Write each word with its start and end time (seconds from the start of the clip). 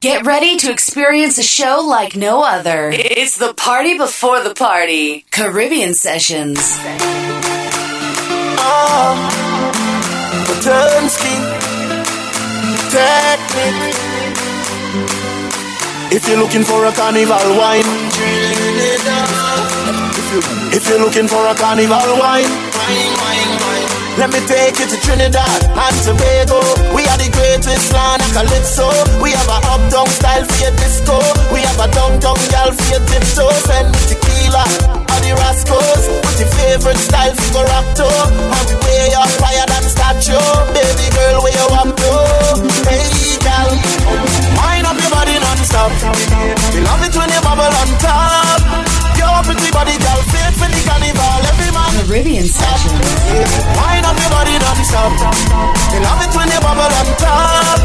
Get 0.00 0.24
ready 0.24 0.56
to 0.58 0.70
experience 0.70 1.38
a 1.38 1.42
show 1.42 1.82
like 1.84 2.14
no 2.14 2.44
other. 2.44 2.92
It's 2.94 3.36
the 3.36 3.52
party 3.52 3.98
before 3.98 4.44
the 4.44 4.54
party. 4.54 5.24
Caribbean 5.32 5.92
Sessions. 5.94 6.60
Oh, 8.62 9.18
technique. 12.94 13.98
If 16.14 16.28
you're 16.28 16.38
looking 16.38 16.62
for 16.62 16.84
a 16.84 16.92
carnival 16.92 17.58
wine, 17.58 17.82
if 20.72 20.88
you're 20.88 21.00
looking 21.00 21.26
for 21.26 21.44
a 21.44 21.56
carnival 21.56 22.18
wine, 22.20 23.27
let 24.18 24.34
me 24.34 24.42
take 24.50 24.74
you 24.82 24.86
to 24.90 24.98
Trinidad 25.06 25.62
and 25.62 25.96
Tobago. 26.02 26.58
We 26.90 27.06
are 27.06 27.18
the 27.22 27.30
greatest 27.30 27.94
land 27.94 28.18
of 28.18 28.30
calypso. 28.34 28.90
We 29.22 29.30
have 29.30 29.46
a 29.46 29.58
uptown 29.70 30.10
style 30.10 30.42
for 30.42 30.58
your 30.58 30.74
disco. 30.74 31.22
We 31.54 31.62
have 31.62 31.78
a 31.78 31.86
downtown 31.86 32.38
gal 32.50 32.74
for 32.74 32.86
your 32.90 33.02
tiptoe. 33.06 33.54
Send 33.70 33.94
me 33.94 34.00
tequila 34.10 34.64
or 35.06 35.18
the 35.22 35.32
Rascals. 35.38 36.02
With 36.26 36.38
your 36.42 36.50
favorite 36.58 36.98
style 36.98 37.34
for 37.54 37.62
rock 37.62 37.86
to. 38.02 38.10
And 38.10 38.66
we 38.66 38.76
way 38.82 39.14
up 39.14 39.30
higher 39.38 39.66
than 39.70 39.86
statue. 39.86 40.42
Baby 40.74 41.06
girl, 41.14 41.38
where 41.46 41.54
you 41.54 41.66
up 41.78 41.90
to? 41.94 42.12
Hey 42.90 43.38
gal, 43.38 43.70
wind 44.58 44.82
up 44.82 44.98
your 44.98 45.12
body 45.14 45.38
non-stop. 45.38 45.94
We 46.74 46.82
love 46.82 47.02
it 47.06 47.14
when 47.14 47.30
you 47.30 47.40
bubble 47.46 47.70
on 47.70 47.90
top. 48.02 48.87
Your 49.28 49.44
pretty 49.44 49.68
body, 49.70 49.92
fit 50.32 50.56
for 50.56 50.68
the 50.72 50.80
carnival. 50.88 51.44
Every 51.52 51.68
man. 51.76 51.92
Caribbean 52.08 52.48
Sessions. 52.48 52.96
Wine 53.76 54.04
up 54.08 54.16
your 54.16 54.30
body 54.32 54.56
non-stop. 54.56 55.12
They 55.92 56.00
love 56.00 56.24
it 56.24 56.32
when 56.32 56.48
you 56.48 56.60
bubble 56.64 56.88
on 56.88 57.08
top. 57.20 57.76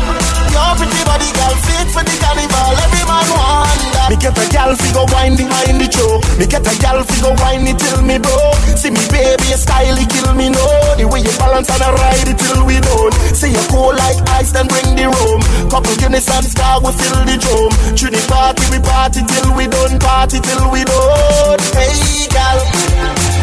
Your 0.56 0.72
pretty 0.80 1.03
body, 1.24 1.32
girl, 1.40 1.56
fit 1.64 1.88
for 1.92 2.04
the 2.04 2.16
carnival. 2.20 2.74
Every 2.84 3.04
man 3.08 3.28
want 3.32 3.80
that. 3.96 4.08
Me 4.12 4.16
get 4.20 4.36
a 4.36 4.46
gal 4.52 4.76
figure 4.76 5.08
wine 5.16 5.36
behind 5.36 5.80
the 5.80 5.88
show. 5.88 6.20
Me 6.38 6.46
get 6.48 6.66
a 6.68 6.74
gal 6.80 7.00
figure 7.04 7.36
wine 7.40 7.68
it 7.68 7.80
till 7.80 8.02
me 8.04 8.18
bro. 8.20 8.36
See 8.76 8.92
me 8.92 9.00
baby, 9.08 9.48
your 9.48 9.62
style 9.62 9.96
kill 10.12 10.34
me 10.36 10.50
no. 10.50 10.66
The 11.00 11.08
way 11.08 11.24
you 11.24 11.34
balance 11.40 11.70
and 11.72 11.84
I 11.84 11.92
ride 11.96 12.28
it 12.28 12.38
till 12.38 12.66
we 12.66 12.80
don't. 12.80 13.14
Say 13.32 13.52
you 13.52 13.64
cold 13.72 13.96
like 13.96 14.20
ice, 14.36 14.52
then 14.52 14.68
bring 14.68 14.96
the 14.96 15.08
room. 15.08 15.40
Couple 15.72 15.96
and 15.96 16.46
star, 16.46 16.82
we 16.84 16.92
fill 16.92 17.20
the 17.24 17.36
drum. 17.40 17.72
Trini 17.96 18.22
party, 18.28 18.64
we 18.72 18.80
party 18.84 19.22
till 19.24 19.50
we 19.56 19.66
done. 19.68 20.00
Party 20.00 20.40
till 20.40 20.66
we 20.72 20.84
done. 20.84 21.60
Hey 21.72 22.28
gal, 22.28 22.58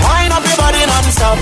wine 0.04 0.32
up 0.32 0.44
your 0.44 0.58
body 0.60 0.84
non-stop. 0.84 1.38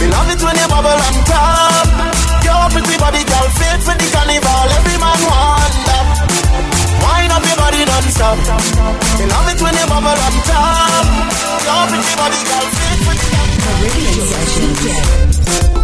Me 0.00 0.08
love 0.08 0.30
it 0.32 0.40
when 0.40 0.56
you 0.56 0.68
bubble 0.68 0.96
on 0.96 1.16
top. 1.28 2.49
Your 2.60 2.68
pretty 2.68 2.98
body, 2.98 3.24
girl, 3.24 3.48
fit 3.56 3.80
for 3.80 3.96
the 3.96 4.04
carnival. 4.12 4.68
Every 4.76 4.98
man 5.00 5.16
want 5.24 5.74
that. 5.88 6.28
Up 7.32 7.44
your 7.46 7.56
body 7.56 7.84
non-stop. 7.88 8.36
Me 9.16 9.24
love 9.32 9.48
it 9.48 9.62
when 9.62 9.72
you 9.80 9.86
bubble 9.88 10.12
on 10.12 10.34
top. 10.44 11.06
Pretty 11.88 12.14
body, 12.20 12.40
girl, 12.44 12.66
fit 12.76 12.98
for 13.00 13.16
the. 13.16 13.30
This 14.76 15.79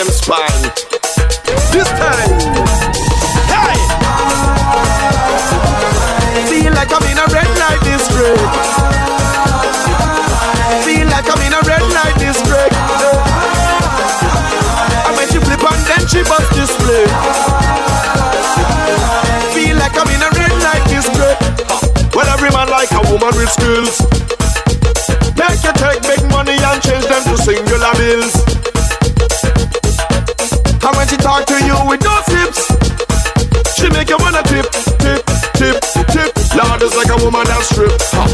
them 0.00 0.08
spine. 0.08 0.62
This 1.76 1.88
time. 2.00 2.32
Hey! 3.52 3.76
Feel 6.48 6.72
like 6.72 6.88
I'm 6.88 7.04
in 7.04 7.18
a 7.20 7.26
red 7.28 7.50
light 7.60 7.82
district. 7.84 8.40
Feel 10.88 11.06
like 11.12 11.28
I'm 11.28 11.42
in 11.44 11.52
a 11.52 11.60
red 11.68 11.84
light 11.92 12.16
district. 12.16 12.72
I 15.04 15.12
when 15.16 15.28
she 15.28 15.36
flip 15.36 15.60
and 15.68 15.82
then 15.84 16.02
she 16.08 16.24
bust 16.24 16.48
display. 16.56 17.04
Feel 19.52 19.76
like 19.76 19.96
I'm 20.00 20.08
in 20.08 20.22
a 20.24 20.30
red 20.32 20.54
light 20.64 20.84
district. 20.88 22.16
Well, 22.16 22.28
every 22.32 22.48
man 22.56 22.70
like 22.70 22.90
a 22.92 23.02
woman 23.12 23.36
with 23.36 23.52
skills. 23.52 24.00
Make 25.36 25.60
you 25.60 25.72
take 25.76 26.00
big 26.08 26.24
money 26.30 26.56
and 26.56 26.80
change 26.80 27.04
them 27.04 27.22
to 27.24 27.36
singular 27.36 27.92
bills. 28.00 28.59
Talk 31.30 31.46
to 31.46 31.62
you 31.62 31.78
with 31.86 32.02
those 32.02 32.26
hips, 32.26 32.58
she 33.78 33.86
make 33.94 34.10
you 34.10 34.18
wanna 34.18 34.42
tip, 34.50 34.66
tip, 34.98 35.22
tip, 35.54 35.78
tip. 36.10 36.30
Lord 36.58 36.82
is 36.82 36.90
like 36.98 37.06
a 37.06 37.22
woman 37.22 37.46
that 37.46 37.62
strip. 37.70 37.94
Huh. 38.10 38.26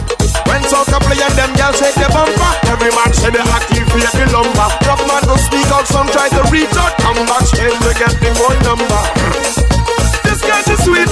When 0.49 0.65
soca 0.65 0.97
play 1.05 1.21
and 1.21 1.37
them 1.37 1.53
girls 1.61 1.77
shake 1.77 1.93
their 2.01 2.09
bumper, 2.09 2.53
every 2.73 2.89
man 2.97 3.13
say 3.13 3.29
they 3.29 3.45
activate 3.45 4.01
the 4.17 4.25
lumber. 4.33 4.69
Rough 4.89 5.05
man 5.13 5.21
don't 5.29 5.37
speak 5.45 5.69
out, 5.77 5.85
some 5.85 6.09
try 6.09 6.33
to 6.41 6.41
reach 6.49 6.73
out, 6.73 6.97
come 6.97 7.21
back 7.29 7.45
straight 7.45 7.77
to 7.77 7.93
get 8.01 8.17
the 8.17 8.33
phone 8.33 8.57
number. 8.65 9.03
This 10.25 10.41
girl 10.41 10.65
is 10.65 10.81
sweet, 10.81 11.11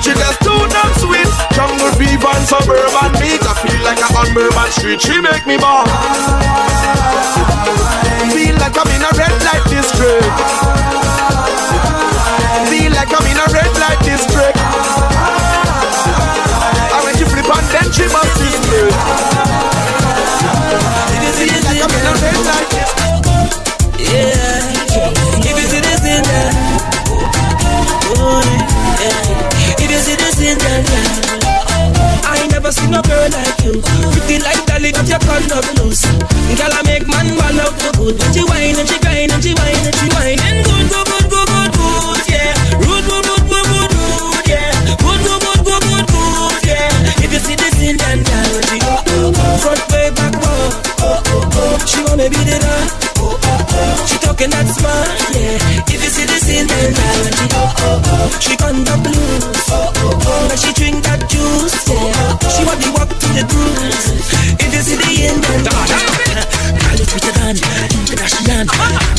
she 0.00 0.16
just 0.16 0.40
too 0.40 0.60
damn 0.72 0.92
sweet. 0.96 1.28
Jungle 1.52 1.92
fever 2.00 2.32
and 2.32 2.46
suburban 2.48 3.12
meat, 3.20 3.44
I 3.44 3.52
feel 3.60 3.80
like 3.84 4.00
I'm 4.00 4.16
on 4.16 4.32
Bourbon 4.32 4.72
Street. 4.72 5.04
She 5.04 5.20
make 5.20 5.44
me 5.44 5.60
ball. 5.60 5.84
Feel 8.32 8.56
like 8.56 8.76
I'm 8.80 8.88
in 8.96 9.04
a 9.04 9.12
good, 37.76 37.96
good. 37.96 38.16
When 38.20 38.32
she 38.32 38.42
whine 38.44 38.76
and 38.76 38.88
she 38.88 38.98
grind 38.98 39.32
and 39.32 39.42
she 39.42 39.52
whine 39.54 39.86
and 39.86 39.94
she 39.96 40.08
whine 40.14 40.40
and 40.40 40.58
good, 40.66 40.86
good, 40.90 41.06
good, 41.06 41.26
good, 41.30 41.48
good, 41.48 41.70
good, 41.76 42.20
yeah. 42.28 42.52
Rude, 42.82 43.06
rude, 43.06 43.26
rude, 43.26 43.46
rude, 43.50 43.68
rude, 43.72 43.92
rude, 43.96 44.48
yeah. 44.48 44.72
Good, 45.00 45.20
good, 45.26 45.40
good, 45.42 45.60
good, 45.64 45.82
good, 45.82 46.06
good, 46.06 46.64
yeah. 46.66 47.24
If 47.24 47.32
you 47.32 47.40
see 47.40 47.56
this 47.56 47.76
Indian 47.80 48.18
girl, 48.22 48.50
when 48.54 48.64
she 48.66 48.78
front 49.62 49.82
way, 49.90 50.10
back 50.16 50.34
way, 50.36 50.66
she 51.86 51.98
wanna 52.04 52.28
be 52.30 52.40
the 52.44 52.58
dog. 52.60 52.88
She 54.06 54.16
talking 54.18 54.50
that 54.50 54.66
smart, 54.70 55.08
yeah. 55.34 55.90
If 55.90 56.00
you 56.02 56.10
see 56.10 56.26
this 56.26 56.48
Indian 56.48 56.90
girl, 56.94 57.18
when 57.24 57.34
she 57.36 57.46
she 58.44 58.52
on 58.64 58.84
the 58.84 58.94
blues, 59.02 59.44
when 60.48 60.58
she 60.58 60.70
drink 60.74 61.02
that 61.04 61.20
juice, 61.30 61.88
yeah. 61.88 62.38
She 62.54 62.62
want 62.64 62.80
to 62.82 62.90
walk 62.92 63.08
to 63.10 63.28
the 63.34 63.44
grooves. 63.48 64.65
See 64.86 64.94
the 64.94 65.02
Indian 65.02 65.66
girl, 65.66 65.82
girl 65.82 67.00
is 67.02 67.10
sweeter 67.10 67.34
than 67.34 67.58
international. 67.58 68.70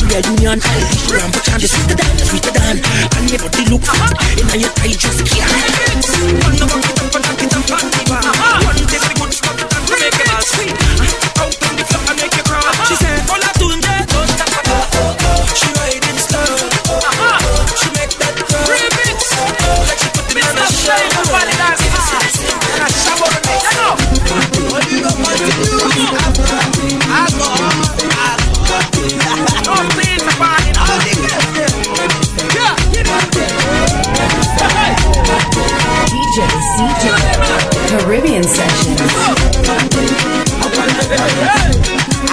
Real 0.08 0.24
union, 0.32 0.64
Ram 1.12 1.28
for 1.28 1.44
chant 1.44 1.62
is 1.62 1.72
sweeter 1.76 1.94
than, 1.94 2.16
sweeter 2.24 2.52
than. 2.56 2.80
And 3.20 3.28
your 3.28 3.40
body 3.44 3.68
look 3.68 3.84
fat, 3.84 4.16
and 4.48 4.62
your 4.62 4.72
tie 4.72 4.96
just 4.96 5.28
can't. 5.28 5.52
One 6.40 6.56
them, 6.56 6.68
one 6.72 6.80
of 6.80 7.36
them, 7.36 7.62
one 7.68 7.90
taste 7.92 8.67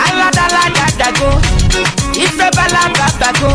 aladaladago 0.06 1.30
ifebalagabago 2.24 3.52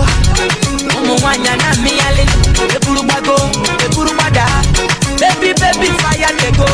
ụmụ 0.99 1.15
nwanyị 1.21 1.51
na 1.63 1.69
mmịyali 1.79 2.25
eburugbago 2.77 3.37
eburugbada 3.85 4.47
baby 5.21 5.53
baby 5.61 5.89
fire 6.01 6.31
dey 6.41 6.53
go. 6.59 6.67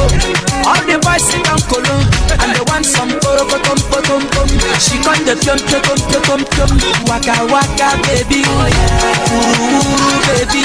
All 0.68 0.80
the 0.86 0.98
boys 1.02 1.22
sit 1.28 1.42
down 1.44 1.60
kolo 1.70 1.96
and 2.42 2.50
they 2.54 2.62
want 2.70 2.86
some 2.86 3.10
potom 4.16 4.48
pom 4.48 4.78
she 4.80 4.96
come 5.04 5.20
dey 5.24 5.36
piom 5.36 5.58
piom 5.68 6.00
piom 6.12 6.40
piom 6.52 6.70
waka 7.08 7.34
waka 7.52 7.88
baby 8.06 8.40
wuruwuru 9.28 10.16
baby 10.26 10.62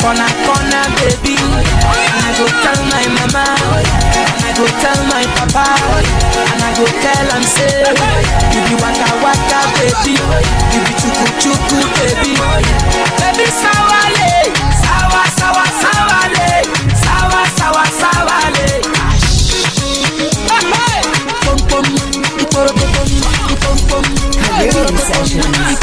corner 0.00 0.30
corner 0.46 0.86
baby 0.98 1.34
and 1.34 2.24
i 2.26 2.32
go 2.38 2.46
tell 2.62 2.80
my 2.92 3.06
mama 3.16 3.44
and 4.30 4.44
i 4.46 4.50
go 4.56 4.66
tell 4.82 5.00
my 5.10 5.24
papa 5.36 5.66
and 6.52 6.62
i 6.62 6.70
go 6.78 6.86
tell 7.02 7.28
am 7.34 7.42
say 7.42 7.82
you 8.54 8.60
be 8.68 8.74
waka 8.82 9.08
waka 9.24 9.60
baby 9.78 10.14
you 10.72 10.80
be 10.86 10.92
chuku 11.00 11.26
chuku 11.42 11.78
baby 11.98 12.32
baby 13.18 13.46
sawale 13.62 14.30
sawa 14.84 15.22
sawa 15.38 15.64
sawale 15.82 16.50
sawa 17.04 17.42
sawa 17.58 17.84
sawale. 18.00 18.59
Caribbean 24.58 24.98
Sessions. 24.98 25.80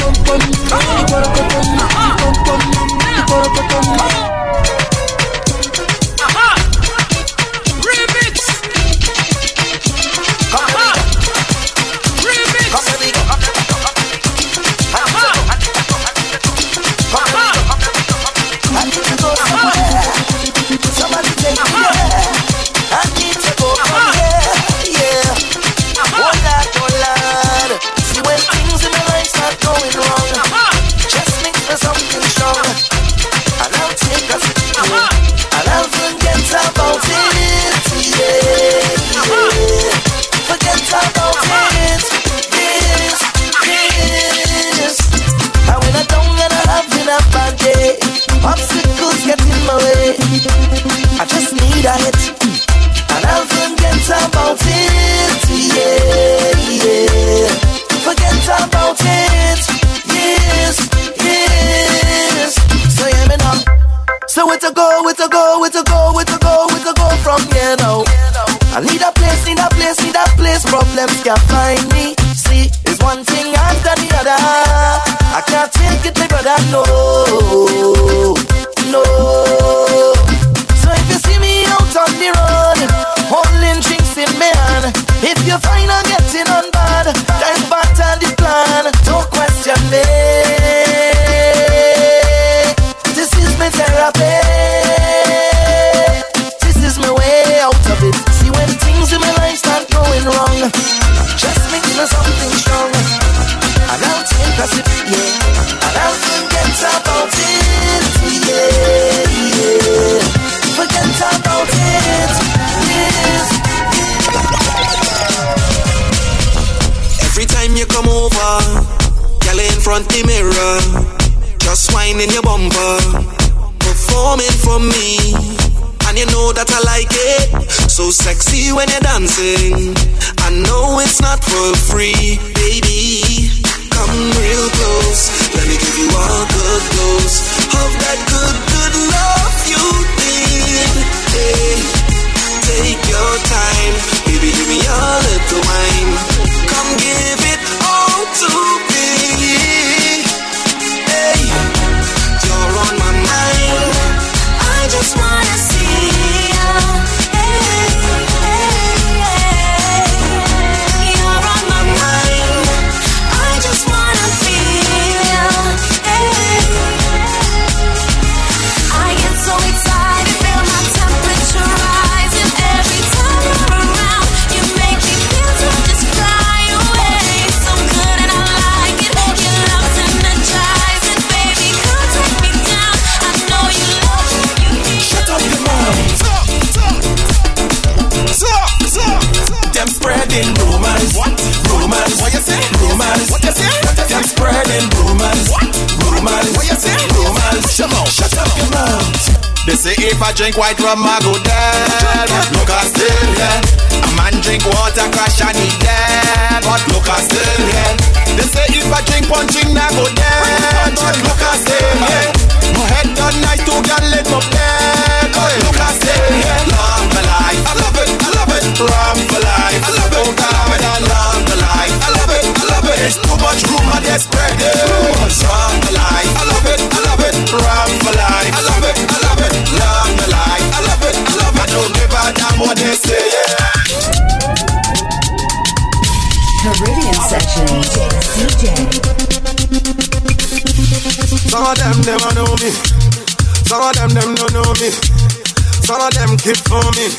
it 246.47 246.63
for 246.63 246.79
me. 246.95 247.11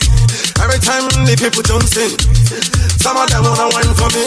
Every 0.65 0.81
time 0.81 1.05
the 1.29 1.37
people 1.37 1.61
dancing, 1.61 2.17
some 2.97 3.17
of 3.21 3.29
them 3.29 3.45
wanna 3.45 3.69
wine 3.77 3.93
for 3.93 4.09
me. 4.17 4.25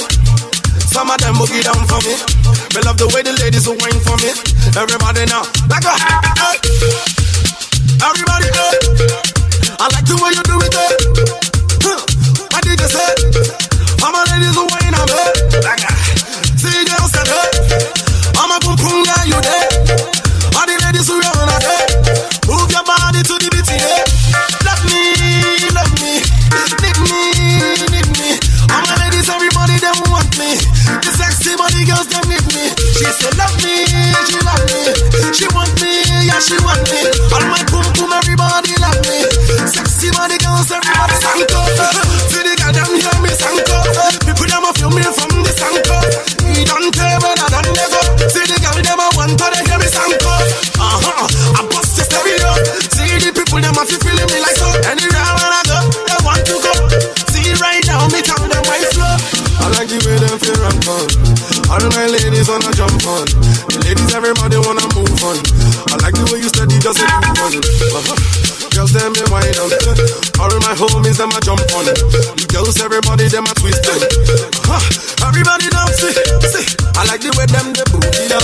Some 0.93 1.09
of 1.09 1.17
them 1.17 1.33
boogie 1.41 1.65
down 1.65 1.81
for 1.89 1.97
me. 2.05 2.13
But 2.69 2.85
love 2.85 2.97
the 3.01 3.09
way 3.09 3.25
the 3.25 3.33
ladies 3.41 3.65
will 3.65 3.77
wine 3.81 3.97
for 4.05 4.13
me. 4.21 4.29
Everybody 4.77 5.25
now, 5.25 5.41
like 5.73 5.85
a 5.89 5.93
everybody. 7.97 8.49
Hey. 8.53 8.77
I 9.81 9.85
like 9.89 10.05
the 10.05 10.17
way 10.21 10.31
you 10.37 10.43
do 10.45 10.57
it. 10.61 10.69
Eh. 10.69 10.93
Huh. 11.81 11.99
What 12.53 12.61
did 12.61 12.77
you 12.77 12.89
say? 12.93 13.11
All 14.05 14.11
my 14.13 14.21
ladies 14.29 14.53
will 14.53 14.69
wine 14.69 14.95
on 15.01 15.07
me. 15.09 15.23
Like 15.65 15.81
a 15.81 15.91
see 16.61 16.77
you 16.77 17.01
said. 17.09 17.29
I'm 18.37 18.53
a 18.53 18.57
boom 18.61 18.77
boom, 18.77 19.01
yeah, 19.01 19.23
you 19.25 19.41
there. 19.41 19.70
wine 69.31 69.55
on. 69.63 69.71
All 70.43 70.51
my 70.59 70.75
homies, 70.75 71.17
them 71.17 71.31
a 71.31 71.39
jump 71.39 71.63
on. 71.71 71.87
Girls, 72.51 72.77
everybody, 72.83 73.31
them 73.31 73.47
a 73.47 73.53
twist 73.55 73.87
on. 73.87 74.03
Huh, 74.67 74.83
everybody 75.31 75.71
don't 75.71 75.93
see, 75.95 76.11
see. 76.51 76.67
I 76.99 77.07
like 77.07 77.23
the 77.23 77.31
way 77.39 77.47
them 77.47 77.71
they 77.71 77.87
booty 77.89 78.27
down. 78.27 78.43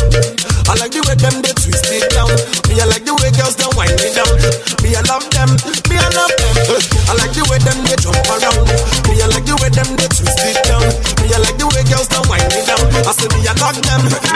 I 0.72 0.76
like 0.80 0.96
the 0.96 1.04
way 1.04 1.16
them 1.20 1.44
they 1.44 1.54
twist 1.60 1.92
it 1.92 2.08
down. 2.16 2.32
Me, 2.72 2.80
I 2.80 2.88
like 2.88 3.04
the 3.04 3.14
way 3.20 3.32
girls 3.36 3.60
they 3.60 3.68
wind 3.76 4.00
it 4.00 4.16
down. 4.16 4.32
Me, 4.80 4.96
I 4.96 5.04
love 5.12 5.28
them. 5.36 5.52
Me, 5.92 5.96
I 6.00 6.08
love 6.16 6.34
them. 6.40 6.56
I 7.12 7.14
like 7.20 7.36
the 7.36 7.44
way 7.52 7.60
them 7.60 7.80
they 7.84 7.98
jump 8.00 8.24
around. 8.32 8.64
Me, 9.12 9.20
I 9.20 9.28
like 9.28 9.46
the 9.46 9.56
way 9.60 9.70
them 9.70 9.90
they 10.00 10.08
twist 10.08 10.40
it 10.48 10.58
down. 10.68 10.88
Me, 11.20 11.28
I 11.36 11.40
like 11.44 11.60
the 11.60 11.68
way 11.68 11.84
girls 11.88 12.08
they 12.08 12.24
wind 12.32 12.48
it 12.48 12.64
down. 12.64 12.84
I 13.04 13.12
say 13.12 13.28
me, 13.36 13.44
I 13.44 13.54
love 13.60 13.80
them. 13.84 14.27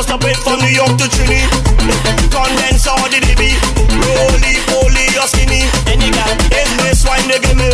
just 0.00 0.14
a 0.14 0.18
bit 0.18 0.36
from 0.38 0.58
New 0.60 0.72
York 0.72 0.96
to 0.96 1.04
Trini. 1.12 1.44
Condense 2.32 2.86
all 2.86 3.04
the 3.12 3.20
baby. 3.20 3.52
Roly 4.00 4.56
poly 4.72 5.04
or 5.20 5.28
skinny. 5.28 5.68
Any 5.92 6.08
guy 6.08 6.32
in 6.56 6.68
this 6.80 7.04
wine 7.04 7.28
they 7.28 7.38
give 7.38 7.56
me. 7.56 7.68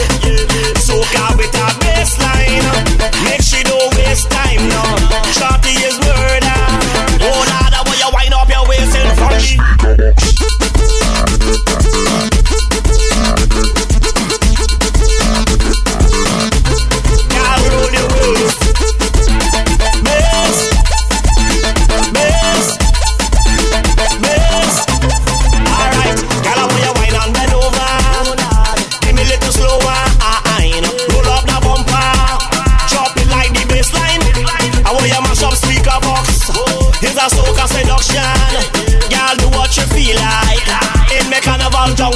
Soak 0.82 1.06
Soca 1.06 1.36
with 1.38 1.54
a 1.54 1.68
baseline. 1.86 2.66
Make 3.22 3.42
she 3.42 3.62
don't 3.62 3.94
waste 3.94 4.28
time 4.30 4.68
now. 4.68 5.55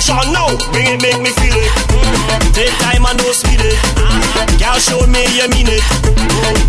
emotion 0.00 0.33
now. 0.33 0.49
Bring 0.73 0.87
it, 0.87 1.02
make 1.02 1.21
me 1.21 1.30
feel 1.30 1.54
it. 1.54 1.73
Take 2.54 2.73
time 2.80 3.04
and 3.07 3.19
don't 3.19 3.35
speed 3.35 3.61
it. 3.61 3.76
Girl, 4.59 4.78
show 4.78 5.07
me 5.07 5.25
you 5.37 5.49
mean 5.50 5.69
it. 5.69 5.85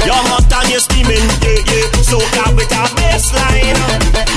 You're 0.06 0.16
hot 0.16 0.52
and 0.52 0.70
you're 0.70 0.80
steaming. 0.80 1.24
Yeah, 1.42 1.60
yeah. 1.72 2.02
So 2.02 2.18
up 2.44 2.56
with 2.56 2.72
a 2.72 2.84
baseline. 3.00 3.80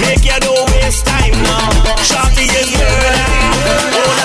Make 0.00 0.24
you 0.24 0.38
don't 0.40 0.70
waste 0.70 1.06
time 1.06 1.32
now. 1.42 1.96
Shorty 2.02 2.44
is 2.44 2.70
burning. 2.70 4.24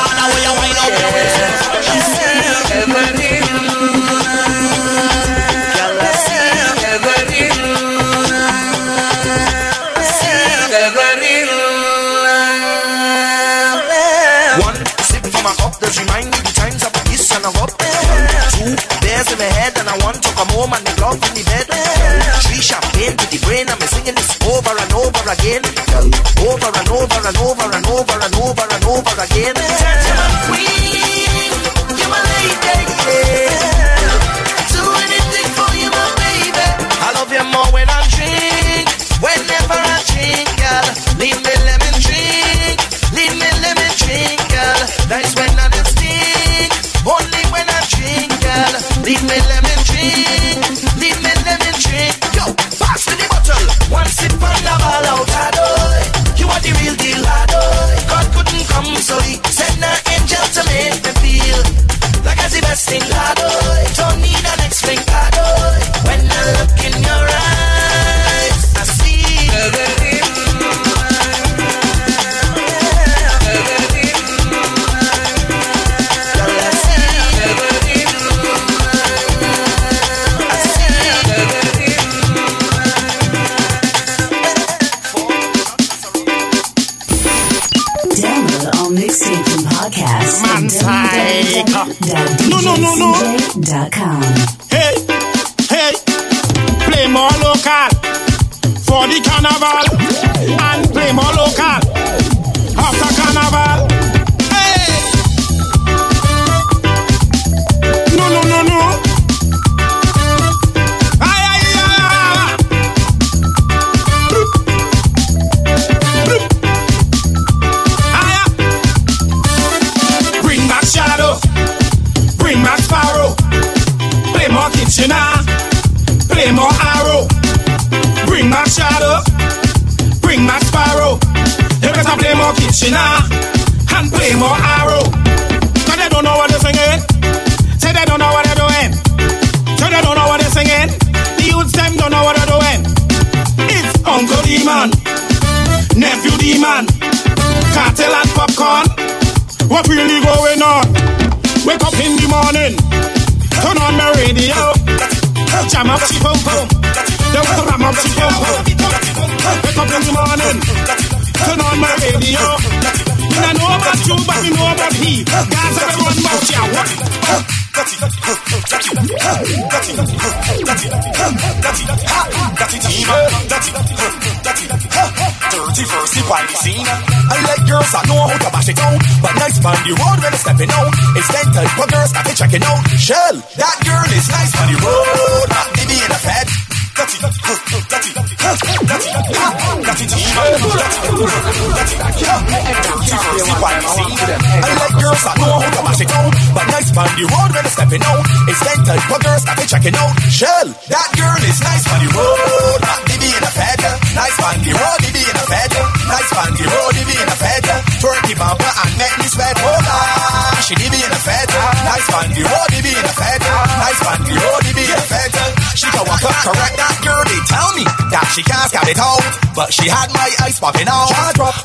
She 218.35 218.41
can't 218.43 218.69
scout 218.69 218.87
it 218.87 218.99
out, 218.99 219.23
but 219.55 219.73
she 219.73 219.89
had 219.89 220.07
my 220.13 220.29
eyes 220.45 220.59
popping 220.59 220.87
out. 220.87 221.09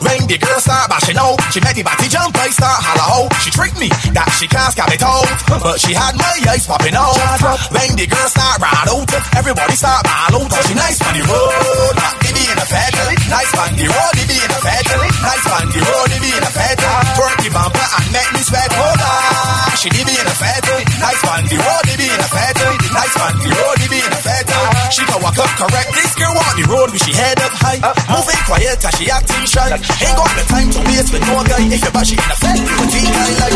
When 0.01 0.27
the 0.27 0.39
girl 0.39 0.61
start 0.61 0.89
bashing 0.91 1.19
out, 1.19 1.37
she 1.53 1.61
made 1.61 1.77
the 1.77 1.85
body 1.85 2.09
jump. 2.09 2.37
I 2.37 2.49
start 2.51 2.81
holla 2.81 3.05
out. 3.05 3.31
She 3.45 3.51
tricked 3.51 3.79
me 3.79 3.89
that 4.17 4.29
she 4.39 4.47
can't 4.49 4.73
scout 4.73 4.93
it 4.93 5.03
out, 5.03 5.29
but 5.61 5.77
she 5.81 5.93
had 5.93 6.17
my 6.17 6.35
eyes 6.49 6.67
popping 6.67 6.97
out. 6.97 7.15
When 7.71 7.91
the 7.97 8.07
girl 8.09 8.29
start 8.29 8.61
ride 8.61 8.89
out, 8.89 9.11
everybody 9.37 9.77
start 9.77 10.03
ball 10.05 10.41
out. 10.41 10.51
Oh, 10.51 10.63
she 10.67 10.75
nice 10.75 11.01
on 11.05 11.15
the 11.15 11.25
road, 11.25 11.95
not 11.97 12.15
maybe 12.25 12.43
in 12.45 12.59
a 12.59 12.67
fed. 12.67 12.93
Nice 13.29 13.53
on 13.55 13.71
the 13.77 13.87
road, 13.87 14.13
maybe 14.17 14.37
in 14.41 14.51
a 14.51 14.59
fed. 14.61 14.85
Nice 15.21 15.47
on 15.49 15.65
the 15.69 15.81
road, 15.85 16.07
maybe 16.11 16.31
in 16.33 16.43
a 16.45 16.51
fed. 16.51 16.77
Twerk 17.15 17.37
the 17.45 17.51
bumper 17.53 17.87
and 17.99 18.07
make 18.13 18.31
me 18.35 18.43
sweat. 18.45 18.71
Hold 18.73 19.01
on, 19.05 19.77
she 19.79 19.89
need 19.93 20.07
me 20.07 20.15
in 20.17 20.27
a 20.27 20.37
fed. 20.37 20.65
Nice 20.99 21.23
on 21.29 21.43
the 21.47 21.57
road, 21.61 21.85
maybe 21.87 22.07
in 22.09 22.21
a 22.21 22.29
fed. 22.29 22.57
Nice 22.95 23.17
on 23.21 23.33
the 23.39 23.49
road, 23.53 23.77
maybe 23.85 23.99
in 24.01 24.13
a 24.13 24.21
fed. 24.25 24.47
She 24.91 25.03
can 25.05 25.19
walk 25.23 25.39
up 25.39 25.53
correct. 25.59 25.91
This 25.95 26.13
girl 26.15 26.35
walk 26.35 26.54
the 26.55 26.63
road 26.71 26.91
with 26.95 27.03
she 27.03 27.13
head 27.13 27.39
up 27.43 27.51
high. 27.59 27.83
Moving 28.07 28.41
quiet 28.47 28.79
cause 28.79 28.95
she 28.95 29.11
acting 29.11 29.47
shy. 29.47 29.75
Ain't 29.75 30.15
got 30.15 30.31
the 30.39 30.45
time 30.47 30.71
to 30.71 30.81
waste 30.87 31.11
with 31.11 31.25
no 31.27 31.43
guy. 31.43 31.67
If 31.67 31.83
you 31.83 31.91
bash 31.91 32.09
she 32.11 32.15
in 32.15 32.31
a 32.31 32.37
fed, 32.39 32.59
you 32.63 32.87
think 32.95 33.11
I 33.11 33.27
like. 33.43 33.55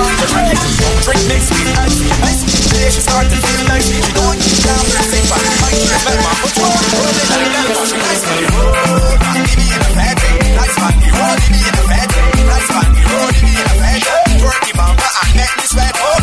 Drink, 1.07 1.23
next 1.31 1.49
week 1.55 1.71
ice. 1.79 1.99
Ice, 2.27 2.43
today 2.67 2.91
she 2.91 3.01
start 3.07 3.27
to 3.31 3.39
feel 3.39 3.63
nice. 3.71 3.87
She 3.87 4.03
going 4.19 4.41
down, 4.43 4.85
sing 5.07 5.27
back. 5.31 5.43
I 5.47 5.79
let 5.79 6.19
my 6.27 6.33
foot 6.43 6.55
walk. 6.59 6.75
Rolling 6.75 7.29
like 7.29 7.51
that, 7.55 7.67
but 7.71 7.87
she 7.87 7.97
nice 8.03 8.25
on 8.27 8.37
the 8.43 8.51
road. 8.59 9.19
Maybe 9.35 9.67
in 9.69 9.79
a 9.79 9.91
fed. 9.95 10.17
Nice 10.59 10.79
on 10.83 10.95
the 10.99 11.09
road, 11.15 11.39
maybe 11.49 11.71
in 11.71 11.77
a 11.79 11.83
fed. 11.87 12.09
Nice 12.51 12.71
on 12.75 12.89
the 12.99 13.03
road, 13.07 13.35
maybe 13.39 13.63
in 13.63 13.69
a 13.69 13.75
fed. 13.79 14.03
Twerk 14.43 14.61
the 14.67 14.73
bumper 14.75 15.11
and 15.23 15.31
make 15.39 15.55
me 15.55 15.65
sweat. 15.71 15.95
Oh, 16.03 16.19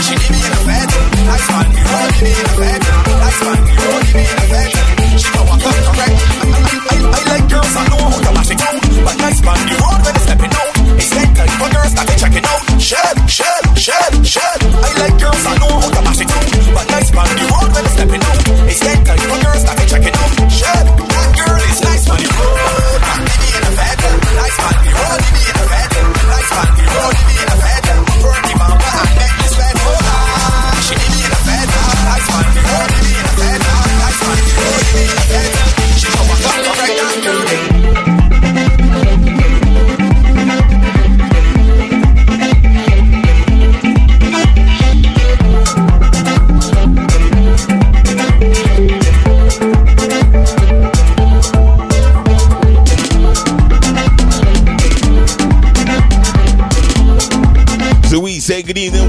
she 0.00 0.14
need 0.16 0.32
me 0.32 0.40
in 0.48 0.52
a 0.54 0.60
fed. 0.64 0.88
Nice 1.28 1.48
on 1.52 1.66
the 1.68 1.82
road, 1.84 2.12
maybe 2.24 2.40
in 2.40 2.48
a 2.48 2.54
fed. 2.56 2.80
Nice 3.20 3.42
on 3.44 3.58
the 3.68 3.72
road, 3.84 4.04
maybe 4.16 4.32
in 4.32 4.40
a 4.40 4.48
fed. 4.48 4.79
I 7.76 7.88
know 7.88 7.98
how 7.98 8.20
it 8.50 8.60
out. 8.62 8.80
But 9.04 9.16
nice 9.18 9.40
on 9.46 9.68
the 9.68 9.79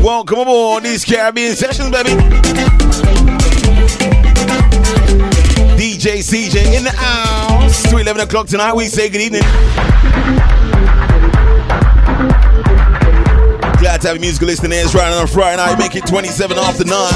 welcome 0.02 0.40
aboard 0.40 0.84
these 0.84 1.06
Caribbean 1.06 1.56
sessions, 1.56 1.90
baby. 1.92 2.10
DJ 5.78 6.20
CJ 6.22 6.78
in 6.78 6.84
the 6.84 6.94
house. 6.96 7.84
To 7.90 7.98
11 7.98 8.22
o'clock 8.22 8.48
tonight, 8.48 8.74
we 8.74 8.86
say 8.86 9.10
good 9.10 9.22
evening. 9.22 9.42
Glad 13.80 14.02
to 14.02 14.10
have 14.10 14.20
musical 14.20 14.48
listeners 14.48 14.94
right 14.94 15.12
on 15.12 15.28
Friday 15.28 15.58
night. 15.58 15.78
Make 15.80 15.96
it 15.96 16.06
27 16.08 16.58
after 16.58 16.86
9. 16.86 17.12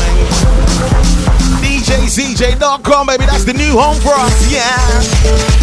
DJCJ.com, 1.61 3.07
baby. 3.07 3.25
That's 3.25 3.45
the 3.45 3.53
new 3.53 3.77
home 3.77 3.99
for 4.01 4.13
us. 4.13 4.51
Yeah. 4.51 5.55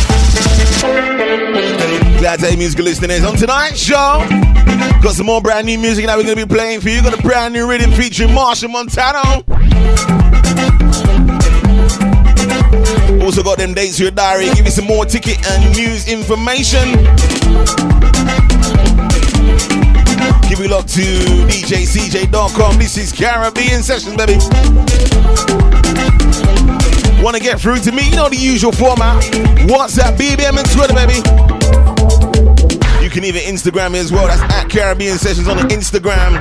Glad 2.22 2.38
to 2.38 2.44
have 2.44 2.52
you 2.52 2.58
musical 2.58 2.84
listeners 2.84 3.24
on 3.24 3.34
tonight's 3.34 3.80
show. 3.80 4.24
Got 5.02 5.14
some 5.14 5.26
more 5.26 5.42
brand 5.42 5.66
new 5.66 5.76
music 5.76 6.06
that 6.06 6.16
we're 6.16 6.22
to 6.22 6.36
be 6.36 6.46
playing 6.46 6.80
for 6.80 6.88
you. 6.88 7.02
Got 7.02 7.18
a 7.18 7.20
brand 7.20 7.52
new 7.52 7.68
rhythm 7.68 7.90
featuring 7.90 8.30
Machel 8.30 8.70
Montano. 8.70 9.42
Also 13.26 13.42
got 13.42 13.58
them 13.58 13.74
dates 13.74 13.96
for 13.96 14.04
your 14.04 14.12
diary. 14.12 14.44
Give 14.54 14.64
you 14.64 14.70
some 14.70 14.86
more 14.86 15.04
ticket 15.04 15.44
and 15.50 15.76
news 15.76 16.06
information. 16.06 16.92
Give 20.46 20.60
you 20.60 20.68
luck 20.68 20.86
to 20.94 21.02
DJCJ.com. 21.50 22.78
This 22.78 22.98
is 22.98 23.10
Caribbean 23.10 23.82
Sessions, 23.82 24.16
baby. 24.16 24.38
Want 27.20 27.36
to 27.36 27.42
get 27.42 27.60
through 27.60 27.78
to 27.78 27.90
me? 27.90 28.10
You 28.10 28.14
know 28.14 28.28
the 28.28 28.38
usual 28.38 28.70
format. 28.70 29.24
WhatsApp, 29.66 30.16
BBM, 30.16 30.56
and 30.56 30.70
Twitter, 30.70 30.94
baby. 30.94 31.51
You 33.12 33.20
can 33.20 33.28
even 33.28 33.42
Instagram 33.42 33.92
me 33.92 33.98
as 33.98 34.10
well. 34.10 34.26
That's 34.26 34.40
at 34.40 34.70
Caribbean 34.70 35.18
Sessions 35.18 35.46
on 35.46 35.58
the 35.58 35.64
Instagram. 35.64 36.32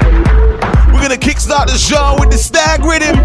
We're 0.94 1.02
gonna 1.02 1.18
kickstart 1.18 1.68
the 1.68 1.78
show 1.78 2.16
with 2.18 2.32
the 2.32 2.38
stag 2.38 2.86
rhythm. 2.86 3.18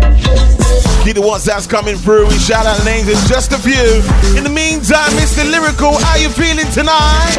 Keep 1.05 1.15
the 1.15 1.23
WhatsApps 1.23 1.71
coming 1.71 1.95
through. 1.95 2.27
We 2.27 2.39
shout 2.41 2.67
out 2.67 2.85
names 2.85 3.07
in 3.09 3.15
just 3.29 3.53
a 3.53 3.59
few. 3.59 4.03
In 4.37 4.43
the 4.43 4.51
meantime, 4.51 5.13
Mr. 5.13 5.49
Lyrikal, 5.49 5.97
how 6.03 6.17
you 6.17 6.29
feeling 6.29 6.67
tonight? 6.73 7.37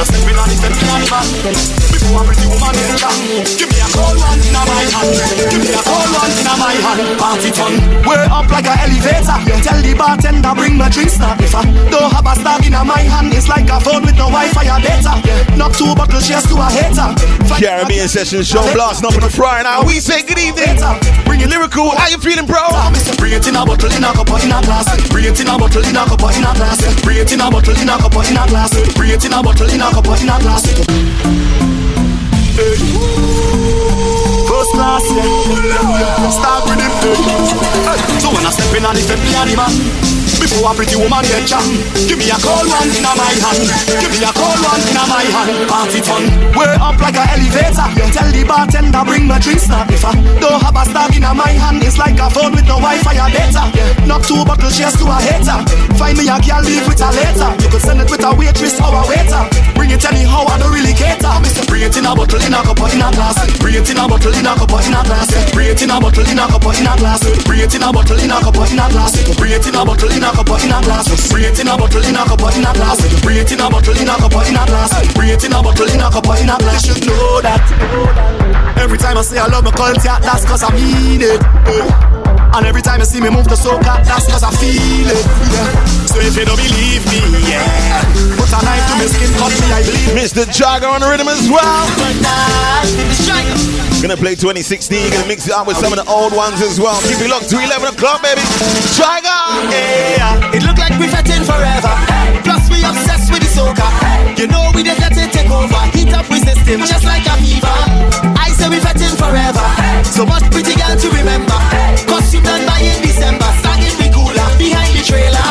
I 0.00 0.04
step 0.08 0.24
in 0.24 0.32
on 0.32 0.48
the 0.48 0.56
step 0.56 0.72
in 0.72 0.88
on 0.88 1.00
the 1.04 1.08
back. 1.12 1.28
Before 1.92 2.20
a 2.20 2.24
pretty 2.24 2.48
woman 2.48 2.72
get 2.72 2.96
jam 2.96 3.12
Give 3.60 3.68
me 3.68 3.84
a 3.84 3.88
cold 3.92 4.16
one 4.16 4.40
in 4.40 4.56
my 4.56 4.64
hand. 4.64 5.12
Give 5.52 5.60
me 5.60 5.76
a 5.76 5.82
cold 5.84 6.10
one 6.16 6.32
in 6.40 6.48
my 6.56 6.72
hand. 6.72 7.00
Party 7.20 7.52
fun. 7.52 7.74
Way 8.08 8.24
up 8.32 8.48
like 8.48 8.64
a 8.64 8.80
elevator. 8.80 9.36
Tell 9.60 9.76
the 9.76 9.92
bartender 9.92 10.56
bring 10.56 10.80
my 10.80 10.88
drinks 10.88 11.20
now. 11.20 11.36
If 11.36 11.52
I 11.52 11.68
don't 11.92 12.08
have 12.16 12.24
a 12.24 12.32
stab 12.32 12.64
in 12.64 12.72
my 12.72 12.96
hand 12.96 13.28
It's 13.36 13.44
like 13.44 13.68
a 13.68 13.76
phone 13.76 14.08
with 14.08 14.16
no 14.16 14.32
Wi-Fi 14.32 14.72
or 14.72 14.80
data. 14.80 15.20
Not 15.60 15.76
two 15.76 15.92
bottles 15.92 16.24
cheers 16.24 16.48
to 16.48 16.56
a 16.56 16.72
hater. 16.72 17.12
Caribbean 17.60 18.08
Sessions 18.08 18.48
show 18.48 18.64
blasting 18.72 19.04
up 19.04 19.20
on 19.20 19.20
the 19.20 19.28
Friday 19.28 19.68
night. 19.68 19.84
We 19.84 20.00
say 20.00 20.24
good 20.24 20.40
evening. 20.40 20.80
Bring 21.28 21.44
it. 21.44 21.52
Lyrikal, 21.52 21.92
how 21.92 22.08
you 22.08 22.16
feeling, 22.16 22.46
bro? 22.46 22.62
Bring 23.18 23.36
it 23.36 23.44
in 23.44 23.56
a 23.56 23.66
bottle, 23.66 23.92
in 23.92 24.00
a 24.00 24.16
cup, 24.16 24.32
in 24.40 24.48
a 24.48 24.64
glass. 24.64 25.09
Bring 25.30 25.46
in 25.46 25.54
a 25.54 25.58
bottle, 25.58 25.84
in 25.84 25.96
a 25.96 26.04
cup, 26.04 26.22
in 26.34 26.42
a 26.42 26.52
glass. 26.54 27.02
Bring 27.02 27.18
in 27.18 27.40
a 27.40 27.50
bottle, 27.50 27.76
in 27.80 27.88
a 27.88 27.96
cup, 27.96 28.14
in 28.14 28.36
a 28.36 28.46
glass. 28.48 28.74
Bring 28.94 29.10
in 29.10 29.32
a 29.32 29.40
bottle, 29.40 29.70
in 29.70 29.80
a 29.80 29.90
cup, 29.90 30.06
in 30.06 30.28
a 30.28 30.38
glass. 30.40 30.66
Hey. 32.58 32.74
First 34.48 34.72
class, 34.74 35.06
yeah. 35.06 36.30
Start 36.30 36.64
with 36.66 36.82
him, 36.82 36.90
hey. 36.90 38.18
So 38.18 38.28
when 38.34 38.44
I 38.44 38.50
step 38.50 38.74
in 38.74 38.82
the 38.82 39.00
step, 39.00 39.18
me 39.20 39.34
and 39.36 39.50
the 39.50 39.56
man. 39.56 40.19
Before 40.40 40.72
a 40.72 40.74
pretty 40.74 40.96
woman 40.96 41.20
get 41.28 41.44
jam 41.44 41.60
Give 42.08 42.16
me 42.16 42.32
a 42.32 42.38
cold 42.40 42.64
one 42.64 42.88
in 42.88 43.04
my 43.04 43.28
hand 43.44 43.60
Give 44.00 44.08
me 44.08 44.24
a 44.24 44.32
cold 44.32 44.60
one 44.64 44.82
in 44.88 44.96
my 44.96 45.20
hand 45.20 45.68
Party 45.68 46.00
fun 46.00 46.24
Way 46.56 46.72
up 46.80 46.96
like 46.96 47.20
a 47.20 47.24
elevator 47.36 47.86
Tell 48.10 48.30
the 48.32 48.42
bartender 48.48 49.04
bring 49.04 49.28
my 49.28 49.38
drinks 49.38 49.68
now 49.68 49.84
If 49.92 50.00
I 50.00 50.16
don't 50.40 50.58
have 50.64 50.74
a 50.74 50.84
stab 50.88 51.12
in 51.12 51.28
my 51.28 51.52
hand 51.52 51.84
It's 51.84 52.00
like 52.00 52.16
a 52.18 52.32
phone 52.32 52.56
with 52.56 52.64
no 52.64 52.80
Wi-Fi 52.80 53.20
or 53.20 53.30
data 53.30 53.68
Not 54.08 54.24
two 54.24 54.40
bottles 54.48 54.80
cheers 54.80 54.96
to 54.96 55.06
a 55.06 55.20
hater 55.20 55.60
Find 56.00 56.16
me 56.16 56.24
a 56.32 56.40
girl 56.40 56.64
leave 56.64 56.88
with 56.88 57.04
a 57.04 57.10
later 57.12 57.50
You 57.60 57.68
could 57.68 57.84
send 57.84 58.00
it 58.00 58.08
with 58.08 58.24
a 58.24 58.32
waitress 58.32 58.80
or 58.80 58.96
a 58.96 59.02
waiter 59.04 59.44
Bring 59.76 59.92
it 59.92 60.02
anyhow 60.08 60.48
I 60.48 60.56
don't 60.56 60.72
really 60.72 60.96
cater 60.96 61.30
Mister 61.44 61.68
bring 61.68 61.84
it 61.84 61.94
in 62.00 62.08
a 62.08 62.16
bottle 62.16 62.40
in 62.40 62.56
a 62.56 62.60
cup 62.64 62.80
in 62.88 63.04
a 63.04 63.08
glass 63.12 63.36
Bring 63.60 63.76
it 63.76 63.88
in 63.92 64.00
a 64.00 64.08
bottle 64.08 64.32
in 64.32 64.48
a 64.48 64.52
cup 64.56 64.72
in 64.72 64.96
a 64.96 65.00
glass 65.04 65.28
Bring 65.52 65.68
it 65.68 65.82
in 65.84 65.92
a 65.92 66.00
bottle 66.00 66.24
in 66.24 66.40
a 66.40 66.44
cup 66.48 66.64
in 66.64 66.88
a 66.88 66.92
glass 66.96 67.20
Bring 67.44 67.60
it 67.60 67.74
in 67.76 67.84
a 67.84 67.88
bottle 67.92 68.18
in 68.18 68.32
a 68.32 68.36
cup 68.40 68.56
in 68.56 68.80
a 68.80 68.84
glass 68.88 69.12
Bring 69.36 69.52
it 69.52 69.66
in 69.68 69.76
a 69.76 69.84
bottle 69.84 70.10
in 70.10 70.24
a 70.24 70.29
cup 70.32 70.50
in 70.62 70.72
a 70.72 70.78
glass 70.82 71.06
Bring 71.30 71.44
it 71.44 71.58
in 71.60 71.68
a 71.68 71.76
bottle 71.76 72.04
in 72.04 72.16
a 72.16 72.22
cup 72.24 72.40
in 72.54 72.64
a 72.64 72.72
glass 72.72 72.98
Bring 73.22 73.38
it 73.38 73.52
in 73.52 73.60
a 73.60 73.70
bottle 73.70 73.96
in 73.96 74.08
a 74.08 74.14
cup 74.16 74.32
in 74.46 74.56
a 74.56 74.62
glass 74.66 74.92
Bring 75.14 75.30
it 75.30 75.44
in 75.44 75.52
a 75.52 75.62
bottle 75.62 75.88
in 75.90 76.00
a 76.00 76.08
cup 76.10 76.26
in 76.38 76.50
a 76.50 76.56
glass 76.58 76.86
You 76.86 76.94
should 76.94 77.06
know 77.06 77.40
that 77.42 77.62
Every 78.78 78.98
time 78.98 79.18
I 79.18 79.22
say 79.22 79.38
I 79.38 79.46
love 79.46 79.64
my 79.64 79.72
culture 79.72 80.16
That's 80.20 80.44
cause 80.44 80.62
I 80.62 80.70
mean 80.74 81.20
it. 81.22 81.40
And 82.52 82.66
every 82.66 82.82
time 82.82 82.98
you 82.98 83.06
see 83.06 83.20
me 83.20 83.30
move 83.30 83.46
the 83.46 83.54
soca, 83.54 84.02
that's 84.02 84.26
cause 84.26 84.42
I 84.42 84.50
feel 84.50 85.06
it. 85.06 85.24
Yeah. 85.54 85.70
So 86.10 86.18
if 86.18 86.34
you 86.36 86.44
don't 86.44 86.58
believe 86.58 87.06
me, 87.06 87.22
yeah. 87.46 87.62
Put 88.34 88.50
a 88.50 88.58
knife 88.66 88.82
to 88.90 88.94
my 88.98 89.06
skin, 89.06 89.30
cut 89.38 89.54
me, 89.54 89.70
I 89.70 89.86
believe. 89.86 90.18
Mr. 90.18 90.50
Jagger 90.50 90.88
on 90.88 91.00
the 91.00 91.06
rhythm 91.06 91.28
as 91.28 91.48
well. 91.48 91.86
Gonna 94.00 94.16
play 94.16 94.32
2016, 94.32 95.12
gonna 95.12 95.28
mix 95.28 95.44
it 95.44 95.52
up 95.52 95.68
with 95.68 95.76
some 95.76 95.92
of 95.92 96.00
the 96.00 96.08
old 96.08 96.32
ones 96.32 96.56
as 96.64 96.80
well. 96.80 96.96
Keep 97.04 97.20
it 97.20 97.28
locked 97.28 97.52
to 97.52 97.60
11 97.60 97.92
o'clock, 97.92 98.24
baby. 98.24 98.40
Jagger! 98.96 99.28
Yeah, 99.68 100.56
it 100.56 100.64
look 100.64 100.80
like 100.80 100.96
we 100.96 101.04
fetting 101.04 101.44
forever. 101.44 101.92
Plus 102.40 102.64
we 102.72 102.80
obsessed 102.80 103.28
with 103.28 103.44
the 103.44 103.50
soca. 103.52 103.84
You 104.40 104.48
know 104.48 104.72
we 104.72 104.88
just 104.88 105.04
let 105.04 105.12
it 105.12 105.28
take 105.36 105.52
over. 105.52 105.76
Heat 105.92 106.16
up 106.16 106.24
with 106.32 106.40
system 106.48 106.80
just 106.80 107.04
like 107.04 107.28
a 107.28 107.36
fever. 107.44 107.76
I 108.40 108.48
say 108.56 108.72
we 108.72 108.80
fetting 108.80 109.12
forever. 109.20 109.66
So 110.08 110.24
much 110.24 110.48
pretty 110.48 110.80
girl 110.80 110.96
to 110.96 111.08
remember. 111.20 111.60
Costume 112.08 112.40
done 112.40 112.64
by 112.64 112.80
in 112.80 113.04
December. 113.04 113.52
Starting 113.60 113.94
we 114.00 114.08
cooler 114.16 114.48
behind 114.56 114.96
the 114.96 115.04
trailer. 115.04 115.48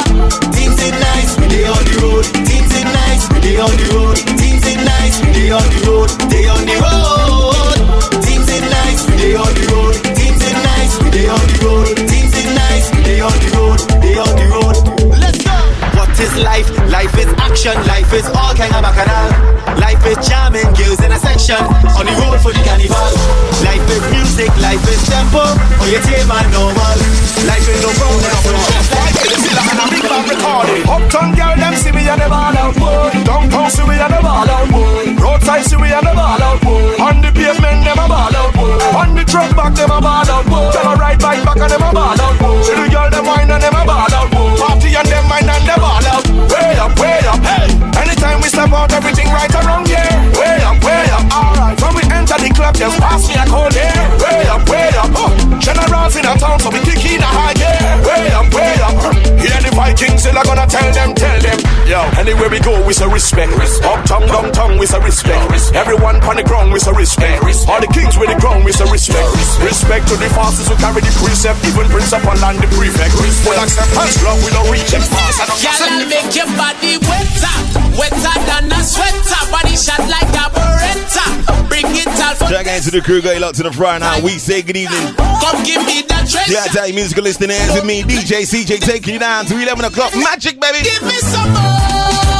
Teams 0.57 0.79
in 0.81 0.97
nice, 0.97 1.37
they 1.37 1.69
on 1.69 1.83
the 1.85 1.95
road. 2.01 2.25
Teams 2.49 2.73
in 2.73 2.87
nice, 2.97 3.23
they 3.45 3.61
on 3.61 3.73
the 3.77 3.87
road. 3.93 4.17
Teams 4.41 4.65
in 4.65 4.79
nice, 4.81 5.21
they 5.37 5.53
on 5.53 5.67
the 5.69 5.79
road. 5.85 6.09
They 6.33 6.49
on 6.49 6.65
the 6.65 6.75
road. 6.81 7.38
They 9.29 9.35
on 9.35 9.53
the 9.53 9.73
road. 9.75 9.93
Teams 10.15 10.43
in 10.43 10.53
nice, 10.53 10.97
they 11.11 11.29
on 11.29 11.37
the 11.37 11.59
road. 11.63 11.98
Life? 16.43 16.69
Life 16.89 17.15
is 17.17 17.29
action. 17.37 17.75
Life 17.87 18.11
is 18.13 18.27
all 18.31 18.53
kind 18.55 18.73
of 18.73 18.81
bacchanal. 18.83 19.29
Life 19.79 20.03
is 20.07 20.17
jamming, 20.27 20.67
girls 20.75 20.99
in 21.03 21.11
a 21.11 21.19
section. 21.19 21.59
On 21.97 22.05
the 22.05 22.13
road 22.23 22.39
for 22.41 22.51
the 22.51 22.61
carnival. 22.63 23.11
Life 23.63 23.85
is 23.89 24.03
music. 24.11 24.49
Life 24.59 24.83
is 24.87 25.01
tempo. 25.07 25.43
Or 25.81 25.87
you 25.87 25.99
take 26.03 26.25
my 26.27 26.41
normal. 26.51 26.97
Life 27.47 27.67
is 27.67 27.79
no 27.83 27.91
problem. 27.99 28.33
Uptown 30.89 31.35
girl, 31.35 31.55
them 31.55 31.75
see 31.75 31.91
me 31.91 32.07
and 32.07 32.21
them 32.21 32.33
all 32.33 32.55
out. 32.57 32.75
boy. 32.75 33.11
Downtown 33.23 33.69
see 33.69 33.85
me 33.85 33.95
and 33.99 34.13
them 34.13 34.25
all 34.25 34.49
out. 34.49 34.69
boy. 34.71 35.15
Roadside 35.21 35.65
see 35.65 35.77
me 35.77 35.91
and 35.91 36.05
them 36.05 36.19
all 36.19 36.41
out. 36.41 36.61
boy. 36.61 36.97
On 36.99 37.21
the 37.21 37.31
pavement, 37.31 37.85
them 37.85 37.99
a 37.99 38.07
ball 38.07 38.35
out. 38.35 38.53
boy. 38.53 38.97
On 38.97 39.15
the 39.15 39.23
truck 39.23 39.55
back, 39.55 39.73
them 39.75 39.91
a 39.91 40.01
ball 40.01 40.29
out. 40.29 40.73
Tell 40.73 40.87
a 40.91 40.95
ride 40.95 41.19
bike 41.19 41.43
back 41.45 41.57
and 41.57 41.71
them 41.71 41.83
a 41.83 41.93
ball 41.93 42.19
out. 42.19 42.39
boy. 42.39 42.61
See 42.63 42.75
the 42.75 42.89
girl, 42.89 43.09
them 43.09 43.25
wine 43.25 43.49
and 43.51 43.63
them 43.63 43.75
a 43.75 43.85
ball 43.85 44.13
out. 44.13 44.31
boy. 44.31 44.57
Party 44.57 44.95
and 44.95 45.07
them 45.07 45.27
mind 45.29 45.49
and 45.49 45.67
them 45.67 45.83
all 45.83 46.05
out. 46.07 46.18
Anytime 48.59 48.71
we 48.71 48.77
step 48.77 48.81
out, 48.81 48.91
everything 48.91 49.27
right 49.31 49.55
around 49.55 49.87
here. 49.87 49.97
Way 50.35 50.59
up, 50.67 50.83
way 50.83 51.05
up, 51.15 51.31
alright. 51.31 51.81
When 51.81 51.95
we 51.95 52.03
enter 52.11 52.35
the 52.35 52.51
club, 52.53 52.75
just 52.75 52.99
pass 52.99 53.27
me 53.27 53.35
a 53.35 53.45
cold 53.45 53.73
air. 53.73 53.95
Way 54.19 54.47
up, 54.47 54.67
way 54.67 54.89
up. 54.99 55.11
Oh. 55.15 55.59
Generals 55.59 56.15
in 56.17 56.25
a 56.25 56.35
town, 56.37 56.59
so 56.59 56.69
we 56.69 56.79
kick 56.79 57.05
in 57.05 57.21
a 57.21 57.25
high 57.25 57.53
gear. 57.53 57.79
Way 58.03 58.31
up, 58.31 58.53
way 58.53 58.75
up. 58.83 58.95
Oh. 58.99 59.18
The 59.89 59.97
Vikings, 59.97 60.21
still 60.21 60.37
I 60.37 60.45
gonna 60.45 60.69
tell 60.69 60.85
them, 60.93 61.17
tell 61.17 61.39
them. 61.41 61.57
Yo, 61.89 61.97
anywhere 62.21 62.45
we 62.53 62.61
go, 62.61 62.77
we 62.85 62.93
say 62.93 63.09
respect. 63.09 63.49
Uptown, 63.81 64.29
downtown, 64.29 64.77
we 64.77 64.85
say 64.85 65.01
respect. 65.01 65.49
Everyone 65.73 66.21
on 66.29 66.35
the 66.37 66.45
ground, 66.45 66.69
we 66.69 66.77
say 66.77 66.93
respect. 66.93 67.41
All 67.65 67.81
the 67.81 67.89
kings 67.89 68.13
with 68.13 68.29
the 68.29 68.37
crown, 68.37 68.61
we 68.61 68.69
say 68.69 68.85
respect. 68.85 69.25
Respect 69.65 70.05
to 70.13 70.15
the 70.21 70.29
fastest 70.37 70.69
who 70.69 70.77
carry 70.77 71.01
the 71.01 71.09
precept. 71.17 71.65
Even 71.65 71.89
Prince 71.89 72.13
up 72.13 72.21
and 72.21 72.37
land 72.37 72.61
the 72.61 72.69
prefect. 72.77 73.17
Full 73.17 73.57
acceptance, 73.57 74.21
love, 74.21 74.37
we 74.45 74.53
don't 74.53 74.69
reach 74.69 74.93
it 74.93 75.01
fast. 75.09 75.41
I 75.41 75.49
don't 75.49 75.57
Girl, 75.57 75.81
I'll 75.81 76.05
make 76.05 76.31
your 76.37 76.49
body 76.53 76.93
wetter, 77.09 77.55
wetter 77.97 78.37
than 78.45 78.69
a 78.69 78.79
sweater. 78.85 79.41
Body 79.49 79.73
shot 79.73 80.05
like 80.05 80.29
a 80.37 80.53
beretta. 80.53 81.25
Bring 81.65 81.89
it 81.97 82.08
out 82.29 82.37
for 82.37 82.45
Jagger 82.45 82.69
into 82.71 82.91
the 82.91 83.01
crew, 83.01 83.21
got 83.21 83.35
you 83.35 83.41
locked 83.41 83.57
to 83.57 83.63
the 83.63 83.71
Friday 83.71 84.05
night. 84.05 84.23
We 84.23 84.37
say 84.37 84.61
good 84.61 84.77
evening. 84.77 85.15
Come 85.15 85.63
give 85.63 85.85
me 85.85 86.03
that 86.07 86.27
treasure. 86.29 86.53
Yeah, 86.53 86.65
tell 86.65 86.87
you, 86.87 86.93
musical 86.93 87.23
listening 87.23 87.49
with 87.73 87.85
me, 87.85 88.03
DJ 88.03 88.45
CJ, 88.45 88.79
taking 88.81 89.13
you 89.13 89.19
down 89.19 89.45
to 89.45 89.55
11 89.55 89.85
o'clock. 89.85 90.13
Magic, 90.15 90.59
baby. 90.59 90.79
Give 90.83 91.03
me 91.03 91.17
some 91.17 91.53
more. 91.53 92.38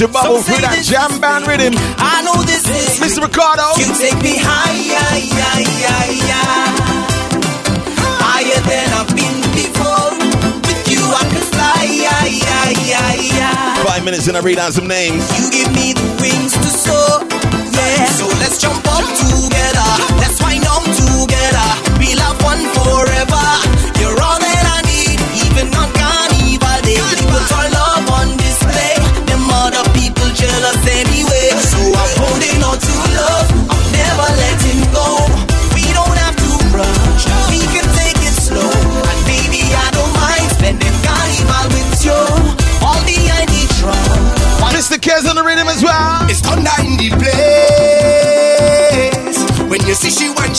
You 0.00 0.06
should 0.08 0.16
bubble 0.16 0.40
through 0.40 0.64
that 0.64 0.80
jam 0.80 1.20
band 1.20 1.44
rhythm. 1.44 1.76
I 2.00 2.24
know 2.24 2.40
this 2.48 2.64
is 2.64 2.96
Mr. 3.04 3.20
Ricardo. 3.20 3.76
You 3.76 3.84
take 4.00 4.16
me 4.24 4.32
higher, 4.40 4.96
higher, 4.96 5.60
higher, 5.60 6.40
higher 8.16 8.60
than 8.64 8.88
I've 8.96 9.12
been 9.12 9.44
before. 9.52 10.16
With 10.64 10.88
you, 10.88 11.04
I 11.04 11.20
can 11.28 11.44
fly. 11.52 11.84
Five 13.84 14.00
minutes 14.08 14.24
and 14.24 14.38
I 14.38 14.40
read 14.40 14.56
out 14.56 14.72
some 14.72 14.88
names. 14.88 15.20
You 15.36 15.52
give 15.52 15.68
me 15.76 15.92
the 15.92 16.08
wings 16.16 16.56
to 16.56 16.70
soar, 16.72 17.20
yeah. 17.68 18.08
So 18.16 18.24
let's 18.40 18.56
jump 18.56 18.80
up 18.88 19.04
together. 19.04 19.90
Let's 20.16 20.40
wind 20.40 20.64
up 20.64 20.80
together. 20.96 21.68
We 22.00 22.16
love 22.16 22.40
one 22.40 22.64
forever. 22.72 23.44
You're 24.00 24.16
all 24.16 24.40
that 24.40 24.64
I 24.64 24.80
need, 24.88 25.20
even 25.44 25.68
on 25.76 25.99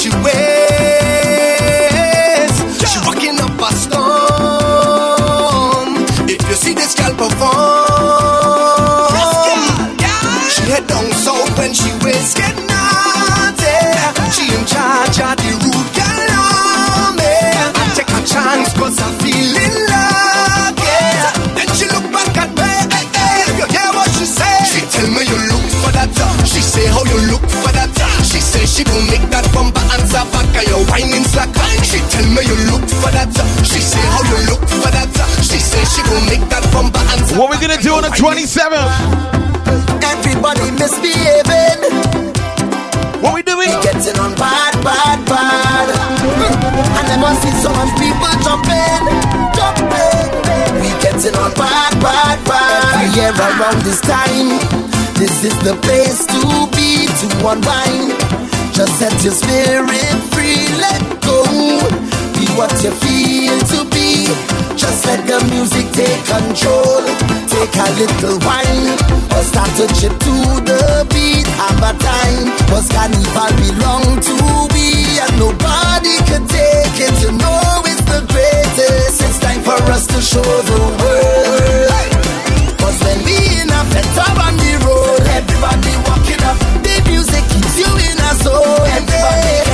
she 0.02 0.10
when 0.10 0.51
whining 30.92 31.24
slack. 31.32 31.48
She 31.88 32.04
tell 32.12 32.28
me 32.36 32.44
you 32.44 32.58
look 32.68 32.84
for 33.00 33.12
that. 33.16 33.32
She 33.64 33.80
say 33.80 34.04
how 34.12 34.22
you 34.28 34.40
look 34.52 34.64
for 34.68 34.92
that. 34.92 35.08
She 35.40 35.58
say 35.58 35.80
she 35.88 36.04
gon' 36.04 36.28
make 36.28 36.44
that 36.52 36.68
bumper 36.76 37.00
answer. 37.16 37.40
What 37.40 37.48
we 37.50 37.56
gonna 37.64 37.80
do 37.80 37.96
on 37.96 38.04
the 38.04 38.12
27th? 38.12 38.92
Everybody 40.04 40.68
misbehaving. 40.76 41.80
What 43.24 43.34
we 43.34 43.42
doing? 43.42 43.72
We 43.72 43.80
getting 43.80 44.20
on 44.20 44.36
bad, 44.36 44.76
bad, 44.84 45.20
bad. 45.32 45.88
I 47.12 47.16
must 47.20 47.40
see 47.44 47.56
so 47.64 47.72
much 47.72 47.92
people 47.96 48.36
jumping, 48.44 49.04
jumping. 49.56 50.28
We 50.84 50.90
getting 51.00 51.36
on 51.40 51.52
bad, 51.56 51.92
bad, 52.04 52.38
bad. 52.44 53.00
Every 53.00 53.10
year 53.16 53.32
around 53.32 53.80
this 53.88 54.02
time, 54.02 54.60
this 55.16 55.44
is 55.44 55.56
the 55.64 55.76
place 55.86 56.26
to 56.28 56.40
be, 56.76 57.08
to 57.08 57.28
unwind. 57.48 58.12
Just 58.74 58.98
set 59.00 59.14
your 59.24 59.34
spirit 59.34 60.31
free, 60.42 60.66
let 60.82 61.02
go. 61.22 61.38
Be 62.36 62.46
what 62.58 62.74
you 62.84 62.92
feel 63.04 63.58
to 63.72 63.80
be. 63.94 64.26
Just 64.76 65.06
let 65.06 65.22
the 65.30 65.38
music 65.54 65.88
take 65.94 66.22
control. 66.26 67.06
Take 67.52 67.76
a 67.78 67.88
little 68.02 68.38
wine 68.48 68.98
or 69.36 69.44
start 69.46 69.70
to 69.78 69.86
chip 69.98 70.14
to 70.26 70.36
the 70.66 71.06
beat. 71.14 71.46
Have 71.62 71.84
a 71.90 71.94
time, 71.94 72.46
cause 72.70 72.90
carnival 72.90 73.52
belong 73.62 74.06
to 74.26 74.34
we, 74.74 75.20
and 75.22 75.34
nobody 75.38 76.16
could 76.30 76.46
take 76.50 76.98
it. 76.98 77.14
You 77.22 77.32
know 77.38 77.86
it's 77.86 78.02
the 78.10 78.26
greatest. 78.34 79.22
It's 79.22 79.40
time 79.40 79.62
for 79.62 79.78
us 79.94 80.08
to 80.08 80.20
show 80.22 80.42
the 80.42 80.82
world. 81.00 81.92
Cause 82.82 82.98
when 83.06 83.20
we 83.26 83.38
in 83.62 83.70
a 83.70 83.82
better 83.94 84.32
on 84.42 84.58
the 84.58 84.74
road, 84.86 85.22
everybody 85.38 85.94
walking 86.10 86.42
up. 86.50 86.58
The 86.82 86.96
music 87.06 87.44
keeps 87.54 87.78
you 87.78 87.92
in 88.10 88.18
a 88.18 88.32
zone. 88.42 88.90
Everybody 88.98 89.71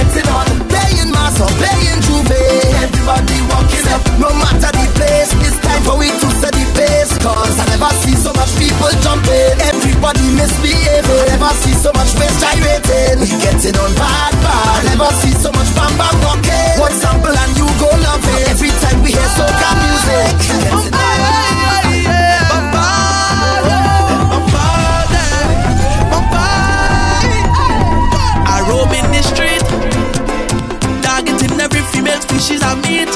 Everybody 3.07 3.39
walking 3.47 3.87
up, 3.95 4.03
no 4.19 4.27
matter 4.35 4.67
the 4.67 4.83
place. 4.99 5.31
It's 5.39 5.55
time 5.63 5.79
for 5.87 5.95
we 5.95 6.11
to 6.11 6.27
set 6.43 6.51
the 6.51 6.59
pace. 6.75 7.15
Cause 7.23 7.55
I 7.55 7.63
never 7.71 7.87
see 8.03 8.11
so 8.19 8.35
much 8.35 8.51
people 8.59 8.91
jumping. 8.99 9.55
Everybody 9.63 10.27
misbehaving. 10.35 11.31
I 11.31 11.39
never 11.39 11.55
see 11.63 11.71
so 11.71 11.95
much 11.95 12.11
waist 12.19 12.35
gyrating. 12.43 13.23
We 13.23 13.31
getting 13.39 13.79
on 13.79 13.95
bad, 13.95 14.35
bad. 14.43 14.83
I 14.83 14.91
never 14.91 15.07
see 15.23 15.31
so 15.39 15.55
much 15.55 15.71
bam 15.71 15.95
bam 15.95 16.19
walking. 16.19 16.83
One 16.83 16.91
sample 16.99 17.31
and 17.31 17.51
you 17.55 17.67
go 17.79 17.87
love 17.95 18.27
it. 18.27 18.51
Every 18.51 18.75
time 18.83 18.99
we 18.99 19.15
hear 19.15 19.29
soca 19.39 19.69
music. 19.79 20.35
Oh, 20.75 20.86
female 32.67 32.83
species 32.83 33.06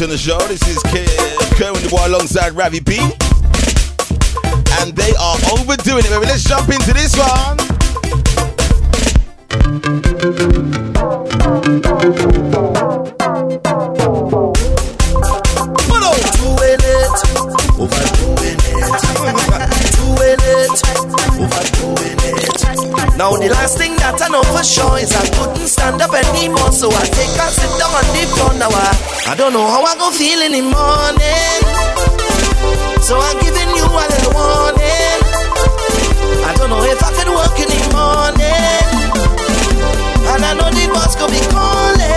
ladies 0.00 0.02
on 0.02 0.10
the 0.10 0.18
show. 0.18 0.38
This 0.48 0.62
is 0.68 0.78
Kerwin 1.56 1.82
Du 1.82 1.88
Bois 1.88 2.06
alongside 2.06 2.52
Ravi 2.52 2.80
B. 2.80 2.98
And 4.80 4.94
they 4.94 5.14
are 5.14 5.36
overdoing 5.52 6.04
it, 6.04 6.10
baby. 6.10 6.26
Let's 6.26 6.44
jump 6.44 6.68
into 6.68 6.92
this 6.92 7.16
one. 7.16 7.58
Overdoing 15.98 16.82
it, 16.84 17.18
overdoing 17.78 18.58
it, 18.58 18.90
overdoing 21.38 22.18
it. 22.22 22.48
Now 23.16 23.32
the 23.34 23.48
last 23.50 23.78
thing 23.78 23.96
that 23.96 24.22
I 24.22 24.28
know 24.28 24.42
for 24.44 24.62
sure 24.62 24.98
is 24.98 25.12
I 25.12 25.26
couldn't 25.34 25.66
stand 25.66 26.00
up 26.00 26.14
anymore, 26.14 26.70
so 26.70 26.88
I 26.88 27.04
take 27.06 27.34
a 27.34 27.50
sit 27.50 27.70
down 27.78 27.90
on 27.90 28.06
the 28.14 28.26
floor 28.30 28.54
now. 28.54 28.70
I 28.70 29.17
I 29.28 29.34
don't 29.34 29.52
know 29.52 29.66
how 29.68 29.84
I 29.84 29.94
gon' 30.00 30.14
feel 30.14 30.40
in 30.40 30.52
the 30.56 30.64
morning. 30.64 31.60
So 33.04 33.20
I'm 33.20 33.36
giving 33.44 33.70
you 33.76 33.84
a 33.84 34.04
little 34.08 34.32
warning. 34.32 35.20
I 36.48 36.56
don't 36.56 36.70
know 36.72 36.80
if 36.80 36.96
I 36.96 37.12
can 37.12 37.28
work 37.36 37.52
in 37.60 37.68
the 37.68 37.82
morning. 37.92 38.88
And 40.32 40.40
I 40.48 40.52
know 40.56 40.72
the 40.72 40.84
boss 40.96 41.12
could 41.12 41.28
be 41.28 41.44
calling. 41.52 42.08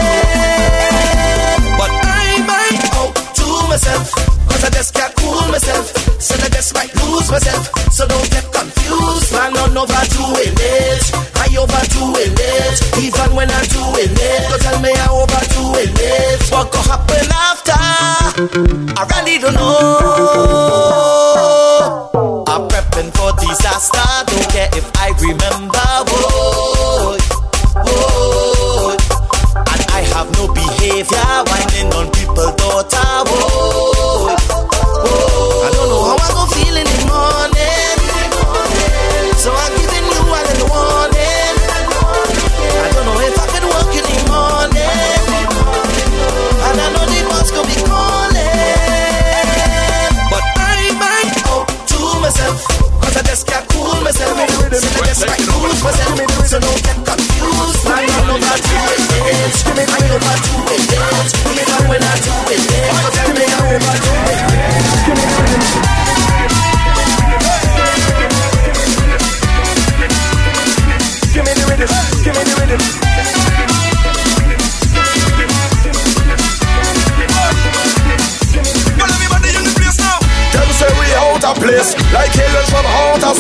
But 1.76 1.92
I 2.00 2.48
might 2.48 2.80
go 2.96 3.12
to 3.12 3.48
myself. 3.68 4.16
Cause 4.48 4.64
I 4.64 4.70
just 4.72 4.94
can't 4.96 5.14
cool 5.20 5.52
myself. 5.52 5.92
So 6.16 6.40
I 6.40 6.48
just 6.48 6.74
might 6.74 6.96
lose 6.96 7.30
myself. 7.30 7.68
So 7.92 8.08
don't 8.08 8.30
get 8.32 8.48
confused, 8.56 9.34
man. 9.36 9.52
I'm 9.60 9.76
overdoing 9.76 10.56
this. 10.56 11.12
I 11.52 11.58
overdoing 11.58 12.34
it. 12.38 12.82
Even 13.04 13.36
when 13.36 13.50
I'm 13.52 13.66
doing 13.66 14.12
it, 14.12 14.50
don't 14.50 14.62
tell 14.62 14.80
me 14.82 14.92
I'm 14.94 15.12
overdoing 15.12 15.94
it. 15.96 16.52
What 16.52 16.72
could 16.72 16.86
happen 16.86 17.28
after? 17.32 17.74
I 18.98 19.22
really 19.26 19.38
don't 19.40 19.54
know. 19.56 21.01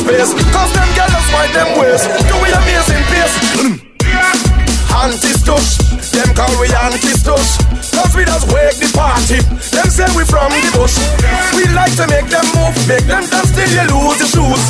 space. 0.01 0.33
Cause 0.49 0.71
them 0.73 0.89
gallus 0.97 1.27
wide 1.33 1.53
them 1.53 1.69
ways. 1.77 2.03
Do 2.25 2.35
we 2.41 2.49
amazing 2.49 3.03
pace 3.13 3.35
mm. 3.61 3.75
Antistush 4.91 5.79
Them 6.11 6.29
call 6.35 6.51
we 6.59 6.67
antistush 6.67 7.51
Cause 7.93 8.13
we 8.15 8.25
just 8.25 8.47
wake 8.51 8.77
the 8.81 8.89
party. 8.97 9.39
Them 9.73 9.87
say 9.89 10.07
we 10.15 10.23
from 10.25 10.49
the 10.51 10.71
bush. 10.73 10.95
We 11.55 11.67
like 11.75 11.93
to 11.99 12.05
make 12.07 12.27
them 12.31 12.45
move. 12.55 12.75
Make 12.87 13.05
them 13.05 13.23
dance 13.29 13.51
till 13.51 13.67
you 13.67 13.83
lose 13.91 14.19
your 14.19 14.31
shoes. 14.31 14.63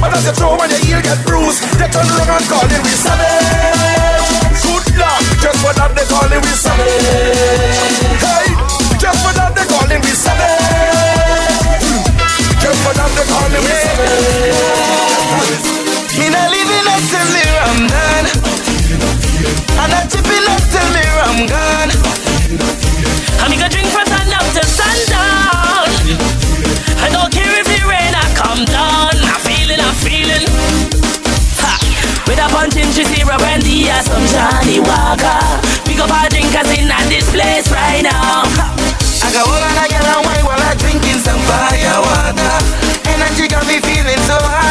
But 0.00 0.16
as 0.16 0.24
you 0.26 0.32
throw 0.32 0.56
and 0.60 0.70
your 0.70 0.80
heel 0.80 1.02
get 1.02 1.20
bruised 1.26 1.60
They 1.76 1.88
turn 1.88 2.08
around 2.08 2.30
and 2.30 2.46
call 2.48 2.64
it 2.68 2.82
we 2.84 2.94
savage. 3.00 4.28
Good 4.60 4.86
luck. 5.00 5.22
Just 5.40 5.58
what 5.64 5.76
that 5.76 5.92
they 5.96 6.06
call 6.08 6.30
it 6.30 6.40
we 6.40 6.52
savage. 6.52 7.29
from 34.20 34.28
Johnnie 34.28 34.80
Walker. 34.80 35.40
Pick 35.84 35.98
up 35.98 36.10
our 36.10 36.28
drinkers 36.28 36.70
in 36.76 36.90
at 36.90 37.08
this 37.08 37.28
place 37.30 37.70
right 37.72 38.02
now. 38.02 38.44
I 39.22 39.32
got 39.32 39.46
all 39.46 39.54
of 39.54 39.72
that 39.76 39.88
yellow 39.90 40.20
wine 40.24 40.44
while 40.44 40.60
I'm 40.60 40.76
drinking 40.76 41.20
some 41.24 41.40
fire 41.48 42.00
water. 42.04 42.54
Energy 43.08 43.48
got 43.48 43.66
me 43.66 43.80
feeling 43.80 44.20
so 44.28 44.36
high. 44.36 44.69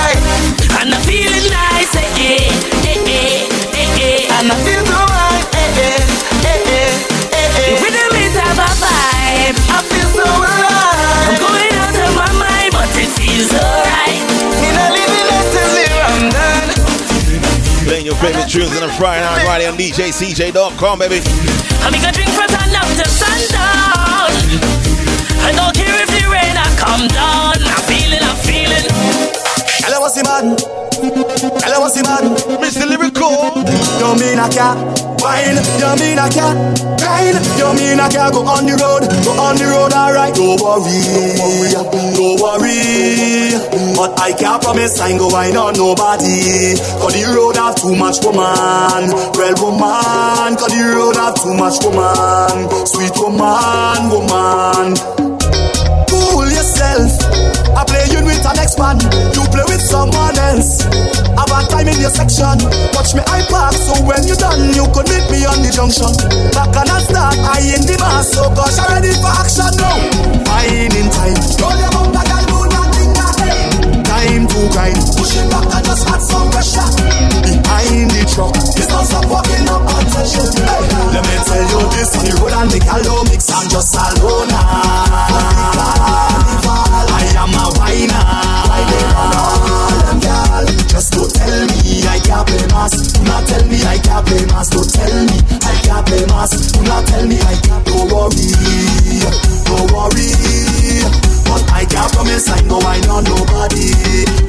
Favorite 18.16 18.50
tunes 18.50 18.76
on 18.76 18.90
a 18.90 18.92
Friday 18.94 19.22
night 19.22 19.46
right 19.46 19.68
on 19.68 19.78
DJCJay.com, 19.78 21.00
baby. 21.00 21.22
I'm 21.86 21.94
gonna 21.94 22.12
drink 22.12 22.30
from 22.32 22.50
sun 22.50 22.76
up 22.76 22.90
to 22.98 23.06
sundown. 23.08 24.34
I 25.46 25.54
don't 25.56 25.76
care 25.76 25.94
if 26.02 26.10
the 26.10 26.26
rain 26.28 26.58
I 26.58 26.68
come 26.76 27.08
down. 27.08 27.56
I'm 27.62 27.84
feeling, 27.86 28.20
I'm 28.22 28.36
feeling. 28.44 28.84
Hello, 29.86 30.02
what's 30.02 30.16
the 30.16 30.24
man? 30.24 30.58
Hello, 31.64 31.80
what's 31.82 31.96
the 31.96 32.04
man? 32.04 32.36
Mr. 32.60 32.88
Lyrikal. 32.90 33.59
You 34.00 34.16
mean 34.16 34.40
I 34.40 34.48
can't 34.48 34.80
wine? 35.20 35.60
You 35.80 35.92
mean 36.00 36.20
I 36.20 36.30
can't 36.32 36.58
grind? 37.00 37.36
You 37.60 37.70
mean 37.76 38.00
I 38.00 38.08
can't 38.10 38.34
go 38.34 38.48
on 38.48 38.66
the 38.66 38.76
road? 38.80 39.04
Go 39.28 39.32
on 39.36 39.56
the 39.60 39.66
road, 39.68 39.92
alright. 39.94 40.34
Don't 40.34 40.56
worry, 40.56 41.72
don't 42.16 42.40
worry. 42.40 43.60
But 43.96 44.20
I 44.20 44.32
can't 44.32 44.62
promise 44.64 45.00
I 45.00 45.10
ain't 45.10 45.20
go 45.20 45.28
wine 45.28 45.58
on 45.58 45.74
nobody. 45.76 46.80
Cause 47.04 47.14
the 47.14 47.28
road 47.36 47.58
have 47.58 47.76
too 47.76 47.96
much 47.96 48.24
woman. 48.24 49.12
Real 49.36 49.56
woman. 49.60 50.56
Cause 50.56 50.72
the 50.72 50.84
road 50.96 51.16
have 51.20 51.36
too 51.36 51.54
much 51.60 51.84
woman. 51.84 52.72
Sweet 52.88 53.12
woman, 53.20 54.00
woman. 54.08 54.96
Cool 56.08 56.48
yourself. 56.48 57.39
I 57.76 57.84
play 57.86 58.06
you 58.14 58.22
with 58.26 58.46
an 58.46 58.56
next 58.60 58.78
man, 58.78 58.98
you 59.34 59.44
play 59.50 59.66
with 59.66 59.82
someone 59.82 60.38
else. 60.38 60.84
Have 61.38 61.52
a 61.52 61.60
time 61.70 61.88
in 61.88 61.98
your 62.00 62.12
section, 62.12 62.58
watch 62.94 63.16
me 63.16 63.22
I 63.26 63.42
park, 63.50 63.74
so 63.74 63.94
when 64.06 64.22
you 64.28 64.36
done, 64.36 64.74
you 64.76 64.86
could 64.94 65.08
meet 65.10 65.26
me 65.32 65.46
on 65.50 65.62
the 65.64 65.72
junction. 65.74 66.12
Back 66.54 66.76
and 66.76 66.90
I 66.90 67.00
start, 67.02 67.36
I 67.40 67.62
in 67.74 67.82
the 67.88 67.96
mass, 67.98 68.34
so 68.36 68.50
gosh, 68.54 68.78
I'm 68.78 69.00
ready 69.00 69.14
for 69.18 69.32
action 69.32 69.72
now. 69.80 69.98
Fine 70.46 70.94
in 70.94 71.08
time, 71.10 71.40
roll 71.62 71.78
your 71.80 71.92
bumper, 71.94 72.24
girl, 72.26 72.46
do 72.46 72.60
nothing 72.70 73.16
ahead. 73.16 74.06
Time 74.06 74.46
to 74.46 74.60
grind, 74.74 75.00
push 75.16 75.34
it 75.40 75.48
back 75.50 75.70
and 75.72 75.86
just 75.86 76.04
add 76.10 76.22
some 76.22 76.50
pressure. 76.52 76.90
Behind 77.42 78.12
the 78.12 78.22
truck, 78.30 78.54
it's 78.76 78.90
not 78.92 79.06
stop 79.08 79.26
walking 79.32 79.66
up 79.72 79.88
attention. 79.88 80.46
Hey, 80.62 80.84
let 81.16 81.24
me 81.24 81.36
tell 81.48 81.64
you 81.64 81.82
this 81.96 82.12
on 82.18 82.24
the 82.28 82.34
road 82.38 82.54
and 82.54 82.74
a 82.76 82.98
low 83.08 83.24
mix 83.26 83.50
and 83.50 83.70
just 83.72 83.96
alone. 83.96 84.52
I 87.08 87.24
am 87.40 87.54
a 87.56 87.66
whiner. 87.80 88.26
Just 90.90 91.14
don't 91.14 91.32
tell 91.32 91.66
me 91.72 92.04
I 92.04 92.20
can't 92.20 92.46
play 92.48 92.68
mass. 92.76 92.92
Do 93.14 93.24
not 93.24 93.48
tell 93.48 93.66
me 93.68 93.80
I 93.86 93.98
can't 94.00 94.26
play 94.26 94.46
mass. 94.52 94.70
Don't 94.70 94.90
tell 94.90 95.24
me 95.26 95.38
I 95.64 95.76
can't 95.80 96.06
play 96.06 96.26
mass. 96.28 96.52
Do 96.72 96.82
not 96.84 97.08
tell 97.08 97.26
me 97.28 97.40
I 97.40 97.56
can't. 97.64 97.86
Don't 97.86 98.12
worry, 98.12 98.52
don't 99.64 99.92
worry. 99.96 100.28
But 101.48 101.64
I 101.72 101.86
can't 101.86 102.12
promise 102.14 102.50
I 102.50 102.62
know 102.68 102.80
I 102.84 103.00
know 103.08 103.22
nobody. 103.22 103.90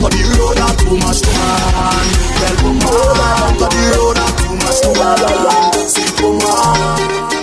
But 0.01 0.13
the 0.13 0.23
road 0.37 0.59
have 0.59 0.77
too 0.77 0.99
much 0.99 1.21
to 1.23 1.31
man. 1.31 2.07
Well, 2.41 2.57
woman, 2.65 3.55
but 3.59 3.71
the 3.71 3.83
road 3.97 4.19
have 4.19 4.35
too 4.37 4.55
much 4.59 4.81
to 4.83 4.91
man. 4.99 5.89
Sweet 5.89 6.21
woman. 6.21 7.40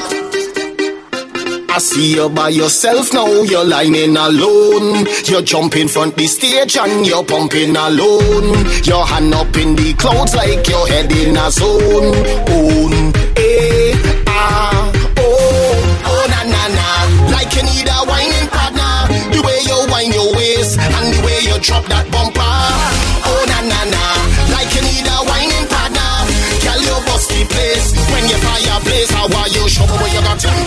I 1.77 1.79
see 1.79 2.15
you 2.15 2.27
by 2.27 2.49
yourself 2.49 3.13
now, 3.13 3.27
you're 3.43 3.63
lining 3.63 4.17
alone. 4.17 5.05
You're 5.25 5.43
jumping 5.43 5.87
front 5.87 6.17
the 6.17 6.25
stage 6.25 6.75
and 6.75 7.05
you're 7.05 7.23
pumping 7.23 7.75
alone. 7.75 8.65
Your 8.81 9.05
hand 9.05 9.31
up 9.35 9.55
in 9.55 9.75
the 9.75 9.93
clouds 9.93 10.33
like 10.35 10.67
you're 10.67 10.87
heading 10.87 11.37
a 11.37 11.51
zone. 11.51 12.15
Own, 12.49 13.13
eh, 13.37 13.93
ah, 14.25 14.91
oh, 15.19 16.01
oh, 16.09 16.25
na 16.33 16.41
na 16.49 16.63
na. 16.73 17.29
Like 17.29 17.53
you 17.53 17.61
need 17.61 17.85
a 17.85 17.99
whining 18.09 18.49
partner. 18.49 19.13
The 19.29 19.39
way 19.45 19.59
you 19.61 19.77
wind 19.93 20.15
your 20.15 20.33
waist 20.33 20.79
and 20.79 21.13
the 21.13 21.21
way 21.27 21.39
you 21.45 21.59
drop 21.61 21.85
that 21.93 22.09
bumper. 22.09 22.36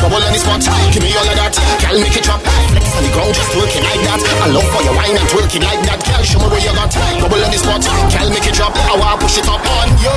Bubble 0.01 0.17
on 0.17 0.33
the 0.33 0.41
spot, 0.41 0.65
give 0.97 1.03
me 1.05 1.13
all 1.13 1.29
of 1.29 1.37
that. 1.37 1.53
Girl, 1.85 1.97
make 2.01 2.17
it 2.17 2.25
drop. 2.25 2.41
Flex 2.41 2.85
on 2.97 3.03
the 3.05 3.11
ground, 3.13 3.33
just 3.37 3.51
twerking 3.53 3.85
like 3.85 4.03
that. 4.09 4.21
I 4.25 4.47
love 4.49 4.69
for 4.73 4.81
your 4.81 4.97
wine 4.97 5.13
and 5.13 5.29
twerking 5.29 5.61
like 5.61 5.83
that. 5.85 6.01
Girl, 6.01 6.23
show 6.25 6.41
me 6.41 6.49
where 6.49 6.63
you 6.65 6.73
got 6.73 6.89
Bubble 7.21 7.43
on 7.45 7.51
the 7.53 7.59
spot, 7.61 7.85
girl, 7.85 8.29
make 8.33 8.49
it 8.49 8.55
drop. 8.57 8.73
I 8.77 8.97
wanna 8.97 9.21
push 9.21 9.37
it 9.37 9.45
up 9.45 9.61
on 9.61 9.89
you. 10.01 10.17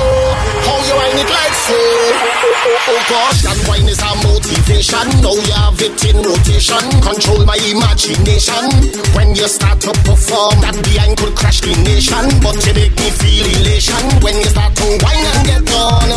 How 0.64 0.78
you 0.88 0.94
wine 0.96 1.18
it 1.20 1.28
like 1.28 1.56
so? 1.68 1.76
Oh, 1.76 2.16
oh, 2.16 2.64
oh, 2.64 2.90
oh 2.96 3.00
gosh, 3.12 3.38
that 3.44 3.58
wine 3.68 3.88
is 3.88 4.00
a 4.00 4.10
motivation. 4.24 5.06
Now 5.20 5.36
you 5.36 5.52
have 5.52 5.76
it 5.84 6.00
in 6.08 6.16
rotation. 6.24 6.84
Control 7.04 7.44
my 7.44 7.60
imagination. 7.68 8.64
When 9.12 9.36
you 9.36 9.44
start 9.52 9.84
to 9.84 9.92
perform, 10.08 10.64
that 10.64 10.80
behind 10.80 11.20
could 11.20 11.36
crash 11.36 11.60
the 11.60 11.76
nation. 11.84 12.24
But 12.40 12.56
you 12.64 12.72
make 12.72 12.96
me 12.96 13.08
feel 13.20 13.46
elation. 13.60 14.00
When 14.24 14.36
you 14.40 14.48
start 14.48 14.72
to 14.80 14.86
wine 15.04 15.24
and 15.28 15.40
get 15.44 15.68
on, 15.76 16.08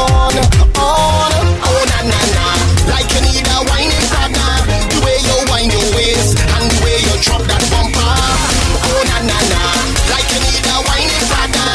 on, 0.00 0.34
on. 0.80 1.32
Oh 1.60 1.82
na 1.92 1.98
na 2.08 2.20
na, 2.32 2.46
like 2.88 3.08
you 3.14 3.20
need 3.22 3.46
a 3.46 3.58
whining 3.68 4.06
partner. 4.10 4.52
The 4.90 4.98
way 5.04 5.16
you 5.22 5.36
wind 5.50 5.70
your 5.72 5.88
waist 5.94 6.38
and 6.38 6.64
the 6.70 6.78
way 6.82 6.98
you 6.98 7.14
drop 7.22 7.42
that 7.46 7.62
bumper. 7.70 8.00
Oh 8.00 9.00
na 9.06 9.18
na 9.26 9.38
na, 9.52 9.62
like 10.10 10.26
you 10.32 10.40
need 10.42 10.64
a 10.66 10.76
whining 10.86 11.26
partner. 11.30 11.70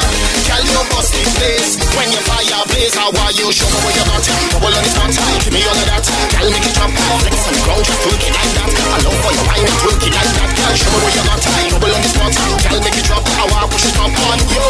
Girl, 0.47 0.63
you 0.63 0.81
bust 0.91 1.11
the 1.13 1.23
place 1.37 1.75
when 1.95 2.07
you 2.11 2.21
fire 2.27 2.63
blaze. 2.71 2.95
How 2.95 3.11
are 3.11 3.33
you? 3.35 3.47
Show 3.51 3.67
me 3.67 3.79
where 3.83 3.95
you 3.95 4.05
got 4.07 4.23
Bubble 4.51 4.73
on 4.73 4.83
the 4.83 4.91
spot, 4.91 5.11
give 5.43 5.53
me 5.53 5.61
all 5.67 5.77
of 5.77 5.87
that. 5.87 6.03
Girl, 6.03 6.47
make 6.51 6.67
it 6.67 6.75
drop. 6.75 6.91
Flex 6.91 7.35
on 7.47 7.55
ground, 7.63 7.83
just 7.85 8.01
like 8.03 8.53
that. 8.57 8.69
I 8.73 8.97
love 9.03 9.17
for 9.23 9.31
your 9.31 9.45
wine 9.47 9.63
and 9.63 9.77
like 10.11 10.31
that. 10.35 10.49
Girl, 10.57 10.75
show 10.75 10.91
me 10.91 10.99
where 11.03 11.13
you 11.15 11.23
got 11.23 11.39
Bubble 11.43 11.93
on 11.95 12.01
the 12.01 12.09
spot, 12.09 12.33
girl, 12.35 12.79
make 12.83 12.97
it 12.97 13.05
drop. 13.05 13.23
I 13.27 13.43
want 13.51 13.71
push 13.71 13.85
it 13.85 13.95
up 13.99 14.11
you. 14.11 14.65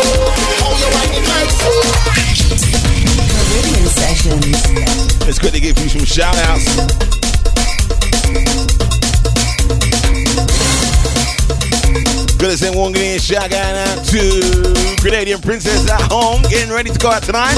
How 0.61 0.71
you 0.75 0.89
whining 0.93 1.25
like 1.25 1.51
so? 1.55 2.36
Good 5.47 5.53
to 5.53 5.61
give 5.61 5.79
you 5.79 5.87
some 5.87 6.03
shout 6.03 6.35
outs. 6.49 6.65
Good 12.35 12.51
to 12.51 12.57
send 12.57 12.75
one 12.75 12.91
Grenadian 12.91 13.17
shout 13.21 13.53
out 13.53 14.03
to 14.07 14.19
Grenadian 14.99 15.41
Princess 15.41 15.89
at 15.89 16.01
home, 16.11 16.41
getting 16.49 16.69
ready 16.69 16.89
to 16.89 16.99
go 16.99 17.11
out 17.11 17.23
tonight. 17.23 17.55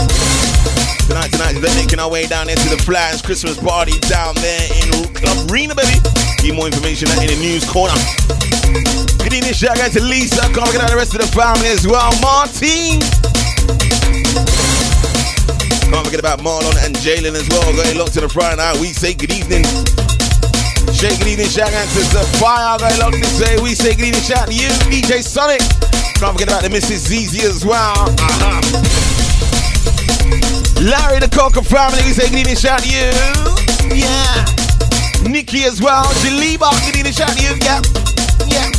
Tonight, 1.07 1.31
tonight, 1.31 1.53
they're 1.53 1.75
making 1.81 1.97
our 1.97 2.11
way 2.11 2.27
down 2.27 2.45
there 2.45 2.55
to 2.57 2.69
the 2.69 2.77
Flyers 2.77 3.23
Christmas 3.23 3.57
party 3.57 3.97
down 4.01 4.35
there 4.35 4.69
in 4.85 5.11
Club 5.15 5.49
Arena, 5.49 5.73
baby. 5.73 5.97
Get 6.43 6.53
more 6.53 6.67
information 6.67 7.09
in 7.09 7.25
the 7.25 7.37
news 7.41 7.67
corner. 7.67 7.97
Good 9.17 9.33
evening, 9.33 9.53
shout 9.53 9.79
out 9.79 9.93
to 9.93 9.99
Lisa. 10.03 10.41
Can't 10.53 10.67
forget 10.67 10.81
out 10.81 10.91
the 10.91 10.95
rest 10.95 11.15
of 11.15 11.21
the 11.21 11.27
family 11.33 11.69
as 11.69 11.87
well. 11.87 12.13
Martine. 12.21 13.01
Can't 15.89 16.05
forget 16.05 16.19
about 16.19 16.39
Marlon 16.39 16.77
and 16.85 16.95
Jalen 16.97 17.33
as 17.33 17.49
well. 17.49 17.65
Going 17.73 17.97
locked 17.97 18.13
to 18.13 18.21
the 18.21 18.29
Friday 18.29 18.57
night. 18.57 18.77
We 18.79 18.93
say 18.93 19.13
good 19.13 19.33
evening. 19.33 19.65
Say 20.93 21.17
good 21.17 21.27
evening, 21.27 21.49
shout 21.49 21.73
out 21.73 21.89
to 21.97 22.01
Sapphire. 22.05 22.77
Going 22.77 22.99
locked 23.01 23.17
to 23.17 23.25
say 23.25 23.57
we 23.61 23.73
say 23.73 23.95
good 23.95 24.13
evening, 24.13 24.21
shout 24.21 24.45
out 24.45 24.47
to 24.49 24.55
you, 24.55 24.69
DJ 24.85 25.25
Sonic. 25.25 25.61
Can't 26.21 26.37
forget 26.37 26.47
about 26.49 26.61
the 26.61 26.69
Mrs. 26.69 27.09
ZZ 27.09 27.43
as 27.43 27.65
well. 27.65 28.05
Uh-huh. 28.05 28.61
Larry 30.77 31.19
the 31.19 31.29
Coca 31.33 31.65
family, 31.65 32.05
we 32.05 32.13
say 32.13 32.29
good 32.29 32.45
evening, 32.45 32.55
shout 32.55 32.79
out 32.79 32.85
to 32.85 32.89
you. 32.93 33.09
Yeah. 33.97 34.45
Nikki 35.25 35.65
as 35.65 35.81
well. 35.81 36.05
Jaliba, 36.21 36.69
good 36.85 37.01
evening, 37.01 37.13
shout 37.13 37.33
out 37.33 37.37
to 37.37 37.43
you. 37.43 37.57
Yeah. 37.65 37.81
Yeah. 38.45 38.69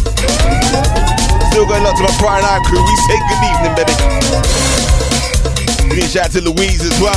Still 1.50 1.66
going 1.66 1.82
locked 1.82 1.98
to 1.98 2.04
my 2.06 2.14
Friday 2.22 2.46
night 2.46 2.62
crew. 2.70 2.78
We 2.78 2.96
say 3.10 3.18
good 3.18 3.42
evening, 3.50 3.74
baby. 3.74 4.99
Big 5.90 6.04
shout 6.04 6.26
out 6.26 6.30
to 6.32 6.40
Louise 6.40 6.84
as 6.84 7.00
well. 7.00 7.12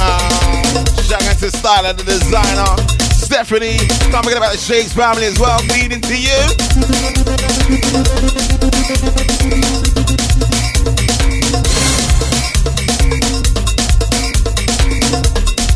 Shout 1.05 1.21
out 1.23 1.37
to 1.37 1.47
Styler, 1.47 1.95
the 1.95 2.03
designer. 2.03 2.75
Stephanie. 3.13 3.77
Can't 4.11 4.25
forget 4.25 4.37
about 4.37 4.51
the 4.51 4.57
Shakes 4.57 4.93
family 4.93 5.25
as 5.25 5.39
well. 5.39 5.61
Evening 5.77 6.01
to 6.01 6.17
you. 6.17 6.33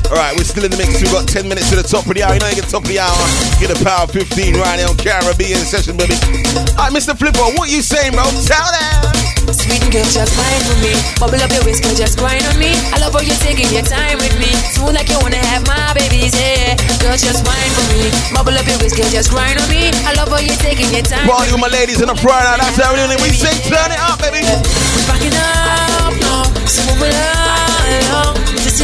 Alright, 0.07 0.39
we're 0.39 0.47
still 0.47 0.63
in 0.63 0.71
the 0.71 0.79
mix. 0.79 1.03
We've 1.03 1.11
got 1.11 1.27
10 1.27 1.47
minutes 1.47 1.69
to 1.69 1.75
the 1.75 1.83
top 1.83 2.07
of 2.07 2.15
the 2.15 2.23
hour. 2.23 2.33
You 2.33 2.39
know, 2.39 2.47
you 2.47 2.63
get 2.63 2.69
top 2.71 2.83
of 2.83 2.91
the 2.91 2.99
hour. 2.99 3.19
Get 3.59 3.75
a 3.75 3.79
power 3.83 4.07
15 4.07 4.55
right 4.55 4.79
now 4.79 4.95
on 4.95 4.97
Caribbean 4.97 5.59
session, 5.67 5.99
baby. 5.99 6.15
Alright, 6.79 6.95
Mr. 6.95 7.11
Flipper, 7.11 7.43
what 7.59 7.67
you 7.67 7.83
saying, 7.83 8.15
bro? 8.15 8.23
Tell 8.47 8.67
them. 8.71 9.27
Sweet 9.51 9.83
girl, 9.91 10.03
just 10.11 10.31
wine 10.35 10.63
with 10.67 10.79
me. 10.83 10.91
Bubble 11.19 11.39
up 11.39 11.51
your 11.51 11.63
girl, 11.63 11.95
just 11.95 12.19
grind 12.19 12.43
on 12.51 12.59
me. 12.59 12.75
I 12.91 12.99
love 12.99 13.15
how 13.15 13.23
you're 13.23 13.39
taking 13.39 13.67
your 13.71 13.83
time 13.83 14.19
with 14.19 14.35
me. 14.39 14.51
Smooth 14.75 14.95
like 14.95 15.07
you 15.07 15.19
wanna 15.23 15.39
have 15.39 15.63
my 15.67 15.95
babies, 15.95 16.35
yeah. 16.35 16.75
Girl, 16.99 17.15
just 17.15 17.47
wine 17.47 17.71
for 17.75 17.87
me. 17.95 18.11
Bubble 18.35 18.55
up 18.55 18.67
your 18.67 18.79
girl, 18.79 19.11
just 19.11 19.31
grind 19.31 19.59
on 19.59 19.67
me. 19.71 19.91
I 20.03 20.15
love 20.19 20.27
how 20.31 20.43
you're 20.43 20.59
taking 20.59 20.91
your 20.91 21.03
time. 21.03 21.27
Party 21.27 21.51
with 21.51 21.63
my 21.63 21.71
ladies 21.71 22.03
in 22.03 22.07
the 22.07 22.15
night. 22.15 22.59
That's 22.59 22.79
how 22.79 22.91
we 22.91 22.99
it. 23.07 23.35
Say 23.39 23.55
turn 23.71 23.91
it 23.91 23.99
up, 24.03 24.19
baby. 24.19 24.43
We're 24.43 25.07
backing 25.07 25.35
up, 25.35 26.11
no. 26.19 26.47
Move 26.91 27.07
it 27.07 27.15
along. 27.15 28.35
Just 28.63 28.83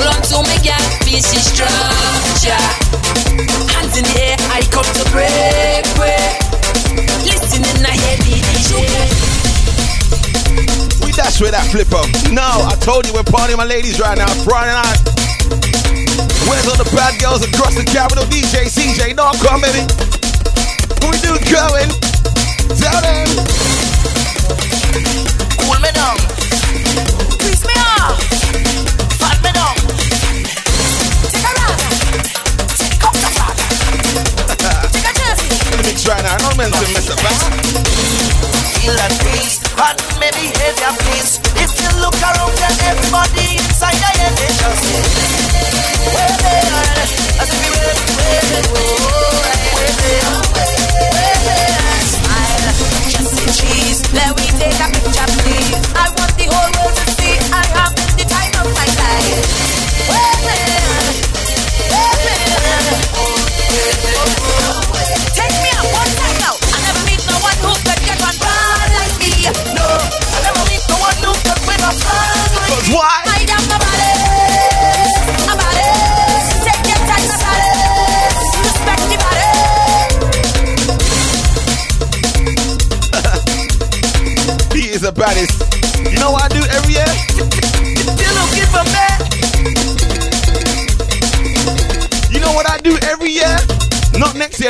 Hold 0.00 0.16
on 0.16 0.22
to 0.32 0.40
me, 0.48 0.56
girl, 0.64 0.80
feel 1.04 1.20
she 1.20 1.36
structure. 1.44 2.56
Hands 3.68 3.92
in 4.00 4.04
the 4.08 4.16
air, 4.16 4.36
I 4.48 4.64
come 4.72 4.88
to 4.96 5.04
break, 5.12 5.84
break. 5.92 6.40
Listen 7.28 7.60
in 7.60 7.84
the 7.84 7.92
heavy 7.92 8.40
DJ. 8.48 8.80
We 11.04 11.12
dash 11.12 11.36
with 11.44 11.52
that 11.52 11.68
flipper. 11.68 12.00
Um. 12.00 12.32
No, 12.32 12.64
I 12.64 12.80
told 12.80 13.04
you 13.04 13.12
we're 13.12 13.28
partying 13.28 13.58
my 13.58 13.68
ladies 13.68 14.00
right 14.00 14.16
now. 14.16 14.32
Friday 14.40 14.72
night. 14.72 15.04
Where's 16.48 16.64
all 16.64 16.80
the 16.80 16.88
bad 16.96 17.20
girls 17.20 17.44
across 17.44 17.76
the 17.76 17.84
capital? 17.84 18.24
DJ, 18.24 18.72
CJ, 18.72 19.16
knock. 19.16 19.36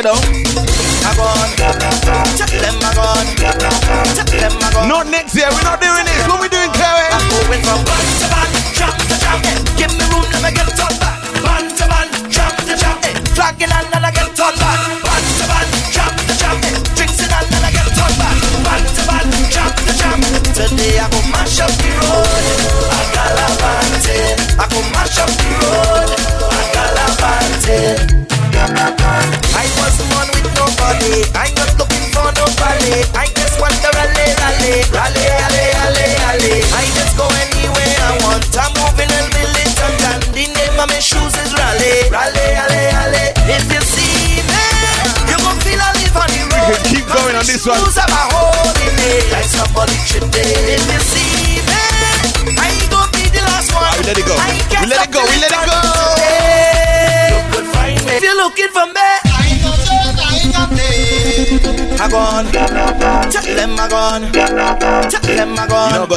you 0.01 0.15
down. 0.15 0.30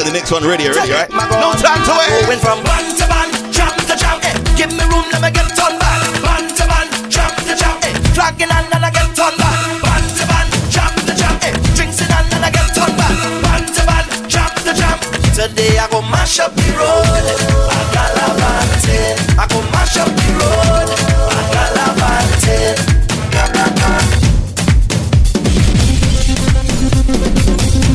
got 0.04 0.12
the 0.12 0.18
next 0.20 0.32
one 0.32 0.44
ready 0.44 0.68
already, 0.68 0.92
right? 0.92 1.10
No 1.40 1.54
time 1.56 1.80
to 1.88 1.94
wait. 1.96 2.40
From 2.40 2.60
to 2.60 3.08
jump 3.52 3.76
to 3.88 3.96
jump. 3.96 4.24
Eh. 4.26 4.36
Give 4.58 4.72
me 4.72 4.84
room, 4.92 5.06
let 5.12 5.22
me 5.24 5.32
get 5.32 5.48
back. 5.56 6.04
To 6.60 6.64
jump 7.08 7.36
to 7.48 7.56
jump. 7.56 7.84
Eh. 7.84 7.94
Flagging 8.12 8.52
and 8.52 8.68
then 8.72 8.84
I 8.84 8.92
get 8.92 9.16
back. 9.16 9.56
To 10.20 10.26
jump 10.70 10.96
to 11.08 11.14
jump. 11.16 11.44
Eh. 11.44 11.54
Drinks 11.76 12.02
in 12.02 12.12
and 12.12 12.28
then 12.32 12.44
I 12.44 12.52
get 12.52 12.76
back. 12.76 13.16
To 13.76 14.28
jump 14.28 14.54
to 14.68 14.74
jump. 14.76 15.00
Today 15.36 15.78
I 15.80 15.88
go 15.90 16.02
mash 16.02 16.40
up 16.40 16.54
the 16.54 16.68
road. 16.76 17.04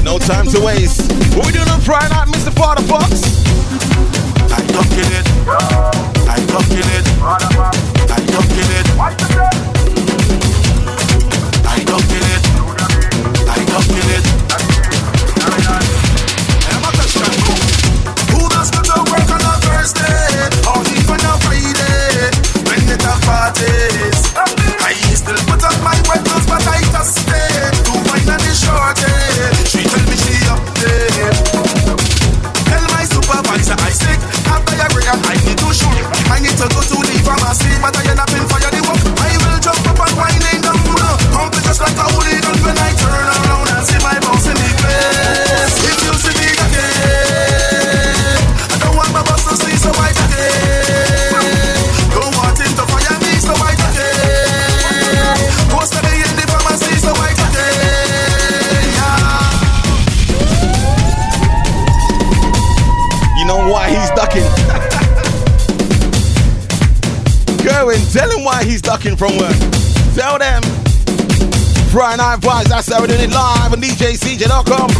No 0.04 0.18
time 0.18 0.46
to 0.46 0.60
waste. 0.60 1.07
We 1.44 1.52
do 1.52 1.64
not 1.64 1.80
Friday, 1.82 2.14
Mr. 2.32 2.52
Father 2.52 2.82
Fox. 2.82 3.22
I 4.50 4.60
don't 4.66 4.90
it. 5.12 5.26
I 6.28 6.44
don't 6.46 6.68
it. 6.86 7.06
I 8.10 8.24
don't 8.26 8.48
get 8.48 9.42
it. 9.42 9.47
Walking 68.98 69.16
from 69.16 69.38
work. 69.38 69.54
Tell 70.16 70.38
them. 70.38 70.60
Friday 71.92 72.16
Night 72.16 72.40
Vibes, 72.40 72.64
that's 72.64 72.92
how 72.92 73.00
we're 73.00 73.06
doing 73.06 73.20
it 73.20 73.30
live 73.30 73.72
on 73.72 73.80
DJCJay.com. 73.80 74.90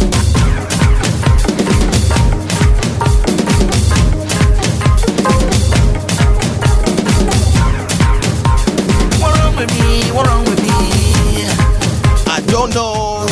don't 12.47 12.73
know. 12.73 13.27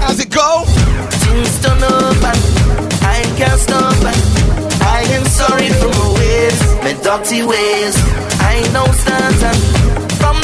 How's 0.00 0.18
it 0.18 0.30
go? 0.30 0.64
Things 0.66 1.62
don't 1.62 1.80
open. 1.80 2.36
I 3.06 3.22
can't 3.38 3.60
stop. 3.60 3.94
I 4.82 5.02
am 5.12 5.24
sorry 5.26 5.68
for 5.68 5.88
my 5.88 6.12
ways, 6.18 6.60
my 6.82 6.92
dirty 7.04 7.44
ways. 7.44 7.94
I 8.40 8.68
know 8.72 8.84
stand 8.92 9.81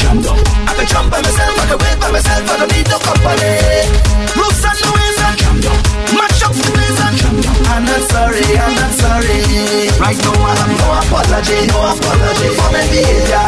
jammed 0.00 0.26
up. 0.26 0.38
I 0.64 0.72
can 0.72 0.86
jump 0.88 1.08
by 1.12 1.20
myself, 1.20 1.54
I 1.60 1.64
can 1.68 1.78
wait 1.84 1.96
by 2.00 2.08
myself, 2.10 2.42
I 2.48 2.54
don't 2.56 2.72
need 2.72 2.88
no 2.88 2.98
company. 3.04 3.52
Moves 4.32 4.62
and 4.64 4.78
the 4.80 4.88
ways 4.96 5.18
are 5.20 5.36
jammed 5.36 5.66
up. 5.68 5.78
Match 6.16 6.40
up 6.40 6.54
the 6.56 6.68
ways 6.72 6.98
are 7.04 7.14
jammed 7.20 7.44
up. 7.44 7.56
I'm 7.68 7.84
not 7.84 8.02
sorry, 8.08 8.44
I'm 8.56 8.74
not 8.80 8.92
sorry. 8.96 9.36
Right 10.00 10.18
now 10.24 10.36
I 10.40 10.52
have 10.56 10.72
no 10.72 10.88
apology, 11.04 11.58
no 11.68 11.78
apology 11.92 12.48
for 12.56 12.68
my 12.72 12.82
behavior. 12.88 13.44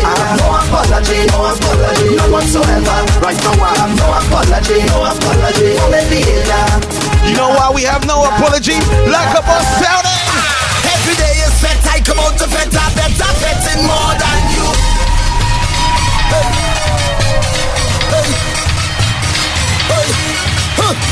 I 0.00 0.12
have 0.16 0.34
no 0.40 0.46
apology, 0.56 1.18
no 1.28 1.38
apology, 1.52 2.08
no 2.16 2.24
whatsoever. 2.32 2.98
Right 3.20 3.40
now 3.44 3.60
I 3.60 3.72
have 3.84 3.92
no 4.00 4.06
apology, 4.16 4.78
no 4.88 4.98
apology 5.04 5.68
for 5.76 5.88
my 5.92 6.02
behavior. 6.08 6.64
You 7.28 7.36
know 7.36 7.52
why 7.52 7.68
we 7.76 7.84
have 7.84 8.04
no 8.08 8.24
apology? 8.24 8.80
Lack 9.12 9.36
of 9.36 9.44
us, 9.44 9.68
Every 10.96 11.16
day 11.16 11.34
is 11.44 11.54
better, 11.60 11.92
I 11.92 12.00
come 12.00 12.18
out 12.18 12.36
to 12.40 12.46
better, 12.48 12.86
better, 12.96 13.30
better 13.40 13.76
more 13.84 14.14
than 14.16 14.49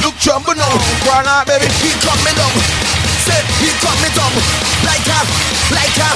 Look 0.03 0.15
now, 1.25 1.45
baby? 1.45 1.67
He 1.83 1.91
me 2.25 2.33
he 3.59 3.71
me 4.03 4.11
like 4.87 5.09
a, 5.09 5.21
like 5.75 5.99
a. 5.99 6.11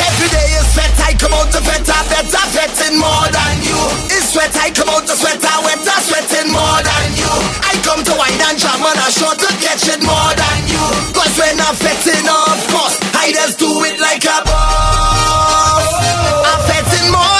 Every 0.00 0.28
day 0.28 0.48
is 0.56 0.68
I 1.00 1.12
come 1.18 1.34
out 1.34 1.50
to 1.52 1.60
better, 1.66 2.00
better, 2.06 2.44
sweating 2.54 2.96
more 2.96 3.26
than 3.32 3.56
you. 3.66 3.80
It's 4.14 4.32
sweat, 4.32 4.54
I 4.56 4.70
come 4.70 4.88
out 4.88 5.06
to 5.06 5.14
sweater, 5.16 5.56
wetter, 5.66 5.98
sweating 6.06 6.52
more 6.52 6.80
than 6.80 7.08
you. 7.18 7.32
I 7.66 7.74
come 7.82 8.04
to 8.04 8.14
wine 8.14 8.38
and 8.38 8.58
jam 8.58 8.78
and 8.78 9.00
I 9.00 9.10
sure 9.10 9.34
to 9.34 9.50
catch 9.58 9.88
it 9.90 10.02
more 10.06 10.32
than 10.38 10.60
you. 10.70 10.84
Cause 11.12 11.34
when 11.34 11.58
I'm 11.60 11.74
fetting, 11.74 12.26
of 12.28 12.60
I 13.18 13.32
just 13.34 13.58
do 13.58 13.68
it 13.84 13.98
like 13.98 14.24
a 14.24 14.38
boss. 14.46 15.90
I'm 16.46 16.60
fetting 16.68 17.10
more. 17.10 17.39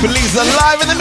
Police 0.00 0.36
alive 0.36 0.80
in 0.82 0.86
the 0.86 0.97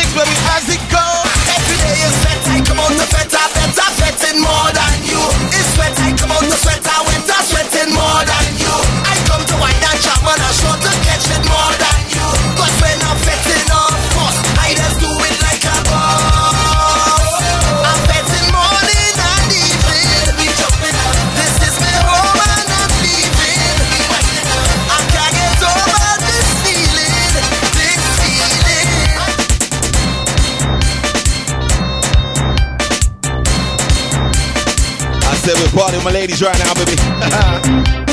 right 36.41 36.59
now, 36.59 36.73
baby. 36.75 38.03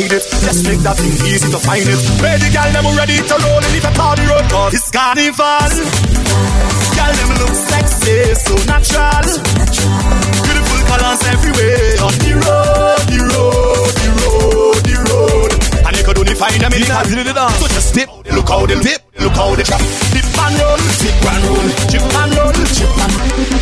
hide 0.00 0.12
it. 0.12 0.24
Just 0.24 0.64
make 0.64 0.80
that 0.80 0.96
thing 0.96 1.12
easy 1.28 1.48
to 1.50 1.60
find 1.60 1.84
it. 1.84 2.00
Ready, 2.20 2.48
girl, 2.52 2.70
them 2.72 2.86
ready 2.96 3.16
to 3.20 3.34
roll 3.44 3.60
and 3.60 3.72
leave 3.72 3.84
a 3.84 3.92
party 3.92 4.24
road 4.24 4.46
cause 4.48 4.72
it's 4.74 4.88
carnival. 4.90 5.68
Girl, 6.96 7.12
them 7.12 7.30
look 7.40 7.54
sexy, 7.54 8.34
so 8.40 8.54
natural. 8.64 9.26
Beautiful 10.44 10.80
colors 10.88 11.20
everywhere 11.28 12.00
on 12.00 12.14
the 12.24 12.32
road, 12.40 13.02
the 13.12 13.20
road, 13.28 13.92
the 14.00 14.08
road, 14.20 14.80
the 14.88 14.96
road. 15.12 15.50
And 15.84 15.92
you 15.96 16.04
could 16.04 16.18
only 16.18 16.34
find 16.34 16.56
them 16.60 16.72
in 16.72 16.80
the 16.80 17.34
dance. 17.34 17.58
So 17.60 17.66
just 17.68 17.94
dip, 17.94 18.08
look 18.32 18.48
how 18.48 18.64
they 18.66 18.80
dip, 18.80 19.00
look 19.20 19.36
how 19.36 19.54
they 19.54 19.64
chop. 19.64 19.80
Dip 20.14 20.24
and 20.24 20.54
roll, 20.56 20.80
dip 21.00 21.24
and 21.28 21.44
roll, 21.44 21.68
Dip 21.92 22.04
and 22.08 22.32
roll, 22.36 22.58
chip 22.72 22.99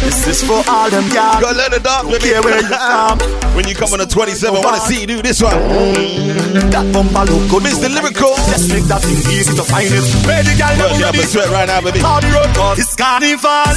this 0.08 0.26
is 0.26 0.40
for 0.48 0.64
all 0.68 0.88
them 0.90 1.04
y'all. 1.12 1.36
Go 1.40 1.52
learn 1.52 1.70
the 1.76 1.80
dance, 1.84 2.08
baby. 2.08 2.32
care 2.32 2.40
where 2.40 2.56
you 2.60 2.68
from. 2.72 3.18
when 3.54 3.68
you 3.68 3.74
come 3.76 3.92
on 3.92 4.00
the 4.00 4.06
27, 4.08 4.56
I 4.56 4.60
want 4.64 4.76
to 4.80 4.82
see 4.88 5.00
you 5.02 5.06
do 5.06 5.20
this 5.20 5.42
one. 5.42 5.52
Mm, 5.52 6.72
that 6.72 6.86
bumper 6.92 7.24
look 7.28 7.44
good. 7.52 7.62
Mr. 7.68 7.88
Lyrikal. 7.92 8.32
Just 8.48 8.72
make 8.72 8.84
that 8.88 9.02
thing 9.04 9.20
easy 9.36 9.52
to 9.52 9.64
find 9.64 9.88
it. 9.92 10.04
Where 10.24 10.40
the 10.42 10.54
girl 10.56 10.72
Rush 10.80 10.96
them 10.96 11.08
up 11.08 11.12
ready? 11.12 11.20
and 11.20 11.28
sweat 11.28 11.48
right 11.52 11.68
now, 11.68 11.80
baby. 11.84 12.00
How 12.00 12.20
the 12.24 12.30
road 12.32 12.50
goes. 12.56 12.78
It's 12.80 12.94
carnival. 12.96 13.76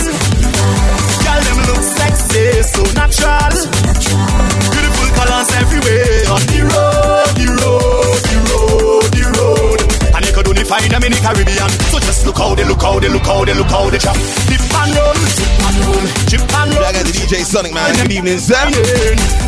Girl 1.22 1.42
them 1.44 1.60
look 1.68 1.84
sexy, 2.00 2.48
so 2.64 2.82
natural. 2.96 3.52
Beautiful 4.72 5.10
colors 5.20 5.50
everywhere 5.60 6.16
on 6.32 6.42
the 6.48 6.60
road, 6.72 7.32
the 7.36 7.48
road, 7.60 8.20
the 8.32 8.38
road, 8.48 9.08
the 9.12 9.24
road. 9.36 9.80
And 10.16 10.22
you 10.26 10.32
could 10.34 10.48
only 10.48 10.64
find 10.64 10.88
them 10.92 11.04
in 11.04 11.12
the 11.12 11.20
Caribbean. 11.20 11.70
So 11.92 12.00
just 12.00 12.26
look 12.26 12.38
how 12.40 12.56
they 12.56 12.64
look 12.66 12.82
how 12.82 13.00
they 13.00 13.10
look 13.10 13.26
how 13.28 13.44
they 13.46 13.54
look 13.54 13.68
how 13.68 13.90
they 13.92 14.00
chop. 14.00 14.16
Dip 14.50 14.64
and 14.64 14.92
roll, 14.96 15.21
chip 15.42 15.66
and 15.66 15.78
roll, 15.82 16.06
chip 16.30 16.46
and 16.46 16.70
roll. 16.74 16.86
I 16.86 16.92
got 16.94 17.06
the 17.06 17.14
DJ 17.14 17.42
Sonic, 17.42 17.74
man. 17.74 17.90
Good 17.98 18.12
evening, 18.14 18.40
Sam. 18.40 18.70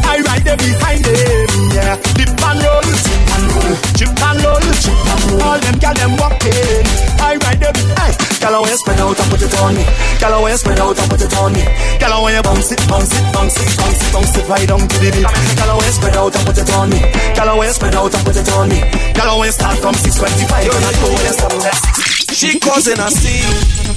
I 0.10 0.22
ride 0.26 0.44
them 0.44 0.58
behind 0.58 1.06
them, 1.06 1.48
yeah. 1.74 1.96
Dip 2.18 2.34
and 2.34 2.60
roll, 2.62 2.82
chip 2.82 3.30
and 3.34 3.46
roll, 3.54 3.74
chip 3.94 4.12
and 4.14 4.40
roll, 4.42 4.66
chip 4.82 4.98
and 4.98 5.22
roll. 5.30 5.44
All 5.44 5.60
them 5.60 5.78
gal 5.78 5.94
them 5.94 6.18
walking. 6.18 6.86
I 7.22 7.38
ride 7.38 7.62
them, 7.62 7.76
hey. 7.98 8.14
Gal 8.44 8.60
want 8.60 8.68
you 8.68 8.78
spread 8.78 9.00
out 9.00 9.16
and 9.16 9.30
put 9.32 9.42
it 9.42 9.56
on 9.56 9.72
me. 9.72 9.86
Gal 10.20 10.34
I 10.34 10.52
you 10.52 10.58
spread 10.58 10.80
out 10.80 11.00
and 11.00 11.10
put 11.10 11.22
it 11.22 11.34
on 11.38 11.54
me. 11.54 11.64
Gal 11.96 12.12
I 12.12 12.36
you 12.36 12.44
bounce 12.44 12.72
it, 12.76 12.82
bounce 12.90 13.14
it, 13.16 13.24
bounce 13.32 13.56
it, 13.56 13.72
bounce 13.78 14.02
it, 14.04 14.10
bounce 14.12 14.36
it 14.36 14.46
right 14.50 14.68
down 14.68 14.84
to 14.84 14.98
the 15.00 15.10
beat. 15.16 15.30
Gal 15.56 15.72
want 15.72 15.86
you 15.88 15.94
spread 15.96 16.18
out 16.18 16.36
and 16.36 16.46
put 16.46 16.58
it 16.58 16.70
on 16.76 16.90
me. 16.90 17.00
Gal 17.38 17.50
I 17.50 17.56
you 17.56 17.72
spread 17.72 17.96
out 17.96 18.14
and 18.14 18.24
put 18.26 18.36
it 18.36 18.50
on 18.52 18.68
me. 18.68 18.80
Gal 19.16 19.30
I 19.30 19.46
you 19.46 19.52
start 19.56 19.78
from 19.80 19.96
625 19.96 20.76
and 20.76 20.84
I 20.84 20.92
go 21.00 21.08
where 21.14 21.24
you 21.24 21.34
stop 21.38 21.54
at 21.64 22.36
She 22.36 22.60
causing 22.60 23.00
a 23.00 23.08
scene 23.08 23.93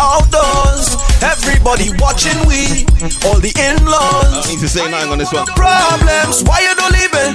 outdoors. 0.00 0.96
Everybody 1.22 1.90
watching 1.98 2.36
we, 2.46 2.84
all 3.26 3.38
the 3.40 3.52
in-laws. 3.54 4.44
don't 4.44 4.48
need 4.50 4.60
to 4.60 4.68
say 4.68 4.84
nothing 4.90 5.10
on 5.12 5.18
this 5.18 5.32
one. 5.32 5.46
Problems, 5.56 6.42
why 6.44 6.60
you 6.60 6.74
don't 6.76 6.92
leave 6.92 7.14
it? 7.14 7.32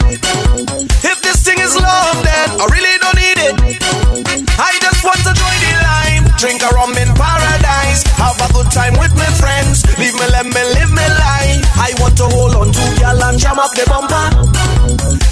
If 1.03 1.17
this 1.21 1.43
thing 1.43 1.59
is 1.59 1.73
love, 1.75 2.17
then 2.23 2.47
I 2.61 2.65
really 2.69 2.95
don't 3.01 3.17
need 3.17 3.39
it. 3.41 3.55
I 4.59 4.77
just 4.79 5.01
want 5.03 5.19
to 5.25 5.31
join 5.33 5.57
the 5.65 5.73
line, 5.81 6.23
drink 6.37 6.61
a 6.61 6.69
rum 6.75 6.93
in 6.99 7.09
paradise, 7.17 8.03
have 8.21 8.37
a 8.37 8.47
good 8.53 8.69
time 8.69 8.93
with 8.99 9.13
my 9.17 9.29
friends. 9.41 9.81
Leave 9.97 10.13
me, 10.13 10.27
let 10.29 10.45
me 10.45 10.61
live 10.77 10.91
my 10.93 11.07
life. 11.07 11.59
I 11.79 11.95
want 11.97 12.15
to 12.21 12.27
hold 12.29 12.55
on 12.55 12.69
to 12.71 12.83
girl 13.01 13.23
and 13.23 13.39
jam 13.39 13.57
up 13.57 13.71
the 13.73 13.85
bumper. 13.89 14.27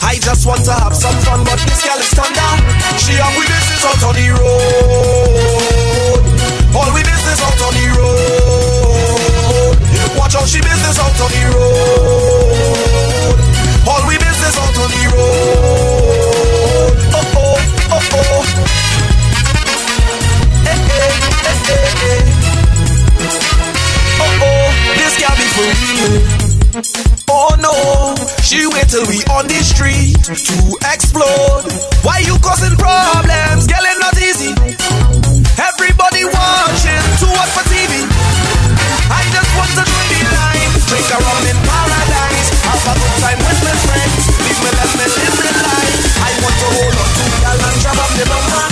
I 0.01 0.17
just 0.17 0.47
want 0.47 0.65
to 0.65 0.73
have 0.73 0.95
some 0.95 1.15
fun, 1.21 1.43
but 1.45 1.59
this 1.69 1.85
girl 1.85 1.99
is 2.01 2.09
thunder. 2.17 2.51
She 2.97 3.13
have 3.21 3.35
we 3.37 3.45
business 3.45 3.85
out 3.85 4.01
on 4.09 4.15
the 4.15 4.27
road. 4.33 5.88
All 6.75 6.93
we 6.93 7.01
business 7.03 7.41
out 7.41 7.61
on 7.61 7.73
the 7.73 7.85
road. 7.97 9.75
Watch 10.17 10.35
out, 10.35 10.47
she 10.47 10.59
business 10.61 10.99
out 10.99 11.19
on 11.21 11.31
the 11.31 11.43
road. 11.53 13.35
All 13.87 14.03
we 14.07 14.17
business 14.17 14.55
out 14.57 14.77
on 14.77 14.89
the 14.89 15.03
road. 15.13 16.93
Oh 17.17 17.25
oh, 17.35 17.57
oh 17.91 18.03
oh. 18.13 18.43
Eh 20.65 20.79
eh, 20.97 21.13
eh 21.49 21.59
eh 21.73 22.09
eh. 22.09 22.21
Oh 24.21 24.45
oh, 24.45 24.67
this 24.99 25.13
girl 25.19 25.35
be 25.35 25.47
for 25.55 25.67
real. 25.79 26.21
Oh 27.29 27.51
no, 27.59 27.73
she 28.41 28.59
wait 28.67 28.87
till 28.89 29.05
we 29.07 29.23
on 29.33 29.47
the 29.47 29.61
street 29.63 30.15
to 30.23 30.77
explode. 30.93 31.65
Why 32.03 32.19
you 32.25 32.37
causing 32.39 32.75
problems? 32.77 33.67
Girl, 33.67 33.85
it 33.85 33.97
not 33.99 34.17
easy. 34.21 34.53
Everybody 35.59 36.23
watching 36.23 37.03
to 37.19 37.27
watch 37.35 37.51
for 37.51 37.67
TV. 37.67 38.07
I 39.11 39.27
just 39.27 39.51
want 39.59 39.67
to 39.75 39.83
join 39.83 40.07
the 40.07 40.23
line, 40.31 40.71
drink 40.87 41.03
a 41.11 41.19
rum 41.19 41.43
in 41.51 41.59
paradise, 41.67 42.47
have 42.63 42.79
a 42.87 42.95
good 42.95 43.15
time 43.19 43.39
with 43.43 43.59
my 43.67 43.75
friends. 43.83 44.23
Leave 44.39 44.55
me, 44.55 44.71
let 44.71 44.87
me 44.95 45.03
live 45.03 45.35
my 45.35 45.51
life. 45.59 45.99
I 46.23 46.31
want 46.39 46.55
to 46.63 46.67
hold 46.79 46.95
on 46.95 47.11
to 47.11 47.25
girl 47.43 47.59
and 47.59 47.75
jam 47.83 47.99
up 47.99 48.07
the 48.15 48.23
number. 48.31 48.63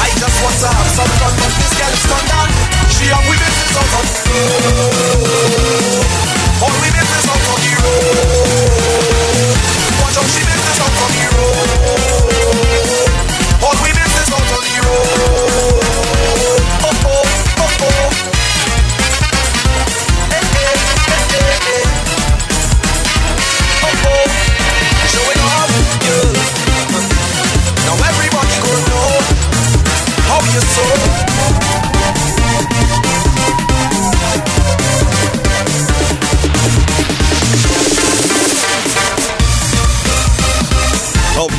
I 0.00 0.08
just 0.16 0.36
want 0.40 0.56
to 0.56 0.68
have 0.72 0.88
some 0.88 1.12
fun, 1.20 1.36
but 1.36 1.52
this 1.52 1.72
girl 1.76 1.92
is 1.92 2.04
turned 2.08 2.28
down. 2.32 2.48
She 2.88 3.04
up 3.12 3.20
with 3.28 3.44
business 3.44 3.76
out 3.76 3.92
on 3.92 4.04
the 4.08 4.24
road. 4.24 5.44
All 6.64 6.76
we 6.80 6.88
business 6.96 7.28
out 7.28 7.44
on 7.44 7.60
the 7.60 7.72
road. 7.84 9.52
Watch 10.00 10.16
out, 10.16 10.28
she 10.32 10.40
business 10.48 10.80
out 10.80 10.96
on 10.96 11.12
the 11.12 11.28
road. 11.28 11.33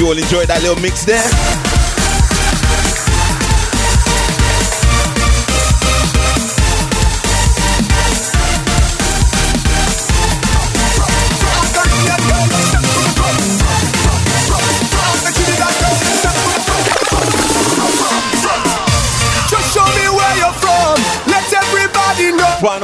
Hope 0.05 0.13
you 0.13 0.19
all 0.19 0.23
enjoyed 0.23 0.47
that 0.49 0.61
little 0.61 0.79
mix 0.79 1.03
there. 1.03 1.74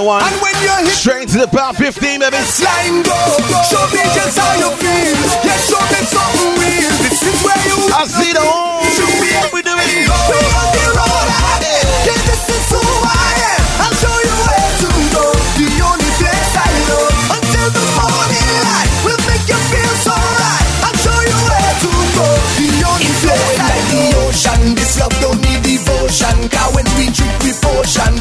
One. 0.04 0.24
And 0.24 0.36
when 0.42 0.56
you're 0.64 0.82
hit 0.86 0.98
Straight 0.98 1.24
into 1.30 1.38
the 1.40 1.48
power 1.48 1.74
15, 1.74 2.20
baby. 2.20 2.38
line 2.62 3.02
go, 3.04 3.18
go, 3.50 3.58
show 3.70 3.84
me 3.94 4.02
just 4.14 4.38
how 4.38 4.54
you 4.58 4.70
feel. 4.78 5.16
Yeah, 5.46 5.58
show 5.66 5.82
me 5.90 6.00
something 6.06 6.52
real. 6.62 6.94
This 7.06 7.22
is 7.22 7.38
where 7.46 7.62
you 7.66 7.78
I 7.94 8.06
see 8.06 8.34
the 8.34 8.42
home. 8.44 8.86
should 8.94 9.10
be 9.22 9.30
able 9.34 9.58
to 9.58 9.62
do 9.62 9.74
it. 9.78 9.90
We 9.90 10.06
on 10.06 10.68
the 10.74 10.86
road 10.98 11.28
ahead. 11.30 11.62
Yeah, 12.06 12.20
this 12.30 12.44
is 12.50 12.66
who 12.70 12.82
I 12.82 13.30
am. 13.52 13.62
I'll 13.82 13.96
show 13.98 14.18
you 14.26 14.36
where 14.46 14.72
to 14.82 14.90
go. 15.16 15.26
The 15.58 15.70
only 15.86 16.12
place 16.22 16.54
I 16.58 16.70
know. 16.90 17.06
Until 17.38 17.68
the 17.74 17.86
morning 17.98 18.50
light 18.66 18.92
will 19.06 19.22
make 19.26 19.46
you 19.50 19.60
feel 19.74 19.94
so 20.06 20.14
right. 20.14 20.66
I'll 20.86 20.98
show 21.02 21.20
you 21.26 21.38
where 21.50 21.74
to 21.82 21.92
go. 22.18 22.28
The 22.62 22.70
only 22.90 23.14
place 23.22 23.58
I 23.58 23.70
know. 23.70 23.70
Like 23.70 23.86
the 23.90 24.04
ocean, 24.26 24.62
this 24.78 24.94
love 25.02 25.16
don't 25.22 25.40
need 25.42 25.62
devotion. 25.66 26.38
Cause 26.50 26.70
when 26.78 26.88
we 26.98 27.10
drink 27.14 27.34
we 27.42 27.52
potion, 27.58 28.14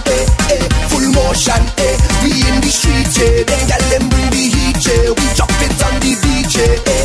yeah. 3.20 3.44
Then 3.44 3.62
gal 3.68 3.84
them 3.90 4.08
bring 4.08 4.30
the 4.30 4.44
heat, 4.54 4.80
yeah. 4.86 5.12
We 5.12 5.26
drop 5.36 5.52
it 5.60 5.76
on 5.84 5.94
the 6.00 6.12
DJ, 6.24 6.99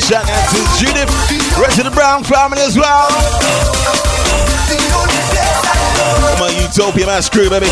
shout 0.00 0.28
out 0.28 0.48
to 0.50 0.58
Judith. 0.78 1.10
Rest 1.58 1.78
of 1.78 1.84
the 1.84 1.90
Brown 1.90 2.24
family 2.24 2.60
as 2.62 2.76
well. 2.76 3.08
Come 6.34 6.42
on, 6.42 6.54
Utopia 6.60 7.06
Mass 7.06 7.28
Crew, 7.28 7.48
baby. 7.48 7.66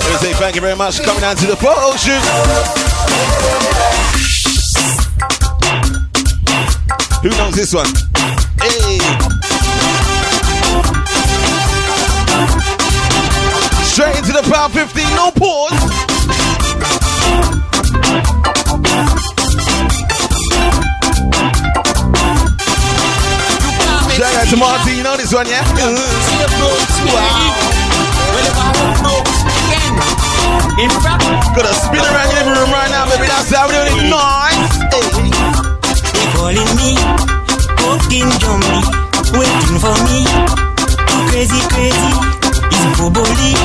Let 0.00 0.10
me 0.10 0.16
say 0.18 0.32
thank 0.34 0.54
you 0.54 0.62
very 0.62 0.76
much 0.76 0.98
for 0.98 1.04
coming 1.04 1.20
down 1.20 1.36
to 1.36 1.46
the 1.46 1.56
photo 1.56 1.96
shoot. 1.96 2.22
Who 7.22 7.30
knows 7.36 7.54
this 7.54 7.74
one? 7.74 7.86
Hey. 8.60 8.98
Straight 13.84 14.16
into 14.16 14.32
the 14.32 14.42
power 14.50 14.68
15, 14.70 15.04
no 15.16 15.30
pause. 15.30 16.13
Shout 24.54 24.62
out 24.62 24.86
to 24.86 24.86
Marty, 24.86 24.96
you 24.96 25.02
know 25.02 25.16
this 25.16 25.34
one, 25.34 25.48
yeah? 25.48 25.64
See 25.66 26.38
the 26.38 26.46
flow, 26.46 26.70
Well, 27.10 28.46
if 28.46 28.54
I 28.54 28.70
don't 28.70 29.02
know, 29.02 29.18
again. 29.66 29.98
In 30.78 30.90
fact, 31.02 31.26
Gonna 31.58 31.74
spin 31.74 31.98
around 31.98 32.30
your 32.30 32.38
living 32.38 32.54
room 32.62 32.70
right 32.70 32.90
now, 32.90 33.10
baby. 33.10 33.26
That's 33.26 33.50
how 33.50 33.66
we 33.66 33.74
doing 33.74 33.98
it. 33.98 34.14
Nice. 34.14 34.78
they 36.14 36.26
calling 36.38 36.70
me, 36.78 36.94
walking 37.82 38.30
Johnny, 38.38 38.78
waiting 39.34 39.78
for 39.82 39.96
me. 40.06 40.22
Too 40.22 41.22
Crazy, 41.34 41.58
crazy, 41.74 42.14
is 42.70 42.86
Boboli, 42.94 43.58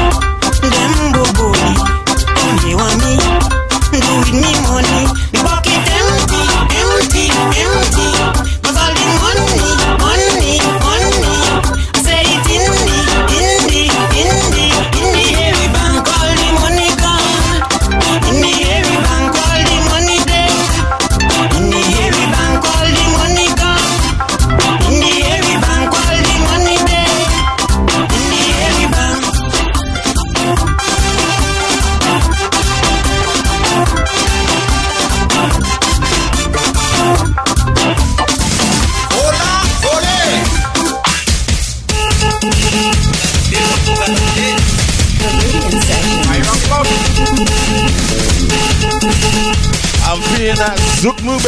them 0.58 0.94
Boboli. 1.14 1.74
They 2.66 2.74
want 2.74 2.98
me, 3.06 3.14
do 3.94 4.14
with 4.26 4.34
me 4.34 4.52
money. 4.66 5.49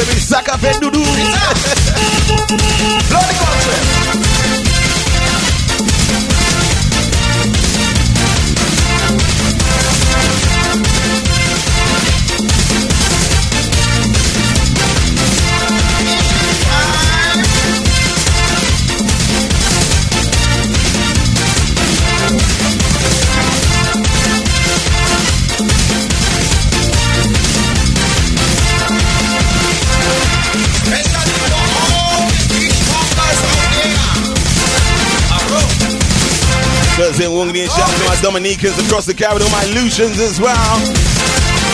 Baby. 0.05 0.19
Saka 0.19 0.57
pe 0.57 0.71
dudu. 0.79 1.03
Blow 3.09 3.19
ah. 3.19 3.40
Cousin 37.11 37.35
Wungdi 37.35 37.59
and 37.59 37.67
shout 37.67 37.83
out 37.83 37.99
to 37.99 38.07
my 38.07 38.15
Dominicans 38.23 38.79
across 38.87 39.03
the 39.03 39.11
capital, 39.11 39.43
my 39.51 39.67
Lucians 39.75 40.15
as 40.23 40.39
well. 40.39 40.79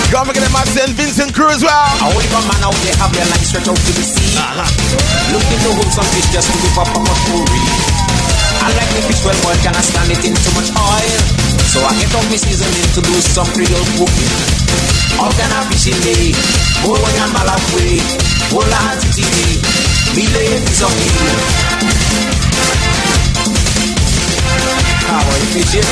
Can't 0.10 0.26
forget 0.26 0.42
my 0.50 0.66
St. 0.66 0.90
Vincent 0.98 1.30
crew 1.30 1.54
as 1.54 1.62
well. 1.62 1.78
I 1.78 2.10
only 2.10 2.26
come 2.34 2.42
man 2.50 2.58
out 2.66 2.74
there 2.82 2.98
have 2.98 3.14
their 3.14 3.30
line 3.30 3.46
stretch 3.46 3.70
out 3.70 3.78
to 3.78 3.92
the 3.94 4.02
sea. 4.02 4.34
Uh-huh. 4.34 4.66
Looking 5.30 5.62
to 5.62 5.70
hold 5.78 5.94
some 5.94 6.10
fish 6.18 6.26
just 6.34 6.50
to 6.50 6.58
give 6.58 6.74
up 6.82 6.90
a 6.90 7.00
potpourri. 7.06 7.62
I 8.66 8.74
like 8.82 8.90
the 8.98 9.06
fish 9.06 9.22
well 9.22 9.38
boiled, 9.46 9.62
cannot 9.62 9.86
stand 9.86 10.10
it 10.10 10.26
in 10.26 10.34
too 10.34 10.54
much 10.58 10.74
oil. 10.74 11.22
So 11.70 11.86
I 11.86 11.94
get 12.02 12.10
off 12.18 12.26
my 12.34 12.38
seasoning 12.42 12.90
to 12.98 13.02
do 13.06 13.14
some 13.22 13.46
Creole 13.54 13.86
cooking. 13.94 14.34
All 15.22 15.30
kind 15.38 15.54
of 15.54 15.70
fish 15.70 15.94
in 15.94 16.02
there, 16.02 16.34
boy 16.82 16.98
and 16.98 17.32
malafwe, 17.38 18.02
bola 18.50 18.82
and 18.90 19.06
titi, 19.14 19.62
bile 20.18 20.66
is 20.66 20.82
on 20.82 20.90
me. 20.98 22.97
You 25.08 25.64
fishing? 25.64 25.88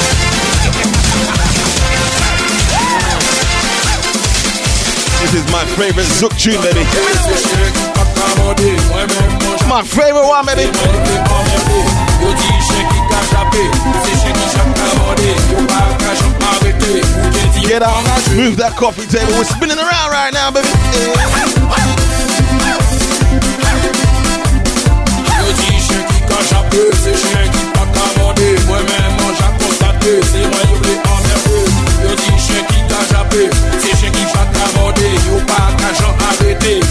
This 5.21 5.33
is 5.33 5.51
my 5.51 5.63
favorite 5.79 6.05
zouk 6.19 6.35
tune, 6.37 6.59
baby. 6.61 6.83
My 9.69 9.83
favorite 9.83 10.27
one, 10.27 10.45
baby. 10.45 10.67
Get 17.65 17.83
out, 17.83 18.03
move 18.35 18.57
that 18.57 18.75
coffee 18.75 19.07
table. 19.07 19.31
We're 19.31 19.45
spinning 19.45 19.77
around 19.79 20.11
right 20.11 20.33
now, 20.33 20.51
baby. 20.51 20.67
mande 28.17 28.49
Mwen 28.67 28.83
men 28.89 29.11
mwen 29.17 29.35
jak 29.39 29.53
konstate 29.59 30.11
Se 30.31 30.41
mwen 30.51 30.67
yo 30.71 30.77
ble 30.83 30.93
anmerwe 31.13 31.59
Yo 32.03 32.15
di 32.15 32.31
chen 32.45 32.65
ki 32.69 32.79
ta 32.89 32.99
jape 33.11 33.41
Se 33.81 33.91
chen 33.99 34.11
ki 34.11 34.25
jak 34.33 34.49
Ou 34.83 34.91
te 34.91 35.09
di 35.09 36.85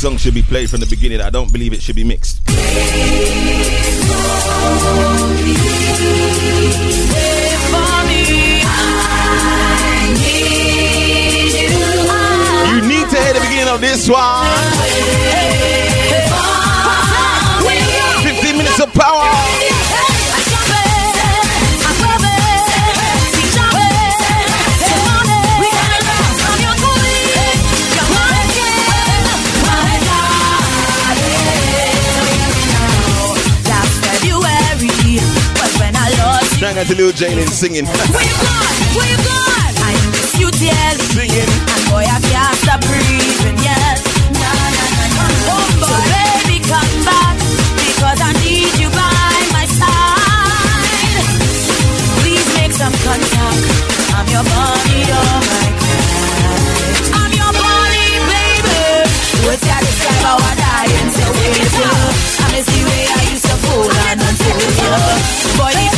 song 0.00 0.16
should 0.16 0.32
be 0.32 0.40
played 0.40 0.70
from 0.70 0.80
the 0.80 0.86
beginning. 0.86 1.20
I 1.20 1.28
don't 1.28 1.52
believe 1.52 1.74
it 1.74 1.82
should 1.82 1.94
be 1.94 2.04
mixed. 2.04 2.40
You 2.48 2.56
need 12.88 13.10
to 13.10 13.16
hear 13.20 13.34
the 13.34 13.40
beginning 13.42 13.68
of 13.68 13.82
this 13.82 14.08
one. 14.08 14.46
15 18.24 18.56
minutes 18.56 18.80
of 18.80 18.90
power. 18.94 19.69
Shout 36.70 36.78
out 36.78 36.86
to 36.86 36.94
Lil 36.94 37.10
Jalen 37.10 37.50
singing. 37.50 37.82
Where 37.82 38.22
you 38.22 38.36
gone? 38.46 38.78
Where 38.94 39.10
you 39.10 39.18
gone? 39.26 39.74
I 39.82 39.90
miss 40.14 40.38
you 40.38 40.46
dearly. 40.54 41.02
Singing. 41.18 41.50
And 41.66 41.82
boy, 41.90 42.06
I 42.06 42.22
can't 42.22 42.54
stop 42.62 42.78
breathing. 42.86 43.58
Yes. 43.58 43.98
Na 44.38 44.54
na 44.54 44.84
na 44.94 45.06
na. 45.10 45.24
Oh 45.50 45.66
boy, 45.66 45.90
so 45.90 45.98
baby, 46.14 46.62
come 46.62 46.94
back 47.02 47.34
because 47.74 48.22
I 48.22 48.30
need 48.46 48.70
you 48.78 48.86
by 48.94 49.34
my 49.50 49.66
side. 49.66 51.26
Please 52.22 52.46
make 52.54 52.70
some 52.78 52.94
contact. 53.02 53.66
I'm 54.14 54.30
your 54.30 54.46
body, 54.46 55.10
oh 55.10 55.42
my 55.50 55.66
God. 55.74 57.18
I'm 57.18 57.32
your 57.34 57.50
body, 57.50 58.06
baby. 58.30 59.10
What's 59.42 59.66
that? 59.66 59.82
Describe 59.82 60.22
how 60.22 60.38
I 60.38 60.54
die 60.54 60.86
and 60.86 61.10
so 61.18 61.26
with. 61.34 61.82
I 61.82 62.46
miss 62.54 62.62
the 62.70 62.78
way 62.86 63.02
I 63.10 63.20
used 63.34 63.42
to 63.50 63.58
fool 63.58 63.90
and 63.90 64.22
until 64.22 64.54
you. 64.54 64.94
Boy, 65.58 65.89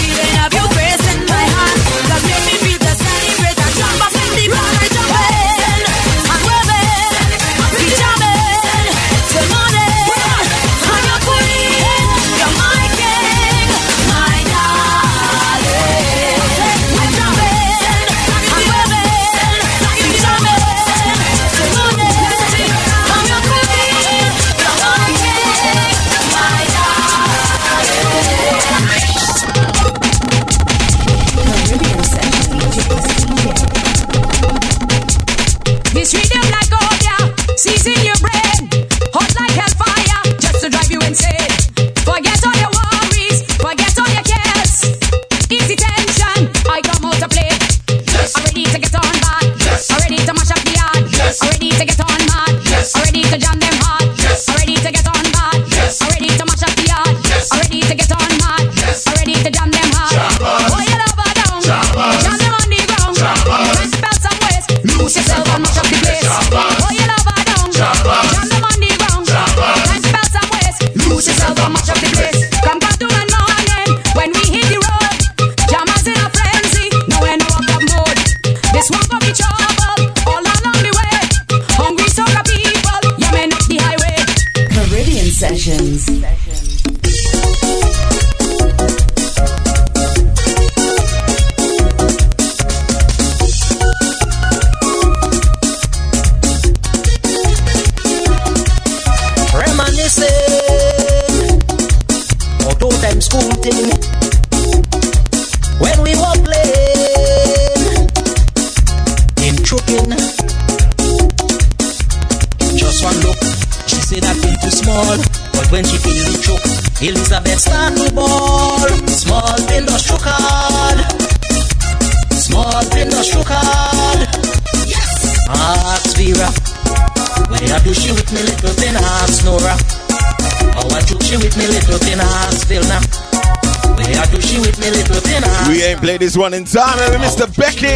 We 135.68 135.82
ain't 135.82 136.00
played 136.00 136.20
this 136.20 136.36
one 136.36 136.54
in 136.54 136.64
time, 136.64 136.98
eh, 136.98 137.18
Mr. 137.18 137.46
Becky. 137.56 137.92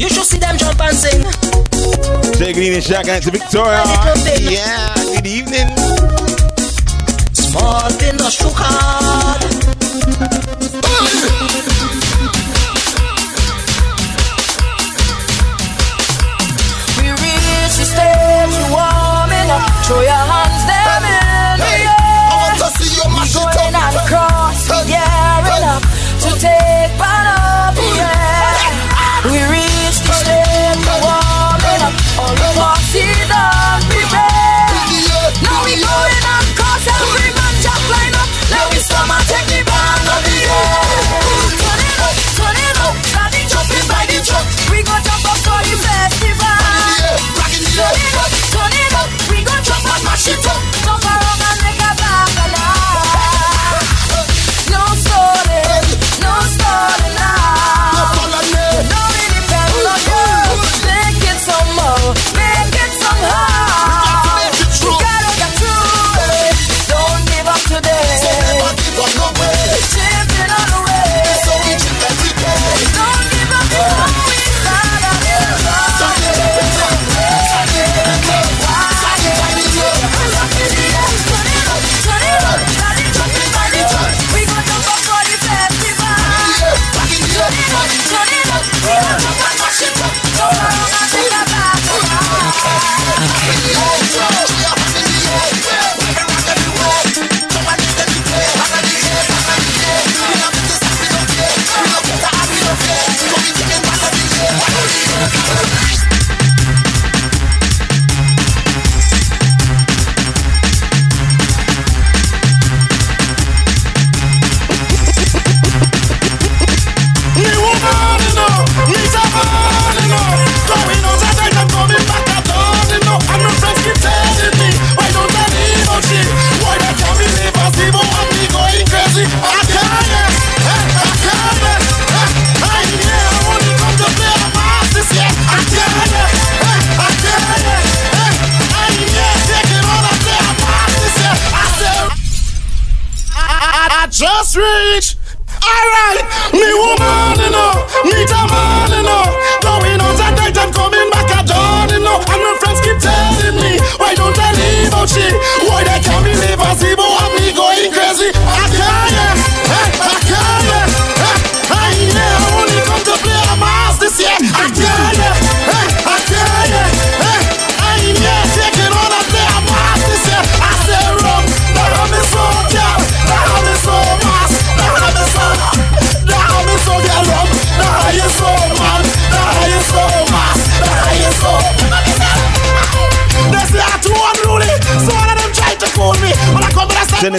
You 0.00 0.08
should 0.08 0.24
see 0.24 0.38
them 0.38 0.56
jump 0.56 0.80
and 0.80 0.96
sing. 0.96 1.22
Take 2.38 2.56
it 2.56 2.82
shout 2.82 3.08
out 3.08 3.22
to 3.22 3.30
Victoria. 3.30 3.84
Yeah, 4.40 4.94
good 4.94 5.26
evening. 5.26 5.68
Small 7.32 7.90
shook 8.30 8.56
hard. 8.56 9.42
We 16.98 17.08
stage, 17.84 18.54
you 18.56 18.66
warming 18.72 19.50
up. 19.50 19.86
Throw 19.86 20.00
your 20.00 20.12
hands 20.12 20.51
Going 23.92 24.04
on 24.04 24.08
across, 24.08 24.68
gearing 24.88 25.64
up 25.68 25.82
to 26.24 26.30
take 26.40 26.96
part 26.96 27.28
of 27.28 27.76
the 27.76 27.88
air. 28.00 28.56
We 29.28 29.36
reach 29.52 30.00
the 30.00 30.12
stage, 30.16 30.80
you 30.80 30.96
warming 31.04 31.82
up. 31.84 31.92
All 32.16 32.32
the 32.32 32.48
parties 32.56 33.28
on 33.28 33.84
prepare. 33.92 34.72
Now 35.44 35.60
we 35.68 35.76
going 35.76 36.24
on 36.24 36.44
cross, 36.56 36.88
every 36.88 37.36
man 37.36 37.54
just 37.60 37.84
line 37.92 38.16
up. 38.16 38.28
Now 38.48 38.64
we 38.72 38.80
storm 38.80 39.12
and 39.12 39.24
take 39.28 39.44
the 39.52 39.60
band 39.60 40.08
of 40.08 40.20
the 40.24 40.40
air. 40.40 40.88
Turn 41.60 41.80
it 41.84 42.00
up, 42.00 42.16
turn 42.32 42.56
it 42.64 42.78
up, 42.80 42.96
it 43.36 43.44
jumping 43.44 43.86
by 43.92 44.08
the 44.08 44.18
truck. 44.24 44.46
We 44.72 44.80
go 44.88 44.96
jump 45.04 45.28
up 45.28 45.36
for 45.44 45.60
the 45.68 45.74
festival. 45.76 46.48
Turn 47.76 47.92
it 47.92 48.16
up, 48.16 48.30
turn 48.56 48.72
it 48.72 48.92
up, 48.96 49.08
we 49.28 49.44
go 49.44 49.56
jump 49.60 49.84
and 49.84 50.00
mash 50.04 50.28
it 50.32 50.46
up. 50.48 50.71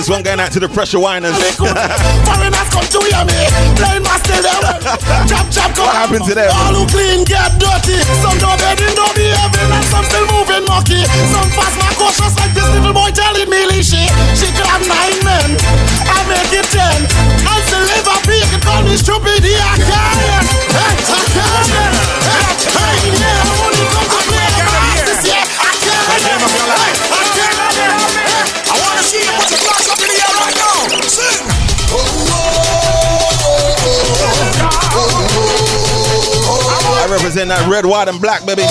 This 0.04 0.12
one 0.12 0.20
going 0.20 0.36
out 0.44 0.52
to 0.52 0.60
the 0.60 0.68
pressure 0.68 1.00
whiners. 1.00 1.32
Foreigners 1.56 2.70
come 2.76 2.84
to 2.92 3.00
hear 3.08 3.24
me. 3.24 3.40
Blind 3.80 4.04
man 4.04 4.20
still. 4.20 4.44
Chop 5.32 5.48
chop 5.48 5.72
come. 5.72 5.88
What 5.88 5.96
happened 5.96 6.28
to 6.28 6.36
them? 6.36 6.52
All 6.52 6.76
who 6.76 6.84
clean 6.92 7.24
get 7.24 7.56
dirty. 7.56 7.96
Some 8.20 8.36
don't 8.36 8.60
don't 8.60 9.16
behaving, 9.16 9.72
and 9.72 9.86
some 9.88 10.04
still 10.04 10.28
moving 10.28 10.68
mucky. 10.68 11.08
Some 11.32 11.48
fast 11.56 11.80
my 11.80 11.88
cautious 11.96 12.36
like 12.36 12.52
this 12.52 12.68
little 12.76 12.92
boy 12.92 13.16
telling 13.16 13.48
me 13.48 13.64
she 13.80 14.04
nine 14.92 15.20
men. 15.24 15.56
I 16.04 16.20
make 16.28 16.52
it 16.52 16.68
ten. 16.68 17.00
I 17.48 17.64
still 17.64 17.88
live 17.88 18.08
up 18.12 18.28
here. 18.28 18.44
Can 18.52 18.60
call 18.60 18.84
me 18.84 19.00
stupid. 19.00 19.40
Yeah, 19.40 19.64
I 19.64 19.80
can. 19.80 20.44
Hey, 20.68 21.00
I 21.00 21.22
can. 21.32 21.64
Hey, 21.72 22.44
I 22.44 22.84
only 23.08 23.43
I 37.44 37.46
represent 37.46 37.68
that 37.68 37.68
red, 37.68 37.86
white, 37.86 38.08
and 38.08 38.22
black, 38.24 38.46
baby. 38.48 38.64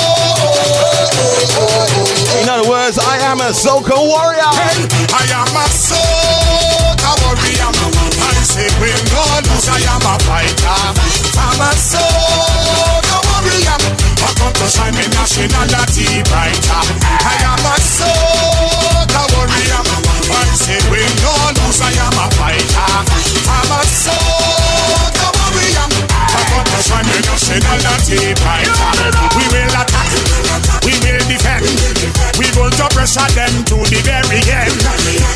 In 2.40 2.49
other 2.49 2.65
words, 2.65 2.97
I 2.97 3.20
am 3.28 3.44
a 3.44 3.53
soca 3.53 3.93
warrior. 3.93 4.49
I 4.49 5.24
am 5.28 5.53
a 5.53 5.66
soca 5.69 7.12
warrior. 7.20 7.69
I 7.69 8.32
say 8.49 8.69
when 8.81 8.97
God 9.12 9.44
lose, 9.44 9.69
I 9.69 9.77
am 9.93 10.05
a 10.09 10.16
fighter. 10.24 10.81
I'm 11.36 11.61
a 11.61 11.70
soca 11.77 13.19
warrior. 13.28 13.77
I 13.77 14.31
come 14.40 14.57
to 14.57 14.66
shine 14.73 14.97
my 14.97 15.05
nationality 15.20 16.24
brighter. 16.32 16.82
I 17.28 17.36
am 17.44 17.61
a 17.69 17.77
soca 17.77 19.23
warrior. 19.36 19.85
I 20.32 20.49
say 20.57 20.81
when 20.89 21.12
God 21.20 21.61
lose, 21.61 21.81
I 21.85 21.93
am 22.09 22.16
a 22.16 22.27
fighter. 22.40 22.89
I'm 23.53 23.69
a 23.69 23.81
warrior 23.85 24.41
nation, 26.82 27.04
the 27.06 27.18
nationality 27.22 28.34
fighter. 28.42 28.90
We 29.38 29.44
will 29.54 29.74
attack, 29.78 30.10
we 30.82 30.94
will 30.98 31.22
defend, 31.30 31.66
we 32.38 32.46
will 32.59 32.70
to 32.74 32.86
pressure 32.90 33.30
them 33.38 33.52
to 33.70 33.76
the 33.86 34.00
very 34.02 34.42
end. 34.50 34.74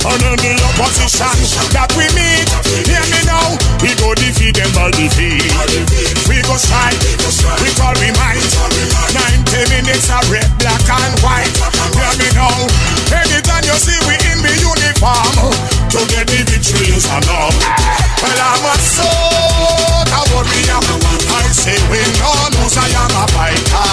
On 0.07 0.19
the 0.19 0.53
opposition 0.75 1.39
that 1.71 1.91
we 1.95 2.07
meet, 2.19 2.49
hear 2.87 3.05
me 3.11 3.21
now, 3.27 3.55
we 3.79 3.95
go 4.03 4.15
defeat 4.15 4.59
them 4.59 4.71
all 4.75 4.91
defeat. 4.91 5.47
We 6.27 6.43
go 6.43 6.57
strike 6.59 6.99
with 7.63 7.79
all 7.79 7.95
we 8.03 8.11
might. 8.19 8.43
90 9.15 9.71
minutes 9.71 10.11
of 10.11 10.27
red, 10.31 10.51
black 10.59 10.83
and 10.83 11.15
white. 11.23 11.53
Hear 11.95 12.13
me 12.19 12.29
now, 12.35 12.59
anytime 13.15 13.63
you 13.63 13.77
see 13.79 13.99
we 14.11 14.19
in 14.35 14.43
the 14.43 14.55
uniform, 14.67 15.55
to 15.95 16.01
get 16.11 16.27
the 16.27 16.43
victory 16.43 16.91
is 16.91 17.07
enough. 17.07 17.55
Well, 18.19 18.35
I'm 18.35 18.65
a 18.67 18.75
soul 18.83 19.96
warrior. 20.37 20.81
I 21.33 21.49
say 21.49 21.81
we 21.89 22.01
no 22.21 22.29
lose, 22.61 22.77
I 22.77 22.93
am 22.93 23.13
a 23.17 23.25
fighter. 23.33 23.89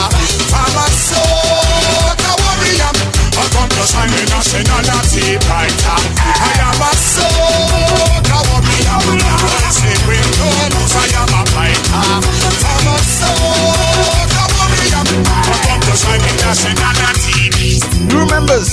I 0.51 0.67
am 0.67 0.75
a 0.75 0.85
soldier, 0.91 2.35
warrior, 2.43 2.91
I 3.39 3.43
come 3.55 3.71
to 3.71 3.83
shine 3.87 4.11
the 4.11 4.23
nationality 4.27 5.39
fighter. 5.47 5.97
I 6.19 6.51
am 6.67 6.83
a 6.83 6.91
soldier, 6.99 8.41
warrior. 8.51 8.99
I 9.23 9.71
say 9.71 9.95
we 10.03 10.19
no 10.19 10.47
lose, 10.75 10.95
I 10.99 11.07
am 11.15 11.31
a 11.31 11.41
fighter. 11.55 11.95
I 11.95 12.75
am 12.75 12.87
a 12.91 12.97
soldier, 13.07 14.47
warrior, 14.59 15.03
I 15.23 15.55
come 15.63 15.81
to 15.87 15.93
shine 15.95 16.23
the 16.27 16.31
nationality. 16.43 17.79
Who 18.11 18.19
remembers? 18.19 18.71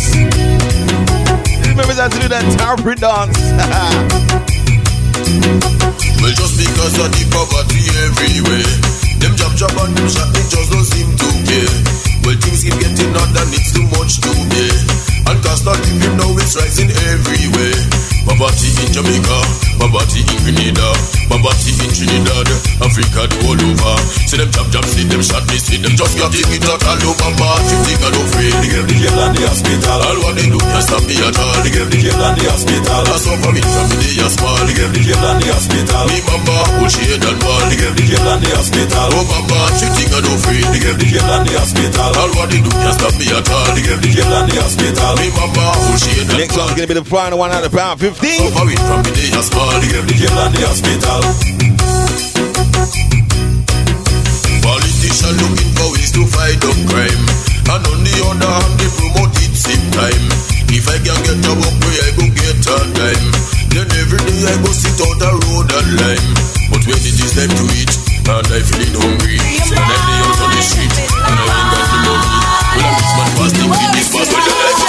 Who 1.63 1.69
remembers 1.71 1.99
how 2.03 2.09
to 2.09 2.19
do 2.19 2.27
that 2.29 2.45
tower 2.59 2.95
dance? 2.99 4.41
well, 5.39 6.35
just 6.35 6.55
because 6.59 6.95
of 6.99 7.09
the 7.15 7.23
poverty 7.31 7.83
everywhere, 8.09 8.73
them 9.23 9.33
jump 9.39 9.55
jump 9.55 9.77
and 9.79 9.93
them 9.95 10.09
shot, 10.11 10.29
they 10.35 10.45
just 10.51 10.69
don't 10.73 10.89
seem 10.89 11.09
to 11.15 11.29
care. 11.47 11.77
Well, 12.27 12.37
things 12.41 12.61
keep 12.67 12.77
getting 12.83 13.13
hot 13.15 13.31
and 13.31 13.51
it's 13.55 13.71
too 13.71 13.87
much 13.95 14.19
to 14.25 14.31
bear. 14.51 14.77
And 15.31 15.39
cost 15.45 15.67
of 15.71 15.79
living 15.79 16.17
now 16.19 16.35
is 16.41 16.53
rising 16.59 16.91
everywhere. 17.15 17.79
Poverty 18.27 18.69
in 18.83 18.91
Jamaica, 18.91 19.39
poverty 19.81 20.21
in 20.21 20.39
Grenada, 20.45 20.93
poverty 21.33 21.73
in 21.81 21.89
Trinidad, 21.89 22.49
Africa 22.85 23.25
all 23.49 23.57
over. 23.57 23.97
See 24.29 24.37
them 24.37 24.53
jump 24.53 24.69
jump, 24.69 24.85
see 24.85 25.09
them 25.09 25.25
shot 25.25 25.45
me, 25.49 25.57
see 25.57 25.81
them 25.81 25.97
just 25.97 26.21
got 26.21 26.29
it 26.37 26.65
out 26.69 26.85
all 26.85 27.01
over. 27.01 27.31
But 27.41 27.65
you 27.73 27.79
think 27.89 28.01
I 28.05 28.09
don't 28.13 28.29
afraid? 28.29 28.55
They 28.61 28.69
get 28.69 28.85
the 28.85 28.95
jail 29.01 29.19
and 29.25 29.33
the 29.33 29.43
hospital. 29.49 29.99
All 30.05 30.19
what 30.21 30.35
they 30.37 30.49
do 30.53 30.61
can't 30.61 30.85
stop 30.85 31.03
me 31.09 31.17
at 31.17 31.39
all. 31.41 31.57
They 31.65 31.73
get 31.73 31.89
the 31.89 31.97
jail 31.97 32.21
and 32.21 32.37
the 32.37 32.45
hospital. 32.53 33.03
I 33.09 33.17
suffer 33.17 33.51
me 33.57 33.63
from 33.65 33.89
the 33.89 34.09
year 34.13 34.31
small. 34.31 34.61
They 34.69 34.75
get 34.77 34.91
the 34.93 35.01
jail 35.01 35.25
and 35.25 35.39
the 35.41 35.49
hospital. 35.49 36.05
Me 36.13 36.19
mama, 36.29 36.57
hold 36.77 36.91
she 36.93 37.03
head 37.09 37.25
and 37.25 37.41
wall. 37.41 37.65
They 37.73 37.79
get 37.81 37.93
the 37.97 38.05
jail 38.05 38.29
and 38.29 38.41
the 38.45 38.51
hospital. 38.53 39.09
Oh 39.17 39.25
mama, 39.33 39.61
you 39.81 39.89
think 39.97 40.13
I 40.13 40.21
don't 40.21 40.37
afraid? 40.37 40.67
They 40.77 40.81
get 40.85 40.97
the 41.01 41.07
jail 41.09 41.31
and 41.33 41.45
the 41.49 41.53
hospital. 41.57 42.11
All 42.21 42.33
what 42.37 42.49
they 42.53 42.61
do 42.61 42.71
can't 42.71 42.97
stop 43.01 43.15
me 43.17 43.27
at 43.33 43.49
all. 43.49 43.69
They 43.73 43.83
get 43.89 43.99
the 44.05 44.11
jail 44.13 44.29
and 44.29 44.47
the 44.53 44.57
hospital. 44.61 45.13
Me 45.17 45.29
mama, 45.33 45.65
hold 45.73 45.97
she 45.97 46.11
head 46.21 46.29
and 46.29 46.39
Next 46.41 46.57
one's 46.61 46.75
gonna 46.77 46.91
be 46.91 46.99
the 47.01 47.07
final 47.07 47.41
one 47.41 47.51
out 47.51 47.65
of 47.65 47.73
pound 47.73 47.97
15. 47.97 48.13
Over 48.45 48.69
it 48.69 48.81
from 48.85 49.01
the 49.09 49.13
day 49.17 49.31
I 49.71 49.79
small, 49.79 50.03
the 50.03 50.15
girl, 50.19 50.39
and 50.43 50.55
the 50.55 50.61
hospital. 50.67 51.23
Politician 54.67 55.35
looking 55.39 55.73
for 55.79 55.89
ways 55.95 56.11
to 56.11 56.23
fight 56.27 56.59
up 56.59 56.79
crime. 56.91 57.25
And 57.71 57.87
on 57.87 57.99
the 58.03 58.15
other 58.27 58.51
hand, 58.51 58.75
they 58.83 58.91
promote 58.99 59.31
it 59.39 59.55
same 59.55 59.87
time. 59.95 60.27
If 60.75 60.91
I 60.91 60.99
can 60.99 61.19
get 61.23 61.39
a 61.47 61.53
work 61.55 61.77
where 61.87 62.03
I 62.03 62.11
go 62.19 62.27
get 62.35 62.67
a 62.67 62.75
time, 62.83 63.27
then 63.71 63.87
every 63.95 64.19
day 64.27 64.43
I 64.51 64.59
go 64.59 64.71
sit 64.75 64.99
out 65.07 65.17
the 65.23 65.31
road 65.39 65.71
and 65.71 65.91
lime. 66.03 66.31
But 66.75 66.83
when 66.91 66.99
it 66.99 67.15
is 67.15 67.31
time 67.39 67.55
to 67.55 67.65
eat, 67.79 67.95
and 68.27 68.47
I 68.51 68.59
feeling 68.67 68.95
hungry, 68.99 69.39
and 69.39 69.87
I 69.87 69.97
lay 70.03 70.19
out 70.19 70.35
on 70.35 70.51
the 70.51 70.63
street, 70.67 70.95
and 70.99 71.39
I 71.39 71.47
ain't 71.47 71.69
got 71.71 71.87
the 71.95 71.99
money. 72.11 72.31
Well, 72.75 72.87
a 72.87 72.99
rich 72.99 73.13
man 73.15 73.31
fasting, 73.39 73.71
this 73.95 74.09
fast, 74.11 74.31
but 74.35 74.43
the 74.47 74.80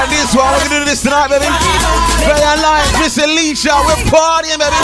like 0.00 0.08
this 0.16 0.32
one. 0.32 0.48
We're 0.56 0.64
gonna 0.64 0.80
do 0.80 0.88
this 0.88 1.02
tonight, 1.02 1.28
baby. 1.28 1.44
Play 2.24 2.40
online, 2.40 2.88
Miss 3.04 3.18
Alicia. 3.20 3.76
We're 3.84 4.00
partying, 4.08 4.56
baby. 4.56 4.80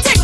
Take 0.00 0.22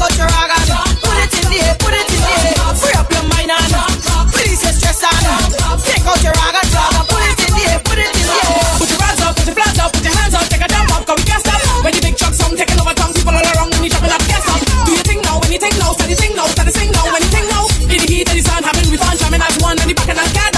put 8.78 8.88
your 8.88 9.02
hands 9.02 9.20
up, 9.20 9.36
put 9.36 9.46
your 9.46 9.56
up, 9.80 9.92
put 9.92 10.04
your 10.04 10.14
hands 10.16 10.34
up, 10.34 10.48
take 10.48 10.62
a 10.62 10.68
we 11.16 11.24
can't 11.28 11.42
stop. 11.44 11.60
When 11.84 11.92
the 11.92 12.00
big 12.00 12.16
trucks 12.16 12.38
taking 12.56 12.80
over 12.80 12.94
town, 12.94 13.12
people 13.12 13.34
all 13.34 13.46
around 13.52 13.70
when 13.74 13.84
you 13.84 13.90
can't 13.90 14.42
stop. 14.42 14.60
Do 14.86 14.92
you 14.92 15.04
think 15.04 15.24
now? 15.24 15.40
When 15.40 15.52
you 15.52 15.58
now, 15.60 15.92
start 15.92 16.08
now, 16.08 16.46
start 16.46 16.68
now. 16.72 17.04
When 17.12 17.22
you 17.22 17.42
now, 17.52 17.64
in 17.92 17.98
the 18.00 18.08
heat 18.08 18.28
of 18.28 18.34
the 18.34 18.42
sun, 18.42 18.62
having 18.64 18.88
we 18.90 18.96
fun, 18.96 19.25
one, 19.66 19.78
and 19.80 19.88
the 19.90 19.94
back 19.94 20.08
and 20.08 20.18
the 20.18 20.22
cat 20.32 20.55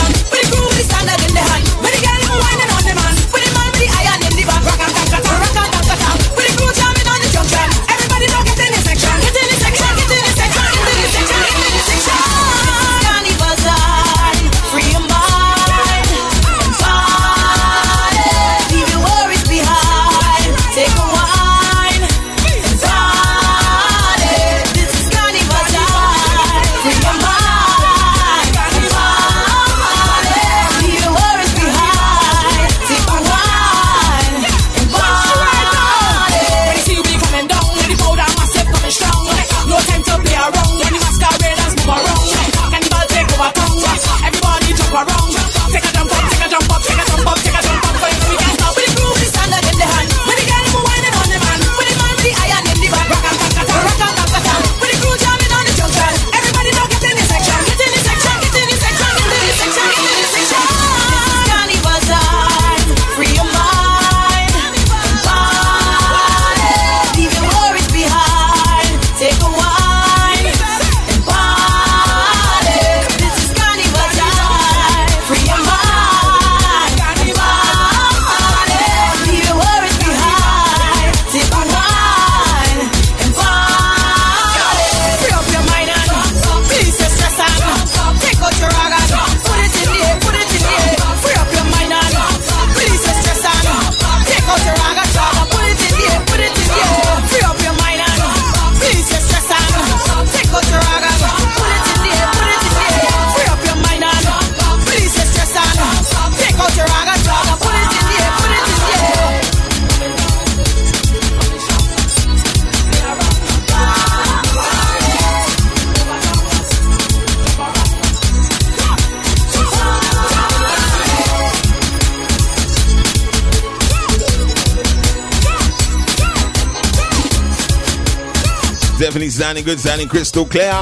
good, 129.69 129.81
sounding 129.81 130.09
crystal 130.09 130.47
clear. 130.47 130.73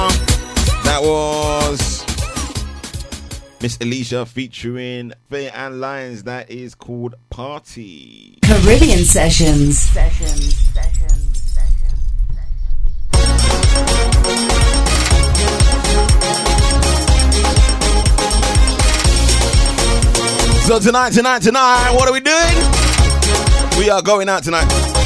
That 0.85 1.01
was 1.01 2.05
Miss 3.61 3.77
Alicia 3.81 4.25
featuring 4.25 5.11
Faye 5.29 5.49
and 5.49 5.81
Lions. 5.81 6.23
That 6.23 6.49
is 6.49 6.73
called 6.73 7.15
Party. 7.29 8.39
Caribbean 8.41 8.99
Sessions. 8.99 9.77
Sessions. 9.77 10.53
So 20.65 20.79
tonight, 20.79 21.11
tonight, 21.11 21.41
tonight, 21.41 21.91
what 21.93 22.07
are 22.07 22.13
we 22.13 22.21
doing? 22.21 22.55
We 23.77 23.89
are 23.89 24.01
going 24.01 24.29
out 24.29 24.43
tonight. 24.43 24.96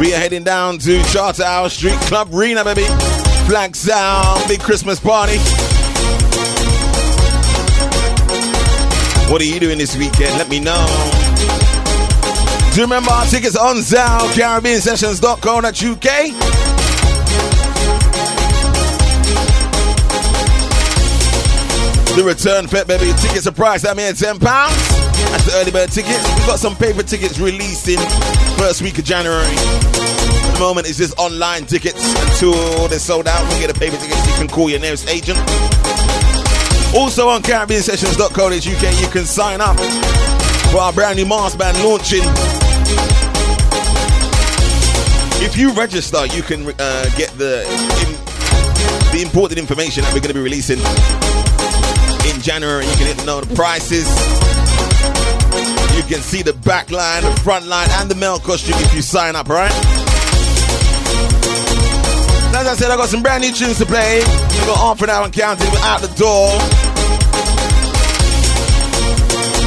We 0.00 0.14
are 0.14 0.18
heading 0.18 0.44
down 0.44 0.78
to 0.78 1.02
Charterhouse 1.12 1.74
Street 1.74 2.00
Club 2.08 2.32
Arena, 2.32 2.64
baby. 2.64 2.86
Flag 3.46 3.76
Sound, 3.76 4.48
big 4.48 4.58
Christmas 4.58 4.98
party. 4.98 5.36
What 9.30 9.42
are 9.42 9.44
you 9.44 9.60
doing 9.60 9.76
this 9.76 9.94
weekend? 9.98 10.38
Let 10.38 10.48
me 10.48 10.58
know. 10.58 10.86
Do 12.72 12.76
you 12.76 12.84
remember 12.84 13.10
our 13.10 13.26
tickets 13.26 13.56
on 13.56 13.82
sale? 13.82 14.26
CaribbeanSessions.co.uk. 14.30 15.66
The 22.16 22.24
return 22.24 22.68
fit, 22.68 22.86
baby. 22.88 23.12
Tickets 23.18 23.46
are 23.46 23.52
priced 23.52 23.84
at 23.84 23.98
me 23.98 24.08
at 24.08 24.14
£10. 24.14 24.40
That's 24.40 25.44
the 25.44 25.52
early 25.56 25.70
bird 25.70 25.92
tickets. 25.92 26.26
We've 26.36 26.46
got 26.46 26.58
some 26.58 26.74
paper 26.74 27.02
tickets 27.02 27.38
releasing 27.38 27.98
first 28.60 28.82
week 28.82 28.98
of 28.98 29.04
January. 29.06 29.46
At 29.46 30.52
the 30.52 30.60
moment, 30.60 30.86
it's 30.86 30.98
just 30.98 31.18
online 31.18 31.64
tickets 31.64 32.04
until 32.24 32.88
they're 32.88 32.98
sold 32.98 33.26
out. 33.26 33.40
We'll 33.48 33.58
get 33.58 33.74
a 33.74 33.78
paper 33.78 33.96
tickets. 33.96 34.26
You 34.26 34.34
can 34.34 34.48
call 34.48 34.68
your 34.68 34.78
nearest 34.78 35.08
agent. 35.08 35.38
Also 36.94 37.28
on 37.28 37.40
CaribbeanSessions.co.uk, 37.40 39.00
you 39.00 39.08
can 39.08 39.24
sign 39.24 39.62
up 39.62 39.80
for 40.70 40.78
our 40.78 40.92
brand 40.92 41.16
new 41.16 41.24
Mars 41.24 41.56
band 41.56 41.82
launching. 41.82 42.20
If 45.42 45.56
you 45.56 45.72
register, 45.72 46.26
you 46.26 46.42
can 46.42 46.66
uh, 46.78 47.08
get 47.16 47.30
the 47.38 47.64
in, 48.04 49.16
the 49.16 49.22
important 49.22 49.58
information 49.58 50.04
that 50.04 50.12
we're 50.12 50.20
going 50.20 50.34
to 50.34 50.34
be 50.34 50.44
releasing 50.44 50.80
in 52.28 52.42
January. 52.42 52.84
You 52.84 53.14
can 53.14 53.24
know 53.24 53.40
the 53.40 53.54
prices. 53.54 54.49
You 55.96 56.02
can 56.02 56.20
see 56.20 56.42
the 56.42 56.52
back 56.52 56.90
line, 56.90 57.22
the 57.22 57.32
front 57.40 57.66
line, 57.66 57.88
and 57.92 58.10
the 58.10 58.14
male 58.14 58.38
costume 58.38 58.74
if 58.78 58.94
you 58.94 59.02
sign 59.02 59.36
up, 59.36 59.48
right? 59.48 59.72
As 62.52 62.66
I 62.66 62.74
said, 62.74 62.90
I 62.90 62.96
got 62.96 63.08
some 63.08 63.22
brand 63.22 63.42
new 63.42 63.52
tunes 63.52 63.78
to 63.78 63.86
play. 63.86 64.18
We 64.18 64.66
got 64.66 64.76
half 64.76 65.00
an 65.02 65.08
hour 65.08 65.24
and 65.24 65.32
counting. 65.32 65.70
We're 65.70 65.78
out 65.80 66.00
the 66.00 66.12
door. 66.18 66.58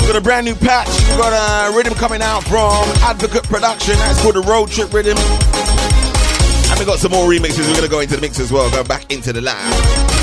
We 0.01 0.07
got 0.07 0.17
a 0.17 0.21
brand 0.21 0.45
new 0.45 0.53
patch. 0.53 0.89
We 1.09 1.17
got 1.17 1.31
a 1.33 1.75
rhythm 1.75 1.93
coming 1.95 2.21
out 2.21 2.43
from 2.43 2.83
Advocate 3.01 3.43
Production. 3.43 3.95
That's 3.95 4.21
called 4.21 4.35
the 4.35 4.41
Road 4.41 4.69
Trip 4.69 4.93
Rhythm. 4.93 5.17
And 5.17 6.79
we 6.79 6.85
got 6.85 6.99
some 6.99 7.11
more 7.11 7.27
remixes. 7.27 7.67
We're 7.67 7.75
gonna 7.75 7.87
go 7.87 8.01
into 8.01 8.15
the 8.15 8.21
mix 8.21 8.39
as 8.39 8.51
well. 8.51 8.69
Go 8.69 8.83
back 8.83 9.11
into 9.11 9.33
the 9.33 9.41
lab. 9.41 10.22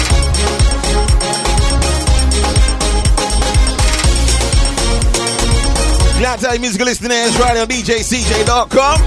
Tell 6.21 6.55
you, 6.55 6.61
musical 6.61 6.85
listeners, 6.85 7.39
right 7.39 7.57
on 7.57 7.67
DJCJay.com. 7.67 9.01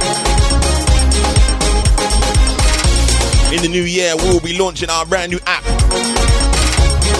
In 3.53 3.61
the 3.61 3.68
new 3.69 3.84
year, 3.84 4.15
we'll 4.18 4.40
be 4.40 4.57
launching 4.57 4.90
our 4.90 5.06
brand 5.06 5.31
new 5.31 5.40
app. 5.45 5.64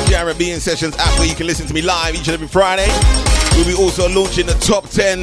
Caribbean 0.10 0.60
Sessions 0.60 0.96
app 0.98 1.20
where 1.20 1.28
you 1.28 1.36
can 1.36 1.46
listen 1.46 1.68
to 1.68 1.74
me 1.76 1.84
live 1.84 2.16
each 2.16 2.28
and 2.28 2.34
every 2.34 2.48
Friday. 2.48 2.88
We'll 3.56 3.68
be 3.68 3.76
also 3.76 4.10
launching 4.10 4.48
the 4.48 4.54
top 4.56 4.90
10 4.90 5.22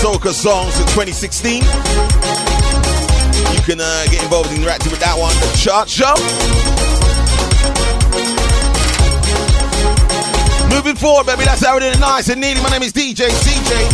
soca 0.00 0.32
songs 0.32 0.78
of 0.80 0.86
2016. 0.94 1.62
You 1.62 3.60
can 3.62 3.80
uh, 3.80 4.04
get 4.10 4.22
involved 4.22 4.50
and 4.50 4.58
interactive 4.64 4.90
with 4.90 5.00
that 5.00 5.16
one, 5.18 5.34
the 5.36 5.58
chart 5.58 5.88
show. 5.88 6.89
Moving 10.70 10.96
forward, 10.96 11.26
baby, 11.26 11.44
that's 11.44 11.64
how 11.64 11.76
it 11.76 12.00
nice 12.00 12.28
and 12.28 12.40
needy. 12.40 12.62
My 12.62 12.70
name 12.70 12.82
is 12.82 12.92
DJ 12.92 13.28
CJay. 13.28 13.86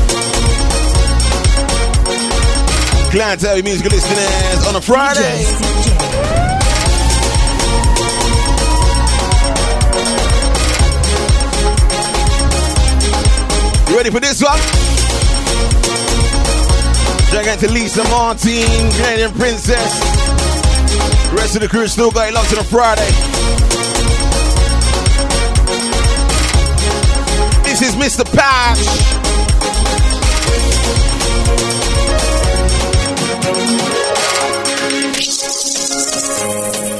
Glad 3.13 3.39
to 3.41 3.49
have 3.49 3.57
you 3.57 3.63
musical 3.63 3.91
listeners 3.91 4.67
on 4.69 4.77
a 4.77 4.81
Friday. 4.81 5.41
You 13.89 13.97
ready 13.97 14.11
for 14.11 14.21
this 14.21 14.43
one? 14.43 14.61
Dragon 17.31 17.59
to 17.59 17.73
Lisa 17.73 18.05
Martin, 18.11 18.91
Canadian 18.93 19.33
Princess. 19.33 20.01
The 21.31 21.37
rest 21.37 21.55
of 21.57 21.63
the 21.63 21.69
crew 21.69 21.87
still 21.87 22.11
got 22.11 22.29
it 22.29 22.35
locked 22.35 22.53
on 22.53 22.59
a 22.59 22.65
Friday. 22.65 23.36
Mr. 27.97 28.25
Patch. 28.25 28.79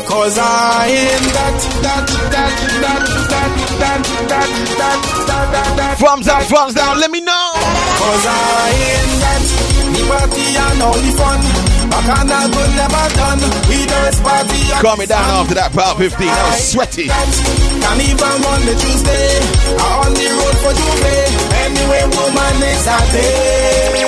Cause 0.09 0.39
I 0.39 0.87
am 0.89 1.23
that, 1.37 1.57
that, 1.83 2.07
that, 2.33 2.53
that, 2.81 3.03
that, 3.31 4.03
that, 4.29 4.47
that, 4.79 5.01
that, 5.27 5.77
that. 5.77 5.99
Thumbs 5.99 6.29
up, 6.29 6.43
thumbs 6.45 6.75
down, 6.75 6.99
let 6.99 7.11
me 7.11 7.21
know. 7.21 7.53
Cause 7.55 8.27
I 8.27 8.73
am 8.97 9.21
that, 9.21 9.67
party 10.09 10.57
and 10.57 10.83
all 10.83 10.95
the 10.95 11.13
fun. 11.17 11.66
Bacchanal 11.91 12.47
good 12.51 12.73
never 12.77 13.07
done. 13.17 13.41
We 13.69 13.87
dance 13.87 14.21
party 14.21 14.61
Calm 14.83 14.99
me 14.99 15.07
down 15.07 15.25
after 15.25 15.55
that, 15.55 15.73
part 15.73 15.99
15. 15.99 16.27
That 16.27 16.47
was 16.51 16.73
sweaty. 16.73 17.07
Can 17.09 17.99
even 18.01 18.45
on 18.45 18.61
the 18.67 18.75
Tuesday, 18.77 19.41
I 19.79 19.89
on 20.05 20.13
the 20.15 20.27
road 20.37 20.57
for 20.63 20.73
J'ouvert. 20.77 21.31
Anyway, 21.65 22.05
woman 22.15 22.57
is 22.67 22.87
a 22.87 22.99
day. 23.13 24.07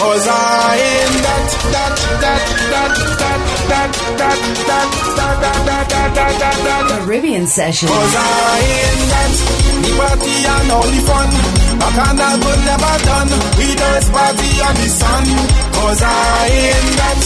Cause 0.00 0.26
I 0.26 0.76
am 0.76 1.12
that, 1.22 1.46
that, 1.72 1.94
that, 2.20 2.42
that, 2.70 3.19
Caribbean 7.10 7.46
session. 7.46 7.88
Cause 7.88 8.14
I 8.16 8.58
am 8.86 8.98
that, 9.10 9.32
the 9.82 9.90
party 9.98 10.34
and 10.46 10.70
all 10.70 10.86
the 10.86 11.00
fun. 11.06 11.28
Bacchanal 11.78 12.36
good 12.38 12.60
never 12.70 12.94
done. 13.02 13.30
We 13.58 13.74
dance 13.74 14.08
party 14.10 14.50
on 14.62 14.74
the 14.78 14.88
sun. 14.94 15.24
Cause 15.74 16.02
I 16.02 16.46
am 16.70 16.86
that, 17.00 17.20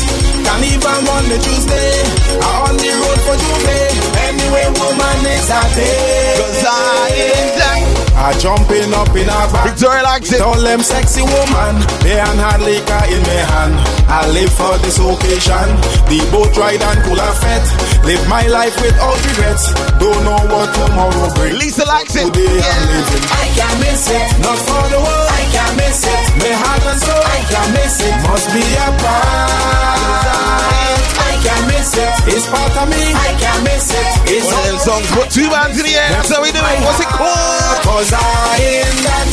can 0.44 0.62
even 0.72 1.00
on 1.04 1.24
the 1.28 1.36
Tuesday. 1.36 1.92
I 2.40 2.50
on 2.64 2.76
the 2.80 2.90
road 2.96 3.20
for 3.28 3.36
J'ouvert. 3.36 3.94
Anyway, 4.24 4.66
woman 4.72 5.20
is 5.36 5.48
a 5.52 5.62
day. 5.76 6.36
Cause 6.40 6.64
I 6.64 7.12
am 7.12 7.58
that. 7.58 7.93
I 8.14 8.30
jumping 8.38 8.94
up 8.94 9.10
in 9.14 9.26
a 9.26 9.40
back. 9.50 9.74
Victoria 9.74 10.02
likes 10.02 10.32
it. 10.32 10.40
All 10.40 10.54
them 10.54 10.80
sexy 10.80 11.22
woman, 11.22 11.82
they 12.06 12.14
and 12.14 12.38
hard 12.38 12.62
liquor 12.62 13.02
in 13.10 13.20
my 13.26 13.42
hand. 13.50 13.74
I 14.06 14.30
live 14.30 14.54
for 14.54 14.78
this 14.86 15.02
occasion. 15.02 15.66
The 16.06 16.22
boat 16.30 16.54
ride 16.56 16.78
and 16.78 17.02
cooler 17.02 17.34
fete. 17.42 17.66
Live 18.06 18.22
my 18.28 18.46
life 18.46 18.78
without 18.78 19.18
regrets. 19.26 19.74
Don't 19.98 20.22
know 20.22 20.38
what 20.46 20.70
tomorrow 20.72 21.26
brings. 21.34 21.58
Lisa 21.58 21.84
likes 21.84 22.14
it. 22.14 22.30
Today 22.30 22.62
I'm 22.62 22.82
living. 22.86 23.24
I 23.34 23.50
can't 23.58 23.78
miss 23.82 24.06
it. 24.06 24.22
Not 24.40 24.58
for 24.62 24.84
the 24.94 25.02
world. 25.02 25.28
I 25.34 25.42
can't 25.50 25.74
miss 25.76 26.06
it. 26.06 26.22
My 26.38 26.54
heart 26.54 26.86
and 26.86 27.00
soul. 27.02 27.18
I 27.18 27.42
can't 27.50 27.70
miss 27.74 27.98
it. 27.98 28.14
Must 28.30 28.46
be 28.54 28.62
a 28.62 28.88
part. 29.02 31.23
Can't 31.44 31.66
miss 31.68 31.92
it. 31.94 32.12
It's 32.32 32.46
part 32.48 32.74
of 32.80 32.88
me. 32.88 33.04
I 33.12 33.30
can't 33.36 33.62
miss 33.68 33.92
it. 33.92 34.08
It's 34.32 34.48
One 34.48 34.56
of 34.56 34.64
them 34.64 34.78
songs, 34.80 35.06
put 35.12 35.28
two 35.30 35.48
bands 35.52 35.76
in 35.78 35.84
the 35.84 35.94
air. 35.94 36.10
That's 36.16 36.32
how 36.32 36.40
we 36.40 36.50
do 36.50 36.58
it. 36.58 36.78
What's 36.82 37.00
it 37.04 37.12
called? 37.12 37.78
Cause 37.84 38.10
I 38.12 38.56
am 38.80 38.96
that 39.04 39.28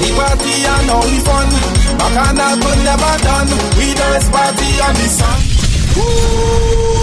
The 0.00 0.10
party 0.14 0.54
and 0.62 0.90
all 0.94 1.02
the 1.02 1.18
fun 1.26 1.48
Bacchanal 1.98 2.54
good 2.62 2.80
never 2.86 3.14
done 3.26 3.48
We 3.76 3.94
dance 3.98 4.28
party 4.30 4.70
on 4.80 4.94
the 4.94 5.08
sun 5.10 6.95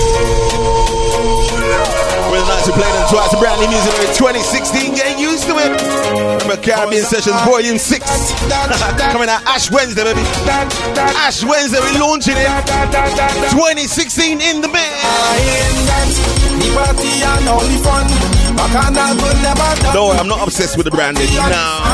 Really 2.34 2.50
nice 2.50 2.66
to 2.66 2.74
play 2.74 2.90
them 2.90 3.06
twice. 3.14 3.30
Brand 3.38 3.62
new 3.62 3.70
music 3.70 3.94
2016. 4.18 4.98
Getting 4.98 5.22
used 5.22 5.46
to 5.46 5.54
it. 5.54 5.70
Remember 6.42 6.58
Caribbean 6.58 7.06
Sessions 7.06 7.38
Volume 7.46 7.78
6. 7.78 8.02
Coming 9.14 9.30
out 9.30 9.46
Ash 9.46 9.70
Wednesday, 9.70 10.02
baby. 10.02 10.26
Ash 11.14 11.46
Wednesday, 11.46 11.78
we're 11.78 12.02
launching 12.02 12.34
it. 12.34 12.50
2016 13.54 14.42
in 14.42 14.66
the 14.66 14.68
mix. 14.68 14.90
No, 19.94 20.10
I'm 20.18 20.28
not 20.28 20.42
obsessed 20.42 20.76
with 20.76 20.86
the 20.86 20.92
branding. 20.92 21.30
No. 21.38 21.86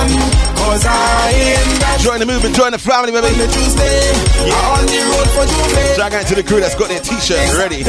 Join 2.00 2.20
the 2.20 2.26
movement, 2.26 2.56
join 2.56 2.72
the 2.72 2.80
family, 2.80 3.12
baby. 3.12 3.28
J'ouvert 3.36 3.76
Shout 6.00 6.14
out 6.14 6.28
to 6.28 6.36
the 6.36 6.44
crew 6.48 6.62
that's 6.62 6.76
got 6.76 6.88
their 6.88 7.02
t-shirts 7.02 7.58
ready. 7.60 7.84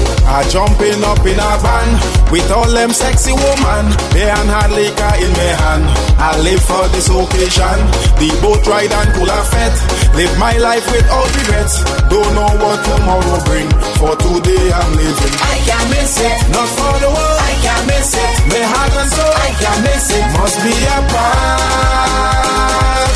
I 0.30 0.46
jumping 0.46 1.02
up 1.02 1.26
in 1.26 1.42
a 1.42 1.52
van 1.58 1.88
with 2.30 2.46
all 2.54 2.70
them 2.70 2.94
sexy 2.94 3.34
woman. 3.34 3.84
They 4.14 4.30
and 4.30 4.46
hard 4.46 4.70
liquor 4.70 5.14
in 5.18 5.30
my 5.34 5.52
hand. 5.58 5.84
I 6.22 6.38
live 6.46 6.62
for 6.62 6.86
this 6.94 7.10
occasion. 7.10 7.78
The 8.22 8.30
boat 8.38 8.62
ride 8.70 8.94
and 8.94 9.10
cooler 9.18 9.42
fete. 9.50 9.78
Live 10.14 10.34
my 10.38 10.54
life 10.58 10.86
with 10.86 11.02
without 11.02 11.30
regrets. 11.34 11.82
Don't 12.06 12.30
know 12.38 12.50
what 12.62 12.78
tomorrow 12.86 13.42
bring. 13.44 13.68
For 13.98 14.14
today 14.14 14.70
I'm 14.70 14.92
living. 14.94 15.34
I 15.42 15.56
can't 15.66 15.90
miss 15.90 16.14
it. 16.22 16.38
Not 16.54 16.68
for 16.78 16.94
the 17.02 17.10
world. 17.10 17.39
Can't 17.80 17.96
miss 17.96 18.12
it. 18.12 18.32
My 18.52 18.60
heart 18.60 18.92
and. 18.92 19.24
I 19.24 19.48
can't 19.56 19.80
miss 19.88 20.12
it. 20.12 20.24
Must 20.36 20.58
be 20.60 20.74
a 20.84 20.98
part. 21.08 22.44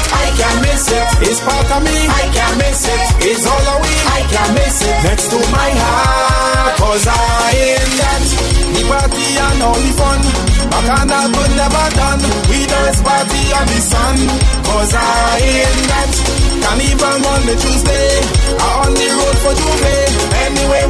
I 0.09 0.27
can't 0.41 0.61
miss 0.65 0.89
it. 0.89 1.05
It's 1.29 1.41
part 1.45 1.69
of 1.69 1.85
me. 1.85 1.93
I 2.09 2.25
can't 2.33 2.57
miss 2.57 2.89
it. 2.89 3.29
It's 3.29 3.45
all 3.45 3.61
of 3.61 3.85
we. 3.85 3.93
I 3.93 4.25
can't 4.25 4.53
miss 4.57 4.81
it. 4.89 4.97
Next 5.05 5.29
to 5.37 5.39
my 5.53 5.69
heart. 5.69 6.81
Cause 6.81 7.05
I 7.05 7.53
am 7.77 7.91
that. 8.01 8.25
The 8.73 8.83
party 8.89 9.27
and 9.37 9.61
all 9.69 9.77
the 9.77 9.93
fun. 10.01 10.21
Bacchanal 10.73 11.29
good 11.29 11.53
never 11.61 11.87
done. 12.01 12.25
We 12.49 12.65
dance 12.65 13.05
party 13.05 13.43
on 13.61 13.69
the 13.69 13.81
sun. 13.85 14.17
Cause 14.65 14.93
I 14.97 15.45
am 15.61 15.77
that. 15.93 16.13
Can 16.65 16.81
even 16.89 17.21
on 17.21 17.41
the 17.45 17.57
Tuesday. 17.61 18.17
I 18.65 18.69
on 18.81 18.97
the 18.97 19.09
road 19.13 19.37
for 19.45 19.53
J'ouvert. 19.61 20.13
Anyway, 20.49 20.85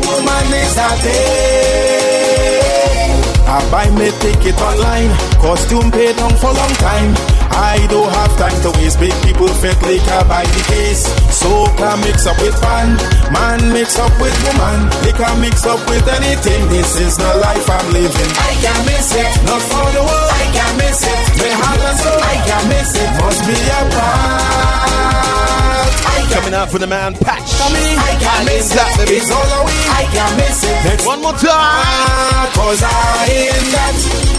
started. 0.78 2.13
I 3.54 3.62
buy 3.70 3.86
me 3.94 4.10
ticket 4.18 4.58
online, 4.58 5.14
costume 5.38 5.86
paid 5.94 6.16
down 6.18 6.34
for 6.42 6.50
long 6.50 6.74
time. 6.82 7.14
I 7.54 7.78
don't 7.86 8.10
have 8.10 8.34
time 8.34 8.58
to 8.66 8.70
waste, 8.82 8.98
big 8.98 9.14
people 9.22 9.46
fake 9.62 9.78
liquor 9.86 10.22
by 10.26 10.42
the 10.42 10.62
case. 10.66 11.06
Soca 11.30 11.94
mix 12.02 12.26
up 12.26 12.34
with 12.42 12.58
man, 12.58 12.98
man 13.30 13.62
mix 13.70 13.94
up 13.94 14.10
with 14.18 14.34
woman, 14.42 14.90
liquor 15.06 15.30
mix 15.38 15.62
up 15.70 15.78
with 15.86 16.02
anything. 16.02 16.66
This 16.66 16.98
is 16.98 17.14
the 17.14 17.30
life 17.46 17.70
I'm 17.70 17.86
living. 17.94 18.30
I 18.42 18.58
can't 18.58 18.82
miss 18.90 19.14
it, 19.14 19.30
not 19.46 19.62
for 19.62 19.86
the 19.86 20.02
world. 20.02 20.30
I 20.34 20.44
can't 20.50 20.74
miss 20.82 21.06
it, 21.06 21.18
my 21.38 21.78
and 21.78 21.98
soul. 22.02 22.20
I 22.26 22.34
can't 22.42 22.66
miss 22.74 22.90
it, 22.98 23.10
must 23.22 23.40
be 23.46 23.54
a 23.54 23.80
part. 23.94 24.73
Coming 26.34 26.54
out 26.54 26.68
for 26.70 26.78
the 26.78 26.86
man 26.86 27.14
Patch. 27.14 27.46
I 27.60 28.16
can't 28.18 28.44
miss 28.46 28.74
that, 28.74 28.90
baby. 28.98 29.22
it's 29.22 29.30
all. 29.30 29.44
I 29.70 30.02
can't 30.10 30.34
miss 30.36 30.64
it. 30.64 30.84
Next 30.84 31.06
One 31.06 31.22
more 31.22 31.32
time. 31.32 32.34
Cause 32.54 32.82
I 32.82 33.28
ain't 33.30 33.68
that 33.74 33.96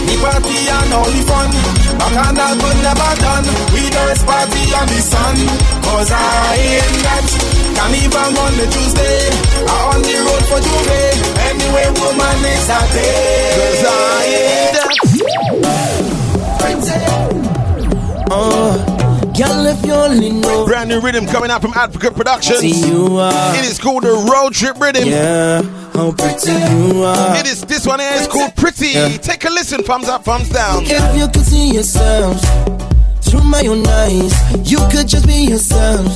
The 0.07 0.15
party 0.23 0.57
and 0.65 0.93
all 0.95 1.09
the 1.09 1.21
fun 1.29 1.51
Bacchanal 1.99 2.53
could 2.57 2.79
never 2.83 3.11
done 3.21 3.45
We 3.71 3.87
dance 3.91 4.23
party 4.23 4.63
on 4.75 4.87
the 4.87 4.99
sun 5.03 5.35
Cause 5.83 6.11
I 6.11 6.57
ain't 6.57 6.99
that 7.05 7.27
Carnival 7.75 8.29
Monday, 8.33 8.67
Tuesday 8.71 9.29
I 9.67 9.77
on 9.93 10.01
the 10.01 10.15
road 10.25 10.43
for 10.47 10.59
J'ouvert 10.63 11.17
Anyway, 11.53 11.87
woman 12.01 12.39
is 12.49 12.69
a 12.71 12.79
day 12.93 13.55
Cause 13.55 13.83
I 13.85 14.25
ain't 14.25 14.73
that. 14.75 15.05
Uh, 18.31 18.94
girl, 19.37 19.65
if 19.65 19.85
you 19.85 19.93
only 19.93 20.31
know. 20.31 20.65
Brand 20.65 20.89
new 20.89 20.99
rhythm 21.01 21.25
coming 21.27 21.51
out 21.51 21.61
from 21.61 21.73
Advocate 21.73 22.15
Productions. 22.15 22.63
You. 22.63 23.19
It 23.19 23.65
is 23.65 23.79
called 23.79 24.03
the 24.03 24.13
Road 24.31 24.53
Trip 24.53 24.79
Rhythm. 24.79 25.07
Yeah, 25.07 25.61
how 25.93 26.11
pretty 26.11 26.51
you 26.51 27.03
are. 27.03 27.35
It 27.37 27.47
is 27.47 27.61
this 27.65 27.85
one 27.85 27.99
here 27.99 28.11
is 28.13 28.27
called 28.27 28.55
Pretty. 28.55 28.89
Yeah. 28.89 29.09
Take 29.17 29.45
a 29.45 29.49
listen, 29.49 29.83
thumbs 29.83 30.07
up, 30.07 30.23
thumbs 30.23 30.49
down. 30.49 30.83
If 30.85 31.17
you 31.17 31.27
could 31.27 31.45
see 31.45 31.73
yourself 31.73 32.41
through 33.21 33.43
my 33.43 33.65
own 33.67 33.85
eyes, 33.85 34.71
you 34.71 34.77
could 34.91 35.07
just 35.07 35.27
be 35.27 35.45
yourself. 35.45 36.07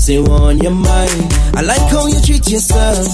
Say 0.00 0.18
what 0.20 0.40
on 0.42 0.58
your 0.58 0.72
mind. 0.72 1.32
I 1.54 1.62
like 1.62 1.82
how 1.90 2.06
you 2.06 2.20
treat 2.20 2.48
yourself. 2.50 3.06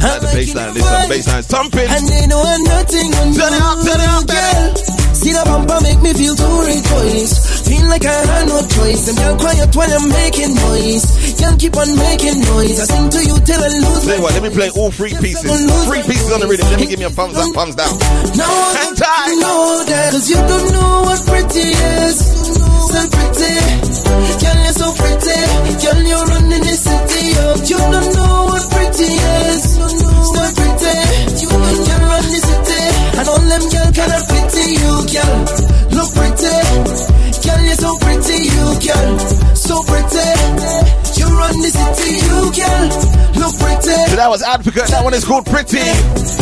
I 0.00 0.18
like 0.18 0.20
The 0.20 0.26
baseline, 0.26 0.74
this 0.74 1.26
baseline 1.26 1.44
thumping. 1.44 1.88
And 1.88 2.08
they 2.08 2.26
know 2.26 2.42
I'm 2.44 2.62
nothing 2.64 3.14
on 3.14 3.34
Turn 3.34 3.54
it 3.54 3.62
up, 3.62 3.78
turn 3.84 4.00
it 4.00 4.08
up, 4.08 4.26
girl. 4.26 5.05
See 5.16 5.32
the 5.32 5.42
bumper 5.48 5.80
make 5.80 6.00
me 6.04 6.12
feel 6.12 6.36
to 6.36 6.48
rejoice. 6.68 7.34
Feel 7.64 7.86
like 7.88 8.04
I 8.04 8.12
had 8.12 8.44
no 8.52 8.60
choice. 8.68 9.08
And 9.08 9.16
girl, 9.16 9.36
quiet 9.40 9.72
while 9.72 9.88
I'm 9.88 10.06
making 10.12 10.52
noise. 10.52 11.04
Girl, 11.40 11.56
keep 11.56 11.74
on 11.76 11.90
making 11.96 12.38
noise. 12.44 12.76
I 12.80 12.84
sing 12.84 13.08
to 13.10 13.20
you 13.24 13.36
till 13.40 13.60
I 13.64 13.70
lose 13.80 14.04
you 14.06 14.22
what, 14.22 14.32
let 14.34 14.42
me 14.42 14.50
play 14.50 14.70
all 14.70 14.90
three 14.90 15.14
pieces. 15.16 15.48
Three 15.88 16.02
pieces 16.02 16.32
on 16.32 16.40
the 16.40 16.46
rhythm. 16.46 16.68
Let 16.68 16.80
me 16.80 16.86
give 16.86 16.98
me 16.98 17.06
a 17.06 17.10
thumbs 17.10 17.36
up, 17.36 17.48
thumbs 17.54 17.74
down. 17.74 17.96
I 17.96 18.44
want 18.44 18.86
you 19.26 19.40
know 19.40 19.84
that 19.86 20.12
Cause 20.12 20.30
you 20.30 20.36
don't 20.36 20.72
know 20.72 21.02
what 21.06 21.20
pretty 21.26 21.68
is 21.68 22.16
So 22.90 23.00
pretty 23.08 23.52
Girl, 24.40 24.58
you're 24.62 24.76
so 24.76 24.88
pretty 24.94 25.38
Girl, 25.82 26.02
you're 26.02 26.26
running 26.26 26.64
the 26.64 26.76
city 26.76 27.24
up 27.40 27.58
You 27.64 27.78
don't 27.78 28.14
know 28.14 28.44
what 28.50 28.64
pretty 28.70 29.12
is 29.12 29.75
you, 34.72 34.94
girl. 35.14 35.38
Look 35.96 36.10
pretty. 36.14 36.56
Girl, 37.44 37.62
you're 37.64 37.74
so 37.74 37.96
pretty, 37.98 38.36
you 38.50 38.66
girl. 38.84 39.18
So 39.54 39.82
pretty. 39.82 40.28
You 41.18 41.26
run 41.26 41.56
the 41.62 41.70
city, 41.70 42.10
you 42.26 42.52
girl 42.52 43.15
Look 43.46 43.60
pretty 43.60 43.94
So 44.10 44.16
that 44.16 44.28
was 44.28 44.42
Advocate. 44.42 44.88
That 44.90 45.04
one 45.04 45.14
is 45.14 45.24
called 45.24 45.46
Pretty. 45.46 45.78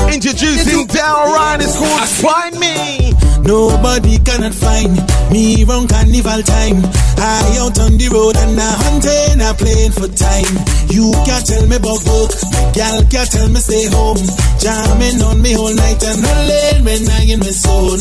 Introducing 0.09 0.87
Down 0.87 1.37
Ryan. 1.37 1.61
It's 1.61 1.77
called 1.77 2.09
Find 2.09 2.59
Me. 2.59 3.13
Nobody 3.45 4.17
cannot 4.25 4.55
find 4.57 4.97
me 5.29 5.65
round 5.69 5.93
carnival 5.93 6.41
time. 6.49 6.81
I 7.21 7.61
out 7.61 7.77
on 7.77 8.01
the 8.01 8.09
road 8.09 8.41
and 8.41 8.57
I 8.57 8.73
hunting, 8.89 9.37
I 9.45 9.53
playing 9.53 9.93
for 9.93 10.09
time. 10.09 10.49
You 10.89 11.13
can't 11.29 11.45
tell 11.45 11.67
me 11.69 11.77
about 11.77 12.01
work, 12.09 12.33
gal 12.73 13.05
can't 13.13 13.29
tell 13.29 13.49
me 13.53 13.61
stay 13.61 13.85
home. 13.93 14.17
Jamming 14.65 15.21
on 15.21 15.45
me 15.45 15.53
whole 15.53 15.77
night 15.77 16.01
and 16.01 16.25
all 16.25 16.49
when 16.89 17.05
I 17.05 17.21
in 17.29 17.41
my 17.45 17.53
zone. 17.53 18.01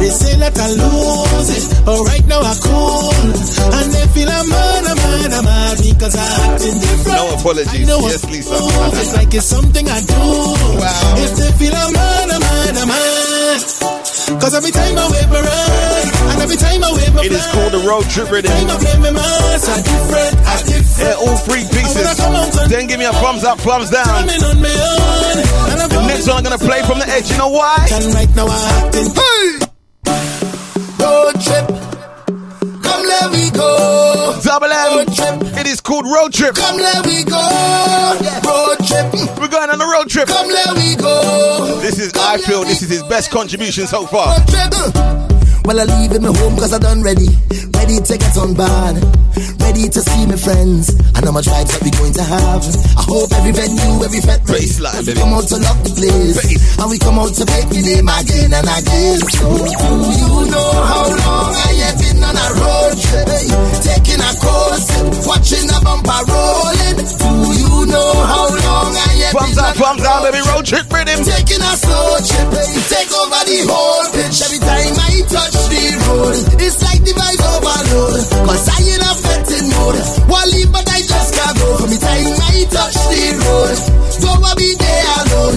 They 0.00 0.08
say 0.08 0.40
that 0.40 0.56
I 0.56 0.68
lose 0.72 1.50
it, 1.52 1.64
but 1.84 2.00
right 2.08 2.24
now 2.24 2.40
I 2.40 2.56
cool. 2.64 3.28
And 3.76 3.88
they 3.92 4.06
feel 4.16 4.30
I'm 4.32 4.48
mad, 4.48 4.84
I'm 4.88 4.96
mad, 4.96 5.32
I'm 5.36 5.44
mad 5.44 5.76
because 5.84 6.16
I 6.16 6.24
acting 6.48 6.80
different. 6.80 7.16
No 7.20 7.24
apologies. 7.36 7.84
Yes, 8.08 8.21
Lisa. 8.30 8.54
It's 8.54 9.14
like 9.14 9.34
it's 9.34 9.46
something 9.46 9.88
I 9.88 10.00
do. 10.00 10.14
Wow. 10.14 11.24
If 11.24 11.32
they 11.36 11.50
feel 11.58 11.74
I'm 11.74 11.92
mad, 11.92 12.30
I'm 12.30 12.40
mad, 12.40 12.76
I'm 12.76 12.88
mad. 12.88 13.60
Cause 14.40 14.54
every 14.54 14.70
time 14.70 14.96
I 14.96 15.06
my 15.30 15.40
ride, 15.40 16.10
and 16.32 16.42
every 16.42 16.56
time 16.56 16.82
I 16.82 16.90
wave 16.92 17.14
my 17.14 17.22
It 17.24 17.32
is 17.32 17.46
called 17.52 17.72
the 17.72 17.82
Road 17.86 18.04
Trip 18.08 18.30
Rhythm. 18.30 18.50
time 18.50 18.70
I 18.70 18.76
play 18.78 18.98
my 18.98 19.10
I 19.12 19.76
different, 19.82 20.34
I 20.46 20.56
different. 20.66 21.16
All 21.22 21.36
three 21.46 21.64
pieces. 21.68 22.16
Then 22.70 22.86
give 22.86 22.98
me 22.98 23.04
a 23.04 23.12
thumbs 23.12 23.44
up, 23.44 23.58
thumbs 23.58 23.90
down. 23.90 24.06
Coming 24.06 24.42
on 24.42 24.58
my 24.62 24.72
own, 24.72 25.36
and 25.72 25.80
I'm 25.82 25.88
The 25.90 26.06
next 26.06 26.26
one 26.28 26.36
I'm 26.38 26.44
gonna 26.44 26.58
play 26.58 26.82
from 26.82 26.98
the 26.98 27.08
edge. 27.08 27.30
You 27.30 27.38
know 27.38 27.48
why? 27.48 27.86
Right 28.14 28.32
now 28.34 28.46
I 28.48 28.58
acting. 28.82 29.72
Road 31.02 31.34
trip 31.42 31.66
Come 32.82 33.02
let 33.06 33.30
we 33.32 33.50
go 33.50 33.91
Double 34.42 34.66
M. 34.66 35.06
It 35.56 35.66
is 35.66 35.80
called 35.80 36.04
Road 36.04 36.32
Trip. 36.32 36.54
Come 36.54 36.76
let 36.76 37.06
we 37.06 37.22
go 37.24 37.38
Road 38.44 38.76
trip 38.86 39.38
We're 39.38 39.48
going 39.48 39.70
on 39.70 39.80
a 39.80 39.86
road 39.86 40.08
trip. 40.08 40.28
Come 40.28 40.48
let 40.48 40.76
we 40.76 40.96
go 40.96 41.78
This 41.80 41.98
is, 41.98 42.12
I 42.14 42.38
feel, 42.38 42.64
this 42.64 42.82
is 42.82 42.90
his 42.90 43.02
best 43.04 43.30
contribution 43.30 43.86
so 43.86 44.06
far. 44.06 44.34
Well, 45.64 45.78
I 45.78 45.84
leave 45.84 46.12
in 46.12 46.22
my 46.22 46.34
home 46.34 46.58
cause 46.58 46.72
I 46.74 46.78
done 46.78 47.02
ready. 47.02 47.30
Ready 47.70 48.02
to 48.02 48.14
get 48.18 48.34
on 48.36 48.54
board. 48.54 48.96
Ready 49.62 49.86
to 49.88 50.00
see 50.02 50.26
my 50.26 50.34
friends. 50.34 50.90
I 51.14 51.20
know 51.22 51.30
much 51.30 51.46
vibes 51.46 51.70
that 51.70 51.82
we 51.86 51.90
going 51.94 52.14
to 52.18 52.24
have. 52.26 52.62
I 52.98 53.02
hope 53.06 53.30
every 53.30 53.54
venue, 53.54 54.02
every 54.02 54.22
fete. 54.22 54.42
Baseline, 54.42 55.06
we 55.06 55.14
come 55.14 55.34
out 55.34 55.46
to 55.50 55.56
lock 55.62 55.78
the 55.86 55.92
place. 55.94 56.38
And 56.78 56.88
we 56.90 56.98
come 56.98 57.18
out 57.18 57.32
to 57.38 57.44
make 57.46 57.68
the 57.70 57.80
name 57.82 58.10
again 58.10 58.50
and 58.50 58.68
again. 58.68 59.18
So, 59.22 59.46
do 59.54 59.96
you 60.18 60.34
know 60.50 60.70
how 60.82 61.06
long 61.10 61.52
I 61.54 61.72
have 61.86 61.98
been 61.98 62.18
on 62.22 62.34
a 62.34 62.48
road 62.58 62.94
trip? 62.98 63.26
Taking 63.86 64.22
a 64.22 64.32
course, 64.42 64.86
watching 65.26 65.66
a 65.70 65.78
bumper 65.78 66.22
rolling. 66.26 66.96
Do 67.02 67.32
you 67.54 67.86
know 67.86 68.10
how 68.26 68.46
long 68.50 68.90
I 68.98 69.30
have 69.30 69.34
been 69.34 69.58
on 69.58 69.74
thumbs 69.74 70.02
down, 70.02 70.22
baby. 70.22 70.40
Road 70.46 70.64
Trip 70.66 70.86
Rhythm. 70.86 71.22
Taking 71.22 71.62
a 71.62 71.72
slow 71.78 72.18
trip, 72.22 72.50
take 72.90 73.10
over 73.10 73.42
the 73.46 73.58
whole 73.66 74.06
pitch. 74.14 74.38
Every 74.42 74.61
I 75.12 75.20
touch 75.28 75.56
the 75.68 75.82
road, 76.08 76.36
it's 76.56 76.80
like 76.82 77.02
the 77.04 77.12
vibe 77.12 77.42
overload. 77.52 78.24
Cause 78.48 78.64
I 78.72 78.80
in 78.80 79.02
a 79.04 79.12
betting 79.20 79.68
mode. 79.76 80.00
Wally, 80.28 80.64
but 80.72 80.88
I 80.88 81.00
just 81.04 81.36
can't 81.36 81.52
go. 81.60 81.68
From 81.84 81.90
the 81.92 82.00
time 82.00 82.32
I 82.32 82.64
touch 82.72 82.96
the 83.12 83.24
road, 83.44 83.76
don't 84.24 84.56
be 84.56 84.72
there 84.72 85.12
alone. 85.20 85.56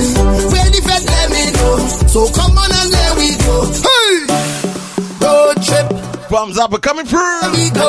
Where 0.51 0.69
the 0.75 0.81
fed 0.83 1.03
let 1.07 1.27
me 1.31 1.43
know. 1.55 1.75
So 2.11 2.27
come 2.35 2.57
on 2.59 2.67
and 2.67 2.89
there 2.91 3.15
we 3.15 3.29
go. 3.39 3.55
Hey! 3.79 4.27
Road 5.23 5.57
trip, 5.63 5.87
Thumbs 6.27 6.57
up 6.57 6.73
are 6.73 6.79
coming 6.79 7.05
through. 7.05 7.41
we 7.55 7.69
go. 7.71 7.87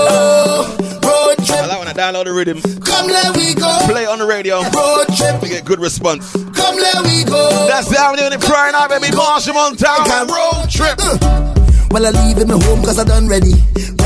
Road 1.02 1.36
I 1.50 1.66
like 1.66 1.78
when 1.78 1.88
I 1.88 1.92
download 1.94 2.24
the 2.24 2.32
rhythm, 2.32 2.60
come 2.80 3.06
let 3.08 3.36
we 3.36 3.54
go. 3.54 3.78
play 3.90 4.06
on 4.06 4.18
the 4.18 4.26
radio, 4.26 4.62
Road 4.70 5.06
trip, 5.16 5.40
to 5.40 5.48
get 5.48 5.64
good 5.64 5.80
response. 5.80 6.32
come 6.32 6.76
let 6.76 7.02
we 7.04 7.24
go. 7.24 7.66
That's 7.68 7.90
down 7.90 8.16
doing 8.16 8.32
it 8.32 8.42
Friday 8.42 8.72
night, 8.72 8.88
baby. 8.88 9.08
Machel 9.16 9.54
Montano. 9.54 10.26
Road 10.30 10.70
Trip. 10.70 10.98
Uh. 11.00 11.55
Well, 11.90 12.06
I 12.06 12.10
leave 12.10 12.38
in 12.38 12.48
my 12.48 12.62
home 12.64 12.82
cause 12.82 12.98
I 12.98 13.04
done 13.04 13.28
ready. 13.28 13.54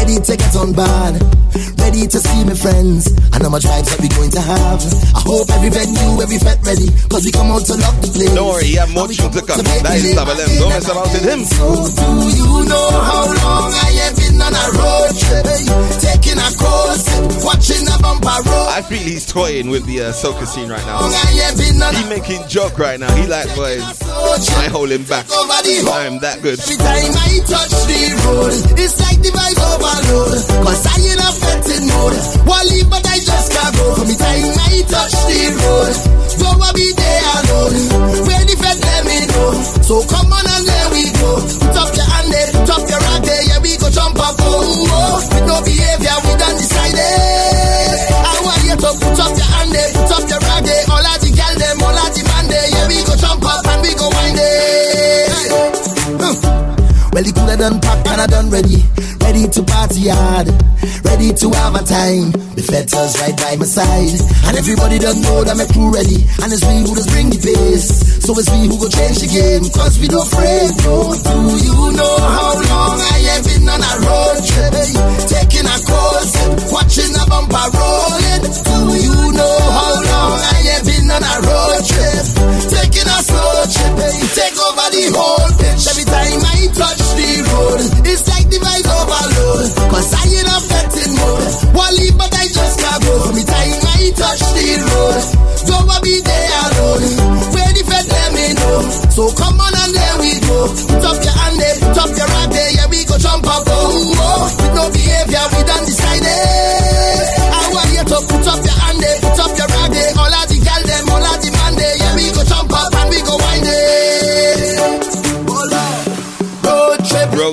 Ready 0.01 0.17
to 0.17 0.33
get 0.35 0.57
on 0.57 0.73
board. 0.73 1.15
Ready 1.77 2.09
to 2.09 2.19
see 2.19 2.41
my 2.49 2.57
friends. 2.57 3.05
I 3.37 3.39
know 3.39 3.51
much 3.53 3.69
vibes 3.69 3.93
that 3.93 4.01
we 4.01 4.09
going 4.09 4.33
to 4.33 4.41
have. 4.41 4.81
I 5.13 5.21
hope 5.29 5.45
every 5.53 5.69
venue, 5.69 6.25
every 6.25 6.41
fete 6.41 6.57
ready. 6.65 6.89
Cause 7.13 7.29
we 7.29 7.31
come 7.31 7.53
out 7.53 7.69
to 7.69 7.77
lock 7.77 8.01
the 8.01 8.09
place. 8.09 8.33
Don't 8.33 8.49
worry, 8.49 8.65
he 8.65 8.81
have 8.81 8.89
more 8.97 9.13
tunes 9.13 9.37
to 9.37 9.45
come. 9.45 9.61
That 9.61 10.01
is 10.01 10.17
Double 10.17 10.33
M. 10.33 10.49
Don't 10.57 10.73
mess 10.73 10.89
about 10.89 11.13
with 11.13 11.21
him. 11.21 11.45
So 11.45 11.85
do 11.85 12.09
you 12.33 12.51
know 12.65 12.89
how 12.97 13.29
long 13.29 13.69
I 13.77 13.91
have 14.09 14.17
been 14.17 14.41
on 14.41 14.57
a 14.57 14.67
road 14.81 15.13
trip? 15.21 15.45
Taking 16.01 16.41
a 16.41 16.49
course, 16.57 17.05
watching 17.45 17.85
a 17.85 17.97
bumper 18.01 18.41
road. 18.49 18.69
I 18.73 18.81
feel 18.81 19.05
he's 19.05 19.29
toying 19.29 19.69
with 19.69 19.85
the 19.85 20.09
uh, 20.09 20.17
soca 20.17 20.49
scene 20.49 20.73
right 20.73 20.85
now. 20.89 21.05
Long 21.05 21.13
I 21.13 21.45
have 21.45 21.61
been 21.61 21.77
on 21.77 21.93
He 21.93 22.09
making 22.09 22.41
joke 22.49 22.81
right 22.81 22.97
now. 22.97 23.13
He 23.21 23.29
like, 23.29 23.53
boys, 23.53 23.85
I 23.85 24.73
hold 24.73 24.89
him 24.89 25.05
back. 25.05 25.29
I 25.29 26.09
am 26.09 26.25
that 26.25 26.41
good. 26.41 26.57
Every 26.57 26.81
time 26.81 27.13
I 27.21 27.37
touch 27.45 27.75
the 27.85 28.01
road, 28.25 28.55
it's 28.81 28.97
like 28.97 29.21
the 29.21 29.29
vibe 29.29 29.61
overload. 30.01 30.41
Cause 30.65 30.87
I 30.87 30.97
in 31.05 31.21
a 31.21 31.29
betting 31.41 31.87
mode. 31.89 32.17
Wally, 32.47 32.83
but 32.89 33.05
I 33.07 33.19
just 33.21 33.53
can't 33.53 33.75
go. 33.77 33.95
From 33.97 34.09
the 34.09 34.17
time 34.17 34.49
I 34.57 34.83
touch 34.89 35.15
the 35.29 35.41
road, 35.61 35.95
don't 36.41 36.59
wanna 36.59 36.73
be 36.75 36.89
there 36.93 37.23
alone. 37.41 37.77
Where 38.27 38.45
the 38.45 38.57
fed 38.57 38.79
let 38.81 39.03
me 39.05 39.19
know. 39.29 39.51
So 39.85 39.95
come 40.09 40.33
on 40.33 40.47
and 40.47 40.65
there 40.67 40.89
we 40.95 41.05
go. 41.21 41.31
Put 41.61 41.77
up 41.77 41.91
your 41.97 42.09
hand 42.09 42.29
there, 42.33 42.49
put 42.53 42.71
up 42.71 42.85
your 42.89 43.01
rag 43.01 43.23
there. 43.25 43.43
Yeah, 43.45 43.59
we 43.61 43.77
go 43.77 43.89
jump 43.91 44.19
up. 44.19 44.37
Oh, 44.41 44.70
done 57.23 57.81
pack 57.81 58.07
and 58.09 58.21
I 58.21 58.27
done 58.27 58.51
ready. 58.51 58.81
Ready 59.21 59.47
to 59.47 59.63
party 59.63 60.09
hard, 60.09 60.49
ready 61.05 61.31
to 61.31 61.47
have 61.61 61.77
a 61.77 61.83
time. 61.85 62.33
The 62.57 62.65
fetters 62.65 63.15
right 63.21 63.37
by 63.37 63.55
my 63.61 63.69
side. 63.69 64.17
And 64.49 64.57
everybody 64.57 64.99
done 64.99 65.21
know 65.21 65.45
that 65.45 65.55
my 65.55 65.69
crew 65.71 65.93
ready. 65.93 66.25
And 66.41 66.49
it's 66.51 66.65
we 66.65 66.81
who 66.83 66.97
just 66.97 67.13
bring 67.13 67.29
the 67.31 67.39
pace. 67.39 68.25
So 68.25 68.33
it's 68.35 68.49
we 68.51 68.67
who 68.67 68.81
go 68.81 68.89
change 68.89 69.21
the 69.21 69.29
game. 69.29 69.69
Cause 69.71 70.01
we 70.01 70.09
don't 70.09 70.25
afraid, 70.25 70.73
no. 70.83 71.15
Do 71.15 71.37
you 71.63 71.79
know 71.95 72.17
how 72.17 72.53
long 72.59 72.97
I 72.97 73.19
have 73.37 73.45
been 73.45 73.69
on 73.69 73.81
a 73.85 73.93
road 74.03 74.41
trip? 74.41 74.75
Taking 75.29 75.69
a 75.69 75.77
course, 75.85 76.33
watching 76.73 77.13
a 77.15 77.25
bumper 77.29 77.67
rolling. 77.71 78.43
Do 78.51 78.79
you 78.99 79.19
know 79.37 79.57
how 79.69 79.95
long 80.01 80.37
I 80.41 80.59
have 80.75 80.85
been 80.89 81.07
on 81.07 81.23
a 81.23 81.35
road 81.45 81.83
trip? 81.87 82.10
Touch 94.17 94.41
the 94.55 94.67
road, 94.81 95.21
don't 95.67 95.87
wanna 95.87 96.01
be 96.03 96.21
there 96.21 96.51
alone. 96.71 97.03
Where 97.55 97.73
the 97.75 97.83
fed 97.87 98.07
let 98.09 98.29
me 98.35 98.47
know. 98.55 98.79
So 99.11 99.23
come 99.35 99.59
on 99.61 99.73
and 99.75 99.93
there 99.95 100.17
we 100.23 100.33
go. 100.41 100.59
Put 100.89 101.05
up 101.05 101.19
your 101.23 101.35
hand 101.35 101.57
there, 101.59 101.77
put 101.83 101.99
up 101.99 102.11
your 102.17 102.29
right 102.31 102.51
there, 102.51 102.71
yeah 102.77 102.87
we 102.91 103.05
go 103.05 103.17
jump 103.19 103.47
up. 103.47 103.65
Oh, 103.67 104.15
oh. 104.17 104.43
With 104.63 104.75
no 104.75 104.85
behavior, 104.91 105.45
we 105.55 105.61
done 105.67 105.87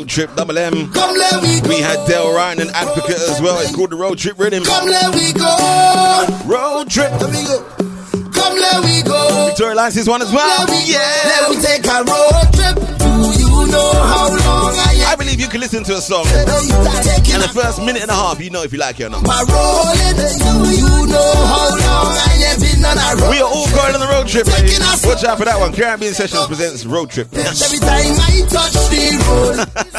Road 0.07 0.13
trip, 0.13 0.35
double 0.37 0.57
M. 0.57 0.89
Come 0.93 1.17
let 1.17 1.41
we 1.41 1.59
go. 1.59 1.67
We 1.67 1.81
had 1.81 2.07
Del 2.07 2.33
Ryan 2.33 2.61
and 2.61 2.69
Advocate 2.71 3.17
as 3.17 3.41
well. 3.41 3.59
It's 3.59 3.75
called 3.75 3.89
the 3.89 3.97
Road 3.97 4.17
Trip 4.17 4.39
Rhythm. 4.39 4.63
Come 4.63 4.87
let 4.87 5.13
we 5.13 5.33
go. 5.33 5.51
Road 6.45 6.89
trip. 6.89 7.11
Let 7.19 7.29
me 7.29 7.43
go. 7.43 7.59
Come 8.31 8.55
let 8.55 8.85
we 8.85 9.03
go. 9.03 9.47
Victoria 9.47 9.75
Lines 9.75 9.97
is 9.97 10.07
one 10.07 10.21
as 10.21 10.31
well. 10.31 10.47
Let 10.47 10.69
me, 10.69 10.93
Let 10.95 11.49
me 11.51 11.55
take 11.61 11.83
a 11.83 12.07
road 12.07 12.47
trip. 12.55 12.75
Do 13.03 13.11
you 13.35 13.67
know 13.67 13.91
how 13.99 14.29
long 14.31 14.71
I 14.79 14.97
I 15.07 15.15
believe 15.15 15.39
you 15.39 15.47
can 15.47 15.61
listen 15.61 15.83
to 15.85 15.95
a 15.95 16.01
song 16.01 16.25
in 16.27 17.39
the 17.39 17.51
first 17.53 17.79
minute 17.79 18.01
and 18.01 18.11
a 18.11 18.13
half. 18.13 18.39
You 18.39 18.49
know 18.49 18.63
if 18.63 18.73
you 18.73 18.79
like 18.79 18.99
it 18.99 19.05
or 19.05 19.09
not. 19.09 19.23
my 19.23 19.39
rolling? 19.47 20.15
Do 20.19 20.71
you 20.75 21.07
know 21.07 21.31
how 21.47 21.71
long 21.71 22.11
I 22.11 22.35
have 22.51 22.59
been 22.59 22.83
on 22.83 22.99
a 22.99 23.15
road 23.15 23.31
We 23.31 23.39
are 23.39 23.47
all 23.47 23.67
going 23.71 23.95
on 23.95 24.01
the 24.03 24.07
road 24.11 24.27
trip. 24.27 24.47
Watch 25.07 25.23
out 25.23 25.37
for 25.39 25.45
that 25.45 25.59
one. 25.59 25.71
Caribbean 25.71 26.13
Sessions 26.13 26.45
presents 26.47 26.85
Road 26.85 27.09
Trip. 27.09 27.31
Every 27.33 27.79
time 27.79 28.19
I 28.19 28.43
touch 28.51 28.75
the 28.91 29.15
road, 29.31 29.55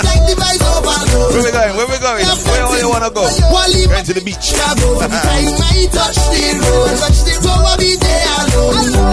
Where 1.78 1.86
we 1.86 1.94
going? 2.02 2.26
Where 2.26 2.66
all 2.66 2.74
you 2.74 2.90
wanna 2.90 3.06
go? 3.14 3.22
Going 3.22 4.02
to 4.02 4.10
the 4.10 4.18
beach. 4.18 4.50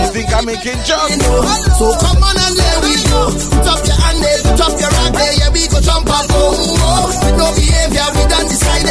You 0.02 0.10
think 0.10 0.34
I'm 0.34 0.50
making 0.50 0.82
jokes? 0.82 1.14
So 1.78 1.94
come 2.02 2.26
on 2.26 2.34
and 2.34 2.58
there 2.58 2.82
we 2.82 2.98
go. 3.06 3.30
Put 3.54 3.70
up 3.70 3.86
your 3.86 3.94
hand 4.02 4.18
there, 4.18 4.42
put 4.50 4.66
up 4.66 4.74
your 4.82 4.90
rag 4.98 5.14
there, 5.14 5.34
yeah 5.46 5.54
we 5.54 5.70
go 5.70 5.78
jump 5.78 6.10
up. 6.10 6.26
Oh, 6.34 6.58
oh, 6.58 6.74
oh. 6.82 7.06
With 7.22 7.38
no 7.38 7.54
behavior, 7.54 8.10
we 8.18 8.26
done 8.34 8.50
decided. 8.50 8.90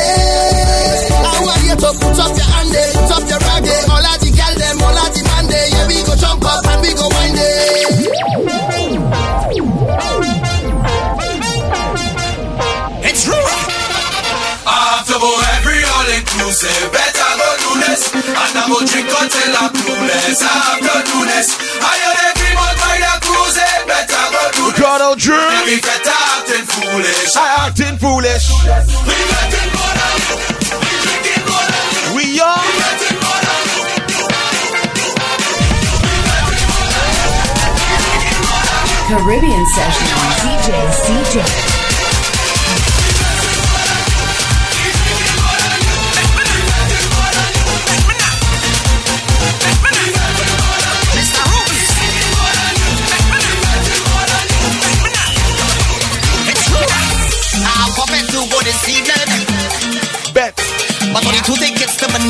I 1.19 1.35
want 1.43 1.67
you 1.67 1.75
to 1.75 1.91
put 1.99 2.15
up 2.15 2.31
your 2.31 2.44
clueless. 20.35 20.43
After 20.43 21.03
do 21.07 21.19
this, 21.27 21.49
I 21.81 21.95
heard 22.03 22.19
every 22.35 22.53
month 22.55 22.79
by 22.79 22.99
the 22.99 23.13
cruise, 23.23 23.59
better 23.87 24.25
go 24.35 24.43
do 24.51 24.65
this. 24.67 24.79
Ricardo 24.79 25.15
Drue. 25.15 25.51
Every 25.63 25.79
better 25.81 26.19
acting 26.35 26.67
foolish. 26.67 27.37
I 27.37 27.67
acting 27.67 27.97
foolish. 27.99 28.51
We 28.51 29.15
getting 29.15 29.71
more 29.75 29.95
than 29.95 30.15
you. 30.19 30.35
We 30.83 30.91
drinking 31.07 31.45
more 31.47 31.67
than 31.71 31.87
you. 31.95 32.19
We 32.19 32.25
young. 32.35 32.67
We 32.67 32.75
getting 32.83 33.19
more 33.23 33.41
than 33.47 33.63
you. 33.71 33.83
Caribbean 39.05 39.65
Sessions. 39.75 40.11
DJ 40.43 40.69
CJay. 41.05 42.04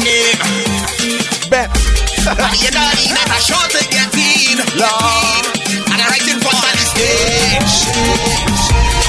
Name. 0.03 0.39
Bet. 1.51 1.71
You 2.25 2.73
know, 2.73 2.89
that 2.89 3.29
a 3.29 3.39
short 3.39 3.69
to 3.77 3.83
get 3.93 4.09
in. 4.17 4.59
Lord. 4.81 5.45
And 5.93 5.99
I 6.01 6.07
right 6.09 6.25
in 6.25 6.41
front 6.41 6.57
of 6.57 6.73
the 6.73 6.87
stage. 6.89 7.85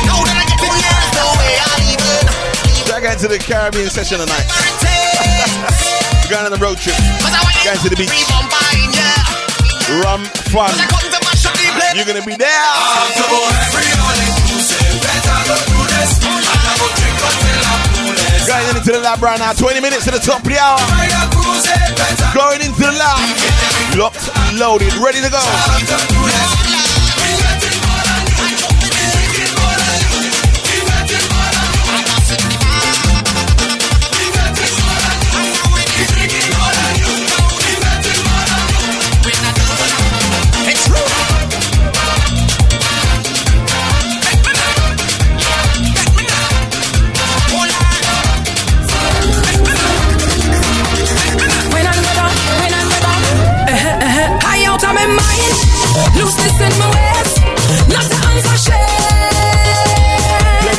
Now 0.04 0.20
that 0.22 0.36
I 0.36 0.46
get 0.46 0.60
in 0.62 0.74
here, 0.76 1.00
the 1.16 1.26
way 1.40 1.54
I 1.58 1.74
leave 1.80 2.04
it. 2.04 2.28
Back 2.92 3.08
into 3.08 3.28
the 3.32 3.40
Caribbean 3.40 3.90
session 3.90 4.20
tonight. 4.20 4.46
We're 6.22 6.30
going 6.30 6.46
on 6.46 6.52
the 6.52 6.62
road 6.62 6.78
trip. 6.78 6.98
Going 7.64 7.80
to 7.80 7.90
the 7.90 7.98
beach. 7.98 8.12
Rum, 10.04 10.26
fun. 10.52 10.76
You're 11.96 12.06
gonna 12.06 12.26
be 12.26 12.36
there. 12.36 12.52
Going 18.48 18.78
into 18.78 18.92
the 18.92 19.00
lab 19.00 19.22
right 19.22 19.40
now. 19.40 19.54
20 19.54 19.82
minutes 19.82 20.06
to 20.06 20.12
the 20.12 20.20
top 20.20 20.42
of 20.42 20.48
the 20.48 20.60
hour. 20.60 20.78
Going 22.34 22.62
into 22.62 22.80
the 22.80 22.94
lab. 22.94 23.98
Locked, 23.98 24.30
loaded, 24.54 24.94
ready 24.98 25.22
to 25.22 25.30
go. 25.32 26.55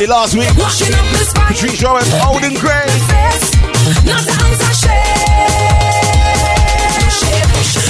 Last 0.07 0.35
week. 0.35 0.47
Washing 0.57 0.93
up 0.95 1.05
the 1.11 1.23
spine, 1.27 1.47
Patrice 1.51 1.83
Rowan, 1.83 2.03
Holden 2.23 2.55
Gray. 2.55 2.87
face, 3.11 3.51
not 4.07 4.23
to 4.23 4.33
answer 4.47 4.73
shame. 4.87 5.27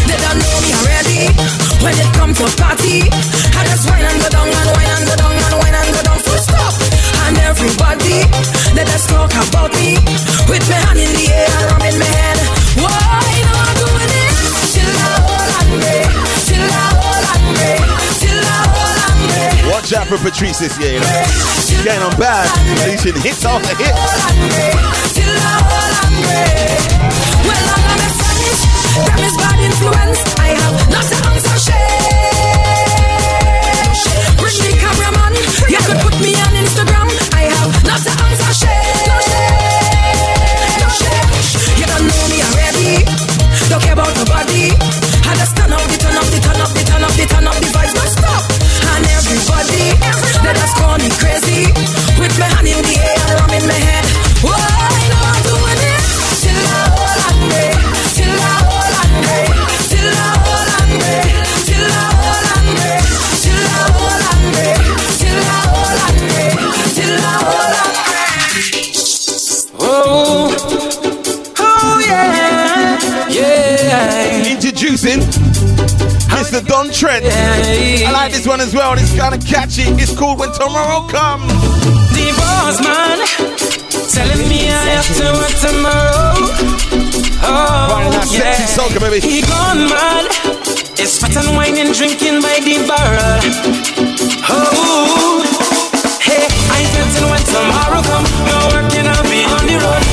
They 0.09 0.17
don't 0.17 0.39
know 0.41 0.57
me 0.65 0.71
already. 0.73 1.29
When 1.83 1.93
it 1.93 2.09
come 2.17 2.33
to 2.33 2.45
party, 2.57 3.05
I 3.05 3.61
just 3.69 3.85
wine 3.89 4.03
and 4.03 4.17
go 4.21 4.29
down 4.29 4.49
and 4.49 4.69
wine 4.73 4.91
and 4.97 5.05
go 5.05 5.15
down 5.15 5.31
and 5.31 5.55
wine 5.61 5.75
and 5.77 5.89
go 5.93 6.01
down. 6.01 6.19
Full 6.19 6.41
stop. 6.41 6.73
And 7.29 7.37
everybody, 7.37 8.25
they 8.73 8.85
just 8.85 9.09
talk 9.09 9.31
about 9.49 9.71
me 9.77 10.01
with 10.49 10.65
my 10.69 10.79
hand 10.89 10.99
in 10.99 11.11
the 11.13 11.27
air 11.29 11.76
for 20.07 20.17
Patrice 20.23 20.59
this 20.59 20.79
year, 20.79 20.93
you 20.93 20.99
know. 21.03 21.23
She's 21.67 21.83
getting 21.83 21.99
on 21.99 22.15
bad. 22.15 22.47
Releasing 22.79 23.19
hits 23.19 23.43
after 23.43 23.75
me. 23.75 23.91
Well, 27.43 27.65
I'm 27.75 29.19
is 29.19 29.35
bad 29.35 29.59
influence. 29.59 30.23
I 30.39 30.55
have 30.55 30.79
shame. 31.59 31.91
Bring 34.39 34.55
the 34.63 34.79
you 35.67 35.81
could 35.83 35.99
put 35.99 36.15
me 36.23 36.31
on 36.39 36.55
Instagram. 36.55 37.11
I 37.35 37.51
have 37.51 37.75
shame. 38.55 39.11
No 39.11 40.87
no. 40.87 41.19
You 41.75 41.83
don't 41.83 42.07
know 42.07 42.23
me 42.31 42.39
already. 42.47 43.03
Don't 43.67 43.83
care 43.83 43.91
about 43.91 44.15
nobody. 44.15 44.71
I 44.71 45.35
just 45.35 45.51
turn 45.57 45.73
up 45.75 45.83
the 45.83 45.99
turn 45.99 46.15
up 46.15 46.31
turn 46.39 46.63
up 46.63 46.71
turn 46.71 47.03
up 47.03 47.11
turn 47.27 47.47
up 47.47 47.66
With 52.37 52.51
my 52.51 52.59
in 52.59 52.83
the 52.83 52.95
air, 53.01 53.37
I'm 53.39 53.49
Oh, 69.79 70.53
oh 71.59 72.03
yeah, 72.05 73.29
yeah. 73.29 74.51
Introducing 74.53 75.21
Mr. 76.29 76.65
Don 76.65 76.91
Trent. 76.91 77.25
Yeah, 77.25 77.73
yeah 77.73 78.06
like 78.27 78.35
this 78.35 78.47
one 78.47 78.59
as 78.59 78.73
well. 78.73 78.93
It's 78.99 79.15
kind 79.15 79.33
of 79.33 79.39
catchy. 79.45 79.87
It's 79.95 80.11
called 80.13 80.39
When 80.39 80.51
Tomorrow 80.51 81.07
Comes. 81.07 81.47
The 82.11 82.27
boss 82.35 82.75
man 82.83 83.23
telling 84.11 84.43
me 84.51 84.67
I 84.67 84.99
have 84.99 85.07
to 85.15 85.27
work 85.39 85.55
tomorrow. 85.63 86.35
Oh, 87.47 87.87
Right, 87.87 88.27
yeah. 88.27 88.51
sexy 88.51 88.65
soca, 88.75 88.99
baby. 88.99 89.19
He 89.23 89.41
gone 89.47 89.87
mad. 89.87 90.27
It's 90.99 91.19
fat 91.19 91.37
and 91.39 91.55
wine 91.55 91.77
and 91.77 91.95
drinking 91.95 92.41
by 92.43 92.59
the 92.67 92.83
barrel. 92.83 93.39
Oh, 94.51 95.39
hey, 96.19 96.43
I 96.75 96.83
certain 96.91 97.29
when 97.31 97.43
tomorrow 97.47 98.01
come. 98.03 98.27
No 98.43 98.57
working, 98.75 99.07
I'll 99.07 99.23
be 99.23 99.39
on 99.55 99.63
the 99.71 99.77
road. 99.79 100.06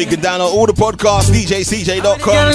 You 0.00 0.06
can 0.06 0.20
download 0.20 0.56
all 0.56 0.64
the 0.64 0.72
podcasts, 0.72 1.28
DJCJay.com, 1.28 2.52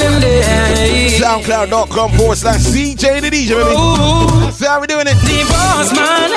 soundcloud.com 1.22 2.18
forward 2.18 2.38
slash 2.40 2.62
CJ 2.62 3.22
the 3.22 3.30
DJ, 3.30 3.54
baby. 3.54 3.78
That's 4.50 4.66
how 4.66 4.82
we 4.82 4.88
doing 4.88 5.06
it. 5.06 5.14
The 5.14 5.46
boss 5.46 5.94
man 5.94 6.34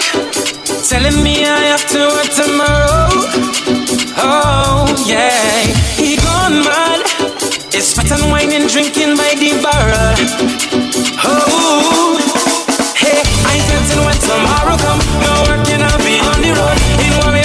telling 0.84 1.24
me 1.24 1.48
I 1.48 1.72
have 1.72 1.88
to 1.96 2.12
work 2.12 2.28
tomorrow. 2.28 3.08
Oh 4.20 4.84
yeah, 5.08 5.64
he 5.96 6.20
gone 6.20 6.60
mad. 6.60 7.00
It's 7.72 7.96
fat 7.96 8.12
and 8.12 8.28
wine 8.30 8.52
and 8.52 8.68
drinking 8.68 9.16
by 9.16 9.32
the 9.32 9.56
barrel. 9.64 10.12
Oh, 11.24 12.20
hey, 13.00 13.24
I 13.48 13.56
certain 13.64 14.04
when 14.04 14.18
tomorrow 14.20 14.76
come. 14.76 15.00
No 15.24 15.32
working, 15.48 15.80
I'll 15.80 16.04
be 16.04 16.20
on 16.20 16.44
the 16.44 16.52
road. 16.52 16.76
Ain't 17.00 17.16
worry 17.24 17.37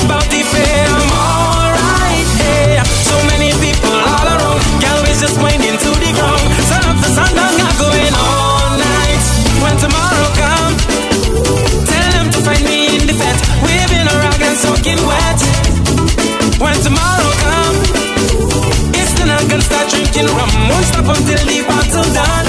Won't 21.06 21.20
until 21.20 21.44
the 21.48 21.60
bottle 21.68 22.10
done. 22.16 22.48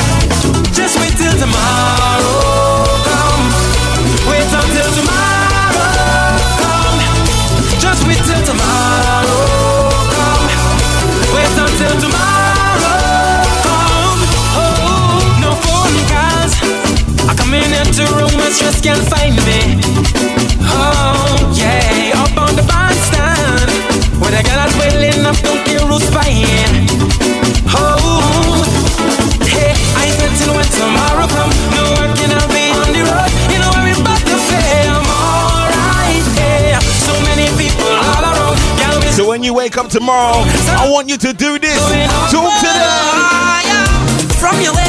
Just 0.72 0.94
wait 1.00 1.14
till 1.18 1.36
tomorrow 1.42 2.86
come. 3.08 3.44
Wait 4.30 4.46
until 4.46 4.90
tomorrow 4.98 5.90
come. 6.62 7.00
Just 7.82 8.02
wait 8.06 8.22
till 8.28 8.42
tomorrow 8.50 9.42
come. 10.14 10.46
Wait 11.34 11.56
until 11.64 11.94
tomorrow 12.04 12.98
come. 13.66 14.20
Oh, 14.54 15.18
no 15.42 15.50
phone 15.64 15.98
calls. 16.12 16.52
I 17.26 17.34
come 17.34 17.54
in 17.54 17.70
into 17.74 18.02
room 18.14 18.38
and 18.38 18.54
stress 18.54 18.80
can't 18.80 19.02
find 19.10 19.23
you 39.44 39.52
wake 39.54 39.76
up 39.76 39.88
tomorrow, 39.88 40.42
I 40.80 40.88
want 40.90 41.08
you 41.08 41.18
to 41.18 41.32
do 41.32 41.58
this. 41.58 41.78
Talk 42.32 42.52
to 42.60 42.70
them. 42.72 44.28
From 44.40 44.60
your 44.60 44.83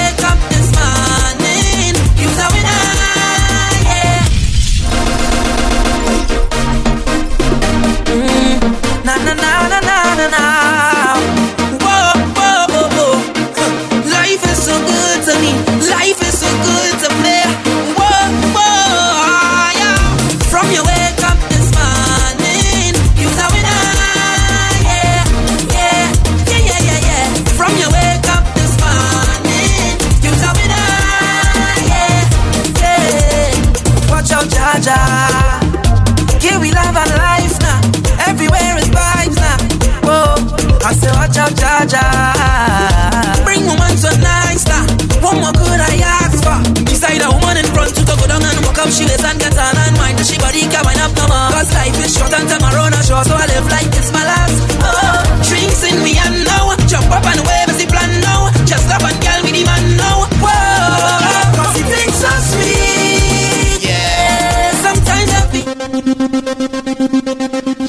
sure. 53.05 53.23
So 53.23 53.33
I 53.37 53.45
live 53.53 53.67
like 53.69 53.87
it's 53.93 54.11
my 54.11 54.25
last. 54.25 54.57
Oh, 54.81 55.21
drinks 55.45 55.81
in 55.85 56.01
me 56.03 56.17
and 56.17 56.43
now. 56.45 56.73
Jump 56.89 57.09
up 57.13 57.25
and 57.25 57.39
wave 57.45 57.69
as 57.69 57.77
the 57.77 57.85
plan 57.85 58.09
now. 58.21 58.49
Just 58.65 58.89
up 58.89 59.03
and 59.05 59.17
girl 59.21 59.41
with 59.45 59.53
the 59.53 59.63
man 59.63 59.85
now. 59.97 60.25
Whoa, 60.41 61.53
cause 61.57 61.75
it 61.81 61.87
tastes 61.93 62.21
so 62.21 62.31
sweet. 62.49 63.85
Yeah, 63.85 64.71
sometimes 64.85 65.31
I. 65.37 65.61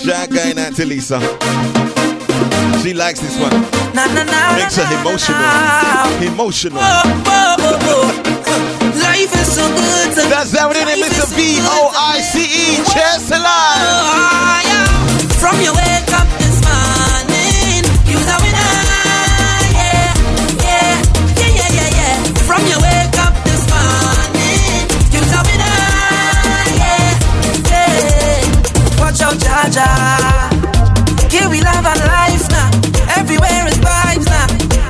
Shout 0.04 0.28
going 0.30 0.58
out 0.58 0.74
to 0.76 0.84
Lisa. 0.84 1.18
She 2.82 2.92
likes 2.94 3.20
this 3.20 3.36
one. 3.40 3.52
Na 3.96 4.06
na 4.12 4.22
na. 4.24 4.56
Makes 4.56 4.76
her 4.76 4.86
emotional. 5.00 5.40
Emotional. 6.22 6.82
Life 8.96 9.32
is 9.34 9.48
so 9.56 9.64
good 9.68 10.14
That's 10.30 10.52
is, 10.54 10.94
Mr. 11.02 11.26
B 11.36 11.58
O 11.60 11.90
I 11.96 12.20
C 12.20 12.44
E. 12.44 12.84
Chess 12.92 13.30
From 15.46 15.60
your 15.62 15.74
wake 15.74 16.10
up 16.12 16.26
this 16.42 16.58
morning, 16.66 17.84
you 18.10 18.18
know 18.18 18.38
it, 18.42 18.56
yeah, 18.58 20.10
yeah, 20.66 20.98
yeah, 21.38 21.50
yeah, 21.54 21.70
yeah, 21.78 21.90
yeah. 21.98 22.16
From 22.48 22.62
your 22.66 22.80
wake 22.82 23.18
up 23.22 23.34
this 23.46 23.62
morning, 23.70 24.90
you 25.14 25.20
know 25.30 25.46
it, 25.46 25.62
yeah, 26.82 27.14
yeah. 27.70 28.98
Watch 28.98 29.20
out, 29.22 29.38
Jaja. 29.38 29.86
Here 31.30 31.48
we 31.48 31.60
live 31.60 31.86
our 31.86 31.94
life 31.94 32.48
now. 32.50 32.70
Everywhere 33.16 33.68
is 33.70 33.78
vibes 33.78 34.26
now. 34.26 34.48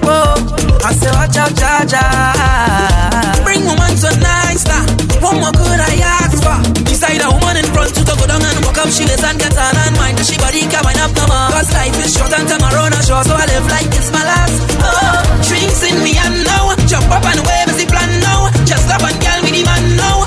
Whoa, 0.09 0.41
I 0.89 0.93
say 0.95 1.13
watch 1.13 1.37
out, 1.37 1.53
Jaja. 1.61 3.45
Bring 3.45 3.63
woman 3.67 3.95
so 3.97 4.09
nice 4.09 4.65
now. 4.65 4.87
What 5.21 5.35
more 5.37 5.53
could 5.53 5.81
I 5.81 6.01
ask 6.01 6.43
for? 6.43 6.86
Up, 8.87 8.95
she 8.95 9.05
waist 9.05 9.25
and 9.25 9.39
get 9.39 9.57
on 9.59 9.77
and 9.77 9.97
mind. 9.97 10.19
She 10.25 10.37
body 10.39 10.61
can 10.61 10.83
wind 10.85 10.99
up 10.99 11.13
no 11.15 11.27
more. 11.27 11.51
Cause 11.51 11.73
life 11.75 11.99
is 12.05 12.15
short 12.15 12.33
and 12.33 12.49
tomorrow 12.49 12.89
not 12.89 13.05
sure, 13.05 13.25
so 13.25 13.35
I 13.35 13.47
live 13.47 13.67
like 13.67 13.91
it's 13.91 14.11
my 14.13 14.23
last. 14.23 14.57
Oh, 14.79 15.43
drinks 15.49 15.83
in 15.83 15.97
me 16.03 16.15
and 16.17 16.45
now. 16.45 16.75
Jump 16.87 17.11
up 17.11 17.25
and 17.25 17.41
wave 17.43 17.69
as 17.69 17.77
the 17.83 17.87
plan 17.87 18.21
now. 18.21 18.51
Just 18.65 18.89
up 18.91 19.03
and 19.03 19.19
girl 19.19 19.41
with 19.43 19.55
the 19.55 19.65
man 19.65 19.97
now. 19.97 20.26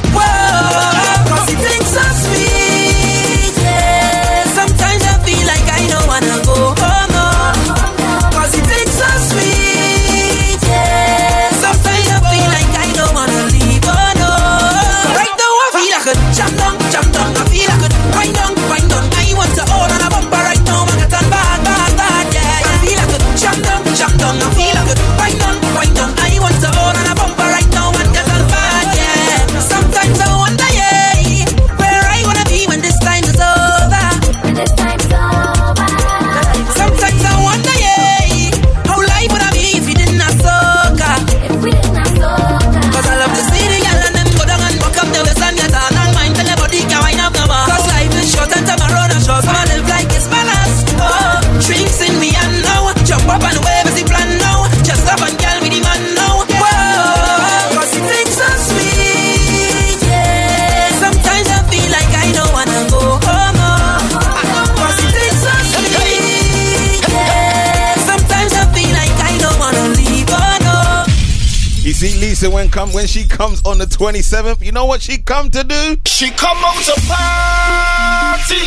Come 72.79 72.93
when 72.93 73.07
she 73.07 73.27
comes 73.27 73.61
on 73.65 73.77
the 73.77 73.85
27th. 73.85 74.63
You 74.63 74.71
know 74.71 74.85
what 74.85 75.01
she 75.01 75.17
come 75.17 75.49
to 75.49 75.63
do? 75.65 75.97
She 76.05 76.31
come 76.31 76.57
out 76.59 76.81
to 76.85 76.95
party. 77.11 78.63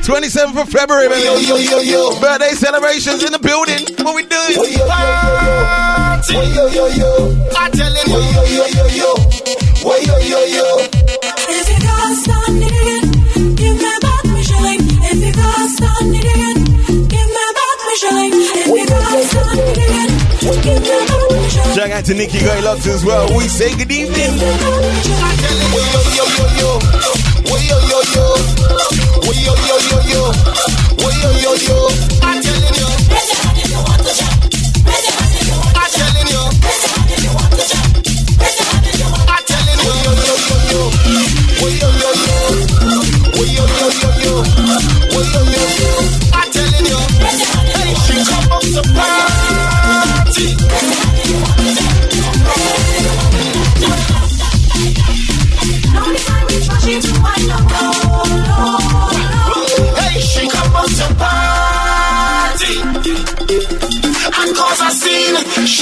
27th 0.00 0.62
of 0.62 0.68
February, 0.70 1.08
baby. 1.08 1.24
Yo, 1.24 1.36
yo, 1.36 1.56
yo, 1.56 1.78
yo. 1.80 2.20
Birthday 2.20 2.52
celebrations 2.52 3.22
in 3.22 3.30
the 3.30 3.38
building. 3.38 3.84
What 4.02 4.14
we 4.14 4.22
doing? 4.22 4.78
Party. 4.88 6.32
Yo, 6.32 6.66
yo, 6.68 6.86
yo. 6.86 7.48
I 7.58 7.68
telling 7.68 8.08
you. 8.08 8.20
Yo, 8.32 8.44
yo, 8.56 8.64
yo, 8.72 8.86
yo. 8.88 9.12
Yo, 9.82 9.96
yo, 10.00 10.18
yo, 10.18 10.44
yo. 10.46 10.91
Out 21.92 22.04
to 22.06 22.14
Nikki 22.14 22.38
Guy 22.40 22.60
Lux 22.60 22.86
as 22.86 23.04
well. 23.04 23.28
We 23.36 23.48
say 23.48 23.74
good 23.76 23.90
evening. 23.92 24.38
Yo, 24.38 24.48
yo, 25.92 26.00
yo, 26.16 26.24
yo, 26.26 26.46
yo. 26.58 26.80
Yo, 29.32 29.54
yo, 29.66 29.76
yo, 29.90 29.98
yo. 30.08 30.32
Yo, 31.22 31.30
yo, 31.38 31.54
yo, 31.54 31.76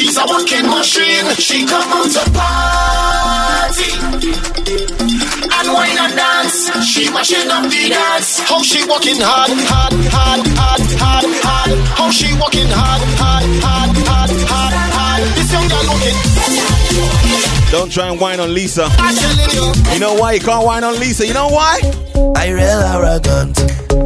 she's 0.01 0.17
a 0.17 0.25
walking 0.27 0.67
machine. 0.67 1.27
She 1.37 1.67
come 1.67 1.93
out 1.93 2.09
to 2.17 2.25
party. 2.33 3.91
And 5.57 5.69
wine 5.77 5.99
and 6.05 6.15
dance, 6.17 6.73
she 6.89 7.11
mashing 7.11 7.51
up 7.51 7.65
the 7.69 7.83
dance. 7.93 8.41
How 8.49 8.63
she 8.63 8.81
walking 8.89 9.21
hard, 9.21 9.53
hard, 9.69 9.93
hard, 10.17 10.41
hard, 10.57 10.83
hard, 11.03 11.25
hard. 11.45 11.71
How 11.99 12.11
she 12.11 12.33
walking 12.41 12.71
hard, 12.71 13.03
hard, 13.21 13.45
hard, 13.65 13.91
hard, 14.09 14.31
hard, 14.51 14.75
hard. 14.97 15.23
This 15.37 15.53
young 15.53 15.69
girl 15.69 15.87
walking. 15.93 16.19
Don't 17.71 17.93
try 17.93 18.09
and 18.09 18.19
whine 18.21 18.41
on 18.41 18.53
Lisa. 18.55 18.89
You. 19.53 19.95
You 19.95 20.01
know 20.01 20.15
why 20.15 20.33
you 20.33 20.41
can't 20.41 20.65
whine 20.65 20.83
on 20.83 20.99
Lisa? 20.99 21.27
You 21.27 21.35
know 21.35 21.49
why? 21.49 21.79
I 22.37 22.49
real 22.49 22.81
arrogant. 22.95 23.61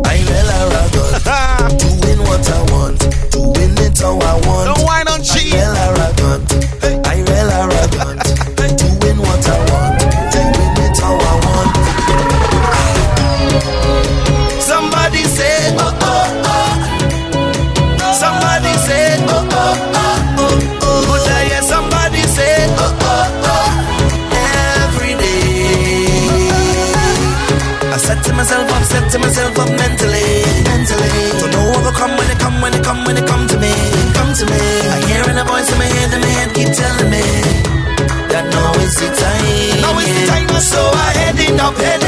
I 0.05 0.17
real 0.29 0.51
arrogant. 0.59 1.15
doing 1.81 2.21
what 2.29 2.45
I 2.51 2.61
want. 2.73 2.99
Doing 3.31 3.75
it 3.79 3.99
how 3.99 4.19
I 4.19 4.35
want. 4.47 4.67
Don't 4.69 4.85
whine 4.85 5.09
on 5.09 5.14
Real 5.33 5.75
arrogant. 5.87 6.49
I 7.07 7.17
real 7.29 7.51
arrogant. 7.61 8.21
doing 9.01 9.19
what 9.25 9.45
I 9.49 9.57
want. 9.71 9.95
Doing 10.33 10.77
it 10.85 10.99
how 11.01 11.15
I 11.17 11.35
want. 11.45 11.73
Somebody 14.61 15.23
said, 15.25 15.77
oh, 15.79 15.97
oh, 16.13 16.45
oh. 16.53 16.73
Somebody 18.23 18.73
said, 18.87 19.19
oh, 19.29 19.49
oh, 19.51 19.93
oh, 19.97 20.41
oh, 20.41 20.83
oh. 20.83 21.01
But 21.09 21.27
I 21.33 21.45
hear 21.49 21.63
somebody 21.63 22.23
said, 22.37 22.69
oh, 22.79 22.85
oh, 23.01 23.49
oh. 23.51 23.69
Every 24.85 25.15
day. 25.25 26.09
I 27.93 27.97
set 27.97 28.19
to 28.25 28.33
myself 28.35 28.71
up, 28.71 28.83
set 28.85 29.05
to 29.13 29.19
myself 29.19 29.59
up 29.59 29.69
mentally. 29.71 30.24
Telling 36.75 37.11
me 37.11 37.23
that 38.31 38.45
now 38.51 38.73
is 38.83 38.95
the 38.99 39.07
time. 39.07 39.81
Now 39.81 39.99
is 39.99 40.11
the 40.11 40.27
time. 40.27 40.49
So 40.61 40.81
I 40.81 41.11
heading 41.23 41.61
up, 41.61 41.75
heading 41.77 42.04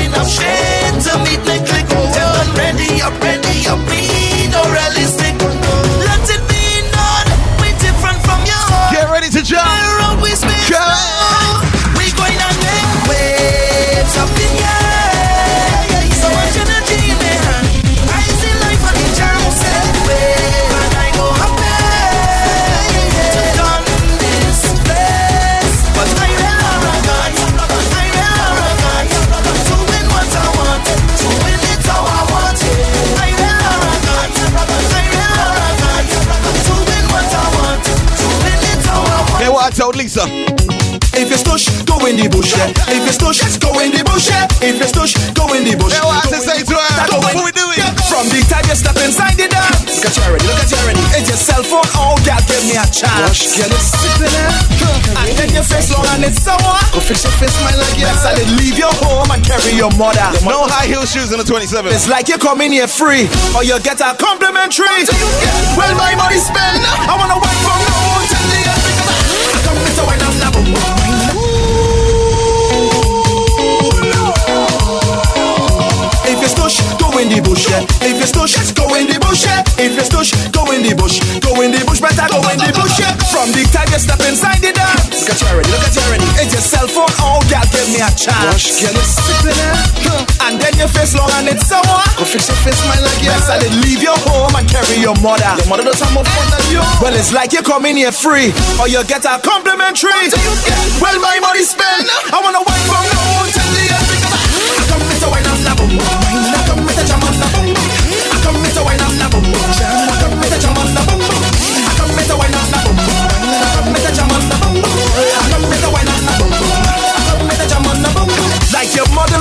in 42.16 42.24
the 42.24 42.28
bush, 42.32 42.56
yeah. 42.56 42.72
If 42.88 43.05
you 43.05 43.12
stush, 43.12 43.44
go 43.60 43.76
in 43.80 43.93
the 43.93 44.01
bush, 44.01 44.32
yeah. 44.32 44.48
If 44.64 44.80
you 44.80 44.88
stush, 44.88 45.12
go 45.36 45.44
in 45.52 45.68
the 45.68 45.76
bush. 45.76 45.93
What 46.01 46.24
I 46.24 46.30
Go 46.32 46.40
say 46.40 46.64
to 46.64 46.76
her. 46.76 47.20
What 47.20 47.44
we 47.44 47.52
doing? 47.52 47.84
From 48.09 48.24
the 48.32 48.40
time 48.48 48.64
you 48.64 48.76
step 48.76 48.97
inside 49.05 49.36
the 49.36 49.48
dance. 49.52 50.01
Look 50.01 50.09
at 50.09 50.16
you 50.16 50.24
already, 50.24 50.47
look 50.48 50.60
at 50.64 50.68
you 50.72 50.78
already. 50.80 51.05
It's 51.12 51.28
your 51.28 51.36
cell 51.40 51.62
phone, 51.62 51.84
oh, 52.01 52.16
girl, 52.24 52.40
give 52.48 52.64
me 52.64 52.80
a 52.80 52.86
chance. 52.88 53.36
It's 53.36 53.93
sitting 53.93 54.32
there. 54.32 54.52
And 55.20 55.32
then 55.36 55.51
your 55.52 55.66
face 55.66 55.93
long 55.93 56.09
and 56.16 56.24
it's 56.24 56.40
sour. 56.40 56.76
Go 56.93 57.01
fix 57.05 57.24
your 57.24 57.36
face, 57.36 57.52
my 57.60 57.76
like. 57.76 58.01
I 58.01 58.32
did 58.34 58.48
leave 58.56 58.78
your 58.80 58.93
home 59.05 59.28
and 59.28 59.43
carry 59.44 59.76
your 59.76 59.93
mother. 60.01 60.24
No 60.44 60.64
high 60.64 60.88
heel 60.88 61.05
shoes 61.05 61.32
on 61.32 61.38
the 61.38 61.47
27th. 61.47 61.93
It's 61.93 62.09
like 62.09 62.28
you 62.28 62.38
come 62.38 62.64
in 62.64 62.72
here 62.72 62.88
free, 62.88 63.28
or 63.52 63.60
you 63.60 63.76
get 63.84 64.01
a 64.01 64.16
complimentary. 64.16 65.05
Well, 65.76 65.93
my 66.01 66.16
money 66.16 66.40
spent. 66.40 66.80
I 66.80 67.12
wanna 67.18 67.36
wait 67.36 67.59
from 67.60 67.80
no 67.84 68.15
in 77.18 77.28
the 77.32 77.40
bush, 77.40 77.68
yeah. 77.68 77.84
If 78.05 78.20
you 78.20 78.28
stush, 78.28 78.56
go 78.76 78.86
in 78.94 79.06
the 79.09 79.18
bush, 79.20 79.44
yeah. 79.44 79.64
If 79.80 79.97
you 79.97 80.05
stush, 80.05 80.32
go 80.52 80.68
in 80.72 80.82
the 80.84 80.93
bush. 80.94 81.20
Go 81.40 81.52
in 81.62 81.72
the 81.72 81.80
bush, 81.84 82.01
better 82.01 82.28
go 82.28 82.40
in 82.52 82.59
the 82.60 82.70
bush, 82.76 82.98
yeah. 83.01 83.16
From 83.32 83.52
the 83.52 83.64
time 83.72 83.88
you 83.93 84.01
step 84.01 84.20
inside 84.24 84.60
the 84.60 84.72
dance. 84.72 85.24
Look 85.24 85.32
at 85.32 85.40
you 85.40 85.48
already, 85.48 85.70
look 85.72 85.84
at 85.84 85.94
you 85.97 86.02
already. 86.05 86.28
It's 86.40 86.52
your 86.52 86.64
cell 86.64 86.88
phone, 86.88 87.12
oh, 87.22 87.40
girl, 87.48 87.64
give 87.72 87.88
me 87.93 88.01
a 88.05 88.10
chance. 88.12 88.80
Girl, 88.80 88.93
you 88.93 89.05
sitting 89.05 89.56
there. 89.56 90.26
And 90.47 90.60
then 90.62 90.74
your 90.78 90.90
face 90.93 91.16
long 91.16 91.30
and 91.40 91.51
it's 91.51 91.66
sour. 91.66 91.82
Go 92.20 92.24
fix 92.24 92.47
your 92.47 92.59
face, 92.62 92.78
my 92.86 92.98
like 93.02 93.22
yes. 93.24 93.48
I 93.51 93.59
did 93.59 93.74
leave 93.82 94.02
your 94.02 94.16
home 94.30 94.55
and 94.55 94.66
carry 94.68 95.01
your 95.02 95.16
mother. 95.18 95.59
Your 95.59 95.68
mother 95.72 95.82
does 95.82 95.98
have 95.98 96.12
more 96.14 96.24
fun 96.24 96.47
than 96.55 96.64
you. 96.70 96.82
Well, 97.02 97.14
it's 97.16 97.32
like 97.32 97.52
you 97.52 97.62
come 97.62 97.86
in 97.86 97.97
here 97.97 98.12
free, 98.14 98.55
or 98.78 98.86
you 98.86 99.02
get 99.10 99.24
a 99.26 99.40
complimentary. 99.43 100.30
Well, 101.02 101.18
my 101.18 101.38
money 101.43 101.64
spent. 101.66 102.06
I 102.30 102.38
wanna 102.38 102.62
wait 102.62 102.82
from 102.86 103.15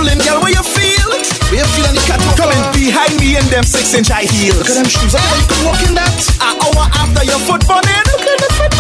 you're 0.08 0.22
girl, 0.22 0.40
where 0.42 0.54
you 0.54 0.62
feel? 0.62 1.10
Where 1.50 1.62
you 1.62 1.70
feel 1.74 1.86
any 1.90 2.02
cat 2.06 2.22
coming 2.38 2.62
behind 2.74 3.18
me 3.18 3.38
in 3.38 3.46
them 3.50 3.66
six 3.66 3.94
inch 3.94 4.10
high 4.10 4.30
heels? 4.30 4.58
Look 4.62 4.70
at 4.70 4.78
them 4.78 4.90
shoes. 4.90 5.14
How 5.14 5.24
you 5.36 5.46
can 5.50 5.62
walk 5.66 5.82
in 5.86 5.94
that? 5.98 6.14
An 6.42 6.58
hour 6.62 6.86
after 6.94 7.24
your 7.26 7.42
foot 7.46 7.64
bunning. 7.66 8.06
Look 8.14 8.26
at 8.26 8.38
the 8.38 8.50
foot. 8.54 8.74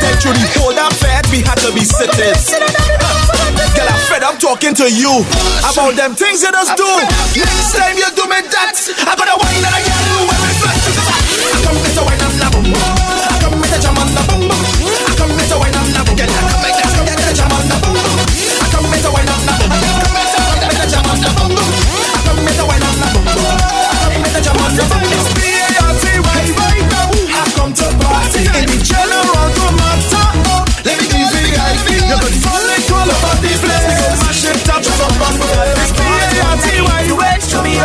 Then 0.00 0.14
through 0.20 0.36
the 0.36 0.48
cold 0.56 0.78
and 0.80 0.94
fed, 0.96 1.24
we 1.28 1.44
had 1.44 1.58
to 1.60 1.70
be 1.72 1.84
sitting. 1.84 2.36
Girl, 3.76 3.88
I'm 3.88 4.00
fed 4.08 4.24
up 4.24 4.36
talking 4.40 4.74
to 4.80 4.86
you 4.88 5.24
about 5.64 5.94
them 5.96 6.14
things 6.16 6.42
you 6.42 6.50
just 6.52 6.76
do. 6.76 6.90
Next 7.36 7.76
time 7.76 7.96
you 7.96 8.08
do 8.16 8.24
me 8.28 8.40
that, 8.48 8.76
I 9.04 9.12
gotta 9.16 9.36
wine 9.36 9.64
and 9.64 9.74
I 9.74 9.80
get 9.84 10.00
you 10.08 10.20
every 10.28 10.54
flat. 10.60 10.80
I 11.50 11.58
come 11.64 11.76
with 11.76 11.98
a 11.98 12.02
wine 12.04 12.20
and 12.20 12.96
a 12.96 12.99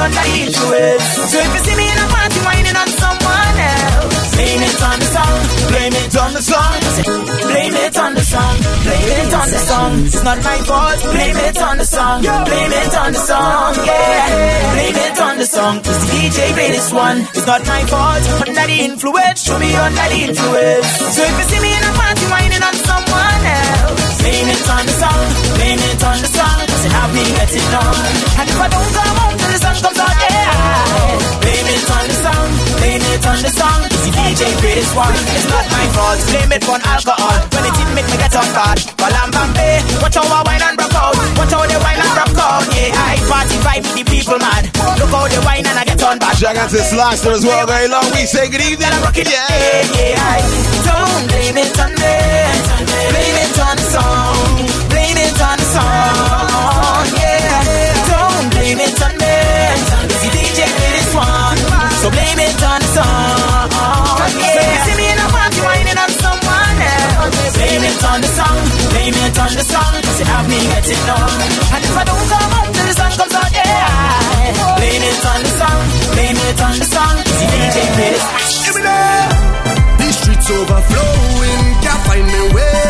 under 0.06 0.22
the 0.22 0.38
influence. 0.46 1.06
So 1.34 1.38
if 1.42 1.50
you 1.50 1.62
see 1.66 1.76
me 1.82 1.86
in 1.90 1.98
a 1.98 2.08
party 2.14 2.40
whining 2.46 2.78
on 2.78 2.90
someone 2.94 3.58
else, 3.58 4.36
blame 4.38 4.62
it 4.62 4.82
on 4.86 4.98
the 5.02 5.10
song, 5.10 5.38
blame 5.74 5.96
it 5.98 6.16
on 6.16 6.32
the 6.34 6.44
song. 6.46 6.74
Blame 7.46 7.74
it 7.74 7.98
on 7.98 8.14
the 8.14 8.22
song, 8.22 8.56
blame 8.86 9.12
it 9.18 9.34
on 9.34 9.48
the 9.50 9.62
song. 9.70 9.92
It's 10.06 10.24
not 10.24 10.40
my 10.44 10.58
fault, 10.70 11.00
blame 11.14 11.38
it 11.38 11.58
on 11.58 11.78
the 11.78 11.86
song, 11.86 12.22
blame 12.22 12.74
it 12.74 12.94
on 12.96 13.12
the 13.14 13.20
song, 13.20 13.74
yeah. 13.86 14.74
Blame 14.76 15.00
it 15.08 15.20
on 15.22 15.36
the 15.38 15.46
song, 15.46 15.76
cause 15.82 16.00
the 16.06 16.08
DJ 16.14 16.54
play 16.54 16.70
this 16.70 16.92
one. 16.94 17.18
It's 17.34 17.48
not 17.48 17.62
my 17.66 17.82
fault, 17.86 18.24
under 18.46 18.66
the 18.68 18.78
influence, 18.86 19.42
show 19.42 19.58
me 19.58 19.74
under 19.74 20.08
the 20.14 20.20
influence. 20.30 20.90
So 21.16 21.22
if 21.24 21.36
you 21.40 21.46
see 21.50 21.62
me 21.66 21.72
in 21.74 21.84
a 21.86 21.94
party 21.98 22.26
whining 22.30 22.64
on 22.64 22.76
someone 22.76 23.42
else, 23.58 24.22
blame 24.22 24.50
it 24.54 24.70
on 24.70 24.84
the 24.86 24.96
song, 25.02 25.26
blame 25.58 25.82
it 25.82 26.02
on 26.04 26.18
the 26.22 26.30
song, 26.30 26.58
cause 26.70 26.86
it 26.86 26.94
have 26.94 27.12
me 27.16 27.24
getting 27.26 27.70
on. 27.74 28.06
And 28.42 28.48
if 28.54 28.60
I 28.60 28.68
don't 28.70 28.92
come 28.94 29.16
home 29.18 29.35
sun 29.76 29.84
comes 29.84 30.00
out, 30.00 30.16
yeah. 30.24 31.20
Blame 31.44 31.68
it 31.68 31.90
on 31.92 32.06
the 32.08 32.18
song, 32.24 32.48
blame 32.80 33.04
it 33.04 33.26
on 33.26 33.40
the 33.44 33.52
song, 33.52 33.80
the 33.92 34.10
DJ 34.16 34.42
play 34.60 34.76
this 34.80 34.92
one. 34.96 35.16
It's 35.36 35.48
not 35.52 35.66
my 35.72 35.86
fault, 35.96 36.20
blame 36.32 36.52
it 36.56 36.64
on 36.70 36.82
alcohol. 36.86 37.38
When 37.52 37.64
it 37.68 37.74
didn't 37.76 37.96
make 37.96 38.08
me 38.08 38.18
get 38.18 38.36
on 38.36 38.48
guard. 38.56 38.80
Balam 39.00 39.30
Bambe, 39.32 39.60
eh. 39.60 39.80
watch 40.02 40.16
how 40.16 40.28
I 40.28 40.40
wine 40.48 40.64
and 40.64 40.78
rock 40.80 40.96
out. 40.96 41.16
Watch 41.38 41.52
how 41.52 41.64
they 41.68 41.80
wine 41.80 42.00
and 42.00 42.14
rock 42.16 42.40
out. 42.40 42.64
Yeah, 42.72 42.96
I 42.96 43.16
party 43.28 43.58
vibe 43.66 43.86
the 43.96 44.04
people 44.08 44.40
mad. 44.40 44.64
Look 45.00 45.12
how 45.12 45.28
they 45.28 45.42
wine 45.44 45.66
and 45.68 45.78
I 45.80 45.84
get 45.84 46.02
on 46.04 46.20
bad. 46.20 46.38
Shout 46.38 46.56
out 46.56 46.70
to 46.72 46.80
Slicer 46.80 47.32
as 47.32 47.44
well. 47.44 47.66
Very 47.68 47.88
long 47.88 48.08
we 48.16 48.24
say 48.26 48.48
good 48.50 48.64
evening. 48.64 48.92
Yeah, 49.16 49.28
yeah, 49.28 50.36
I 50.36 50.40
don't 50.88 51.24
blame 51.28 51.58
it 51.60 51.76
on 51.80 51.92
me. 51.92 52.16
Blame 53.12 53.38
it 53.44 53.58
on 53.60 53.76
the 53.76 53.86
song. 53.92 54.56
Blame 54.90 55.20
it 55.20 55.42
on 55.42 55.58
the 55.60 55.68
song. 55.76 56.35
So 62.56 62.72
the 62.72 62.88
song. 62.96 63.68
Yeah. 64.32 64.56
When 64.56 64.68
you 64.72 64.80
see 64.88 64.96
me 64.96 65.06
in 65.12 65.20
a 65.20 65.28
party 65.28 65.60
whining 65.60 66.00
on 66.00 66.12
someone 66.24 66.80
else, 66.88 67.52
blame 67.60 67.84
it 67.84 68.00
on 68.00 68.20
the 68.24 68.32
song. 68.32 68.58
Blame 68.96 69.18
it 69.28 69.38
on 69.44 69.52
the 69.60 69.66
song. 69.68 69.92
Cause 70.00 70.20
it 70.24 70.30
have 70.32 70.48
me 70.48 70.60
getting 70.72 71.04
on. 71.20 71.36
And 71.76 71.84
if 71.84 71.96
I 72.00 72.04
don't 72.08 72.26
come 72.32 72.52
home 72.56 72.72
till 72.72 72.88
the 72.88 72.96
sun 72.96 73.12
comes 73.20 73.36
out, 73.36 73.52
yeah. 73.52 74.80
Blame 74.80 75.04
it 75.04 75.26
on 75.36 75.40
the 75.44 75.52
song. 75.60 75.80
Blame 76.16 76.40
it 76.48 76.60
on 76.64 76.76
the 76.80 76.88
song. 76.96 77.16
Cause 77.28 77.40
the 77.44 77.48
DJ 77.60 77.78
play 77.92 78.10
this. 78.16 78.26
Me 78.76 78.82
that. 78.88 79.30
These 80.00 80.16
streets 80.16 80.48
overflowing, 80.48 81.64
can't 81.84 82.02
find 82.08 82.24
me 82.24 82.42
way. 82.56 82.82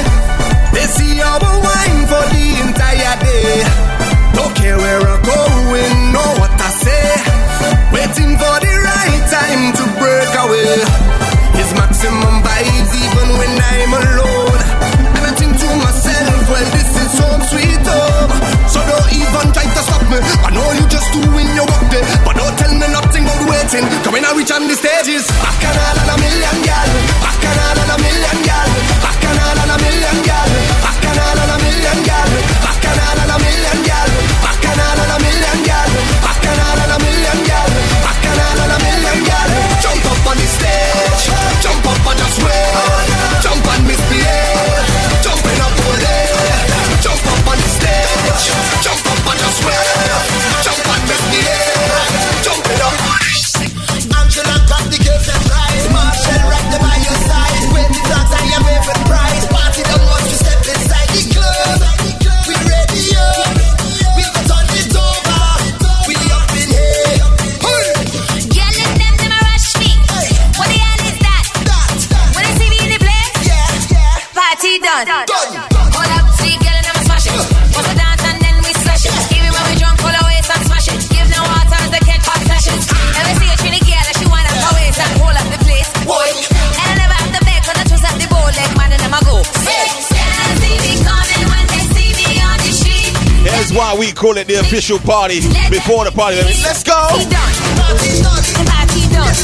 They 0.77 0.85
see 0.93 1.13
our 1.25 1.41
wine 1.41 2.01
for 2.05 2.25
the 2.37 2.45
entire 2.69 3.17
day. 3.17 3.65
Don't 4.37 4.53
care 4.61 4.77
where 4.77 5.01
I'm 5.09 5.21
going, 5.25 5.93
know 6.13 6.29
what 6.37 6.53
I 6.53 6.64
break 10.05 10.33
away. 10.45 10.77
It's 11.57 11.71
maximum 11.73 12.35
vibes 12.45 12.91
even 12.93 13.27
when 13.41 13.53
I'm 13.57 13.93
alone. 14.05 14.59
And 15.17 15.23
I 15.25 15.31
think 15.33 15.53
to 15.57 15.67
myself, 15.81 16.41
well, 16.51 16.67
this 16.77 16.91
is 16.93 17.13
home 17.17 17.43
sweet 17.49 17.85
home. 17.89 18.31
So 18.69 18.79
don't 18.85 19.09
even 19.17 19.45
try 19.55 19.65
to 19.65 19.81
stop 19.81 20.03
me. 20.11 20.19
I 20.45 20.49
know 20.53 20.67
you 20.77 20.85
just 20.93 21.09
doing 21.09 21.49
your 21.57 21.65
work 21.65 21.85
there, 21.89 22.05
but 22.21 22.37
don't 22.37 22.55
tell 22.61 22.73
me 22.81 22.87
nothing 22.93 23.25
about 23.25 23.49
waiting. 23.49 23.85
Coming 24.05 24.23
I 24.25 24.31
reach 24.37 24.53
on 24.53 24.69
the 24.69 24.77
stages, 24.77 25.25
bacchanal 25.41 25.97
and 26.01 26.11
a 26.13 26.15
million 26.21 26.57
gal, 26.61 26.89
bacchanal 27.25 27.77
and 27.81 27.91
a 27.93 27.97
million 28.05 28.37
gal, 28.45 28.69
bacchanal 29.01 29.57
and 29.63 29.71
a 29.73 29.77
million 29.81 30.17
gal, 30.27 30.49
done. 75.03 75.25
done. 75.25 75.75
That's 93.65 93.71
why 93.71 93.95
we 93.97 94.11
call 94.11 94.37
it 94.37 94.47
the 94.47 94.59
official 94.59 94.99
party 94.99 95.39
before 95.69 96.05
the 96.05 96.11
party. 96.11 96.37
Let's 96.37 96.83
go! 96.83 96.93
Party 96.93 97.25
done. 97.25 97.53
Party 97.81 98.21
done. 98.21 98.43
Party 98.69 99.09
done. 99.09 99.35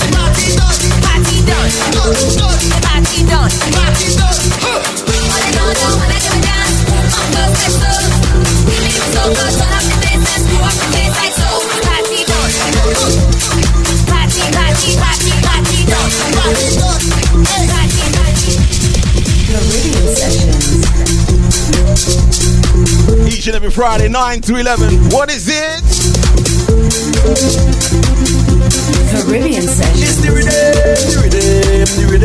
Party 2.81 3.25
done. 3.25 3.49
Party 3.73 4.15
done. 4.15 4.50
Each 23.27 23.47
and 23.47 23.55
every 23.55 23.71
Friday, 23.71 24.09
9 24.09 24.41
to 24.41 24.55
11. 24.57 25.09
What 25.09 25.31
is 25.31 25.47
it? 25.47 25.81
Caribbean 29.11 29.67
Sessions. 29.67 30.21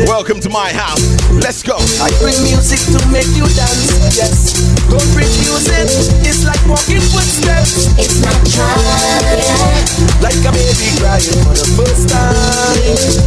Welcome 0.07 0.39
to 0.41 0.49
my 0.49 0.71
house. 0.73 1.26
Let's 1.41 1.63
go. 1.63 1.77
I 2.01 2.09
bring 2.19 2.35
music 2.43 2.79
to 2.91 2.99
make 3.09 3.27
you 3.35 3.45
dance, 3.55 4.15
yes. 4.15 4.53
Don't 4.89 5.15
refuse 5.15 5.67
it, 5.67 5.89
it's 6.27 6.45
like 6.45 6.59
walking 6.67 7.01
footsteps. 7.01 7.87
It's 7.97 8.19
not 8.21 8.37
trying. 8.47 8.77
Like 10.21 10.39
a 10.43 10.51
baby 10.51 10.89
crying 10.99 11.39
for 11.43 11.53
the 11.53 11.67
first 11.77 12.09
time. 12.09 13.26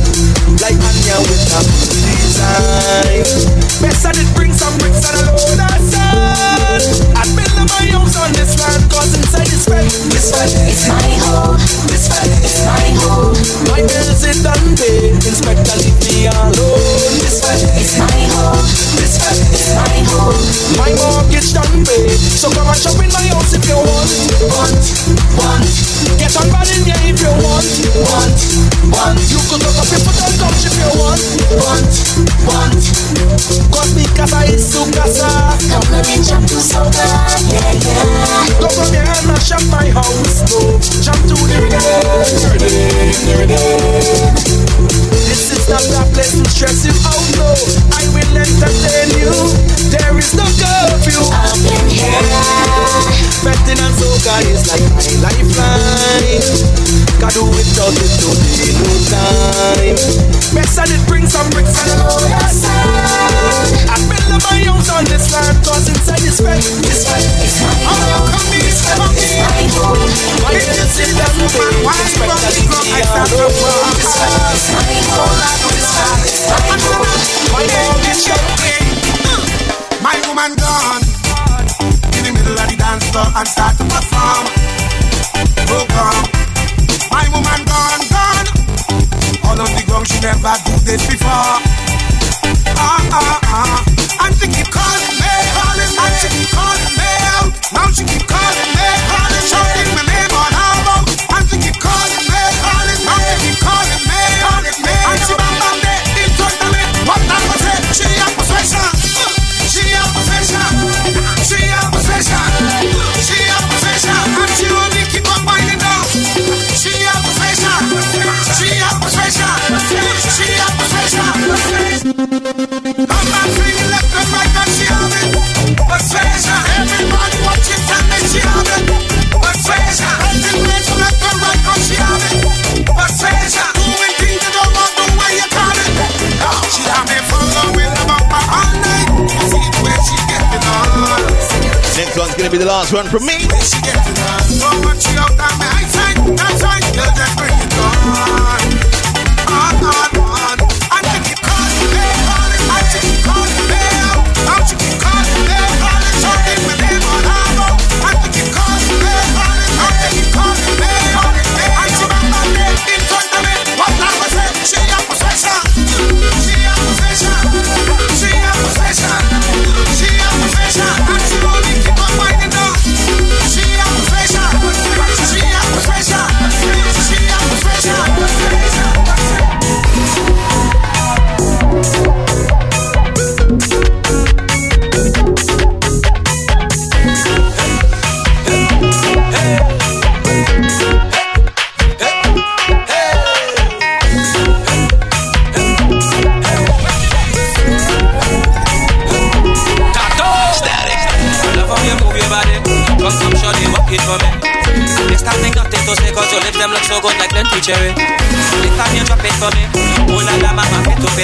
One 142.93 143.07
from 143.09 143.25
me. 143.25 144.20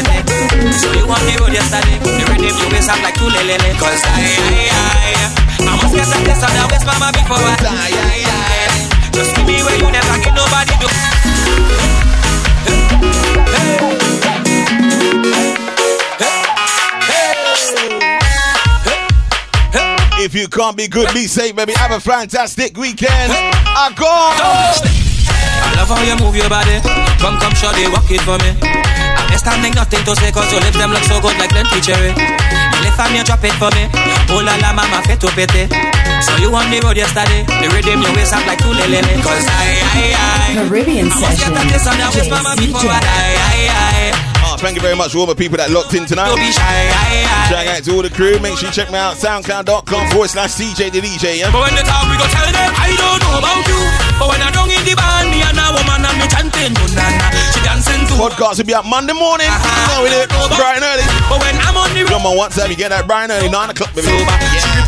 Mama, 0.02 0.20
fit 0.26 0.36
to 0.36 0.44
fit 0.48 0.64
it. 0.64 0.74
So 0.76 0.92
you 0.92 1.04
on 1.08 1.20
the 1.24 1.34
road 1.40 1.52
yesterday. 1.52 1.96
The 2.02 2.24
rhythm 2.28 2.56
you 2.58 2.68
waist 2.72 2.90
up 2.90 3.00
like 3.02 3.14
two 3.14 3.28
lelele. 3.30 3.70
Cause 3.78 4.02
I, 4.04 4.20
I, 4.20 4.68
I, 4.68 5.24
I 5.64 5.72
must 5.80 5.94
get 5.94 6.08
a 6.08 6.18
taste 6.24 6.44
of 6.44 6.50
the 6.52 6.64
waist, 6.68 6.86
mama, 6.86 7.12
before 7.12 7.40
I 7.40 7.56
die. 7.62 7.72
I, 7.72 8.24
I, 8.26 9.10
just 9.12 9.34
give 9.36 9.46
me 9.46 9.62
where 9.62 9.76
you 9.78 9.88
never 9.90 10.16
get 10.20 10.34
nobody 10.34 10.74
do. 10.80 10.88
If 20.18 20.34
you 20.34 20.48
can't 20.48 20.76
be 20.76 20.88
good, 20.88 21.12
be 21.14 21.26
safe, 21.28 21.54
baby. 21.54 21.72
Have 21.76 21.92
a 21.92 22.00
fantastic 22.00 22.76
weekend. 22.76 23.32
I 23.32 23.92
go. 23.94 24.06
I 24.08 25.74
love 25.76 25.88
how 25.88 26.02
you 26.02 26.16
move 26.18 26.34
your 26.34 26.48
body. 26.48 26.80
Come, 27.20 27.38
come, 27.38 27.54
shorty, 27.54 27.86
walk 27.88 28.10
it 28.10 28.20
for 28.22 28.36
me. 28.42 28.85
And 29.44 29.60
this 29.60 29.76
nothing 29.76 30.00
to 30.08 30.16
say, 30.16 30.32
cause 30.32 30.48
your 30.48 30.64
lips 30.64 30.78
them 30.78 30.90
look 30.96 31.04
so 31.04 31.20
good 31.20 31.36
like 31.36 31.50
plenty 31.52 31.80
cherry. 31.84 32.08
You 32.08 32.16
eh. 32.16 32.88
lift 32.88 32.96
and 32.96 33.12
you 33.12 33.24
drop 33.24 33.44
it 33.44 33.52
for 33.60 33.68
me. 33.76 33.84
Oh 34.32 34.40
la 34.40 34.56
la, 34.64 34.72
mama, 34.72 35.04
fit 35.04 35.20
to 35.20 35.28
pity. 35.36 35.68
So 36.24 36.32
you 36.40 36.48
on 36.56 36.72
the 36.72 36.80
road 36.80 36.96
yesterday. 36.96 37.44
The 37.60 37.68
rhythm 37.68 38.00
you 38.00 38.12
waist 38.16 38.32
up 38.32 38.46
like 38.48 38.58
two 38.64 38.72
lelele. 38.72 39.20
Cause 39.20 39.44
I, 39.44 39.76
I, 39.92 40.56
I. 40.56 40.68
Caribbean 40.68 41.12
I 41.12 41.20
must 41.20 41.36
get 41.36 41.52
a 41.52 41.62
taste 41.68 41.84
of 41.84 41.94
the 42.00 42.06
waist, 42.16 42.30
mama, 42.30 42.56
before 42.56 42.88
I 42.88 43.00
die. 43.04 43.36
I, 43.36 43.68
I. 43.68 44.05
Thank 44.60 44.76
you 44.76 44.82
very 44.82 44.96
much 44.96 45.12
to 45.12 45.18
all 45.18 45.26
the 45.26 45.34
people 45.36 45.56
that 45.58 45.70
locked 45.70 45.94
in 45.94 46.06
tonight. 46.06 46.32
Don't 46.32 46.40
be 46.40 46.50
shy. 46.50 46.64
I, 46.64 47.24
I. 47.24 47.48
Shout 47.48 47.66
out 47.68 47.80
to 47.84 47.90
all 47.94 48.02
the 48.02 48.10
crew. 48.10 48.40
Make 48.40 48.56
sure 48.58 48.68
you 48.68 48.74
check 48.74 48.90
me 48.90 48.98
out. 48.98 49.14
Soundcloud.com 49.20 50.10
forward 50.10 50.30
slash 50.30 50.56
CJ 50.56 50.90
the 50.92 51.00
DJ. 51.04 51.38
Yeah? 51.40 51.52
But 51.52 51.68
when 51.68 51.74
they 51.76 51.84
talk, 51.84 52.08
we 52.08 52.16
go 52.16 52.26
tell 52.26 52.48
them 52.50 52.70
I 52.74 52.90
don't 52.96 53.20
know 53.20 53.38
about 53.38 53.62
you. 53.68 53.80
But 54.16 54.26
when 54.32 54.40
I 54.40 54.50
don't 54.50 54.72
in 54.72 54.82
the 54.82 54.94
band, 54.96 55.28
me 55.30 55.44
and 55.44 55.60
a 55.60 55.66
woman 55.76 56.02
and 56.02 56.16
me 56.16 56.26
chanting, 56.32 56.72
no 56.72 56.84
na 56.96 57.06
na. 57.20 57.26
She 57.52 57.60
dancing 57.62 58.02
to 58.08 58.14
Podcast 58.16 58.58
will 58.58 58.66
be 58.66 58.74
up 58.74 58.88
Monday 58.88 59.12
morning. 59.12 59.46
Uh-huh. 59.46 59.64
You 59.64 59.84
know 59.92 60.00
we 60.02 60.08
do 60.10 60.18
it. 60.24 60.30
Bright 60.56 60.80
and 60.80 60.86
early. 60.88 61.04
But 61.28 61.38
when 61.44 61.54
I'm 61.60 61.76
on 61.76 61.92
the 61.92 62.00
You 62.02 62.10
know 62.10 62.22
my 62.24 62.32
WhatsApp, 62.32 62.72
you 62.72 62.76
get 62.80 62.90
that 62.90 63.04
bright 63.06 63.28
and 63.28 63.36
early, 63.36 63.52
9 63.52 63.70
o'clock, 63.70 63.92
baby. 63.92 64.08
She 64.08 64.16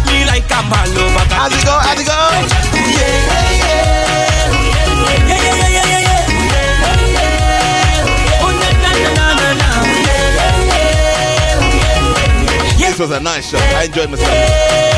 me 0.09 0.24
like 0.24 0.49
a 0.49 0.61
ball 0.66 0.89
over. 0.89 1.24
How's 1.28 1.53
it 1.53 1.62
go? 1.62 1.77
How's 1.77 2.01
it 2.01 2.09
go? 2.09 2.16
Yeah, 2.89 2.99
yeah, 2.99 4.28
This 12.99 13.15
was 13.15 13.15
a 13.15 13.23
nice 13.23 13.47
show. 13.47 13.62
I 13.79 13.87
enjoyed 13.87 14.11
myself. 14.11 14.27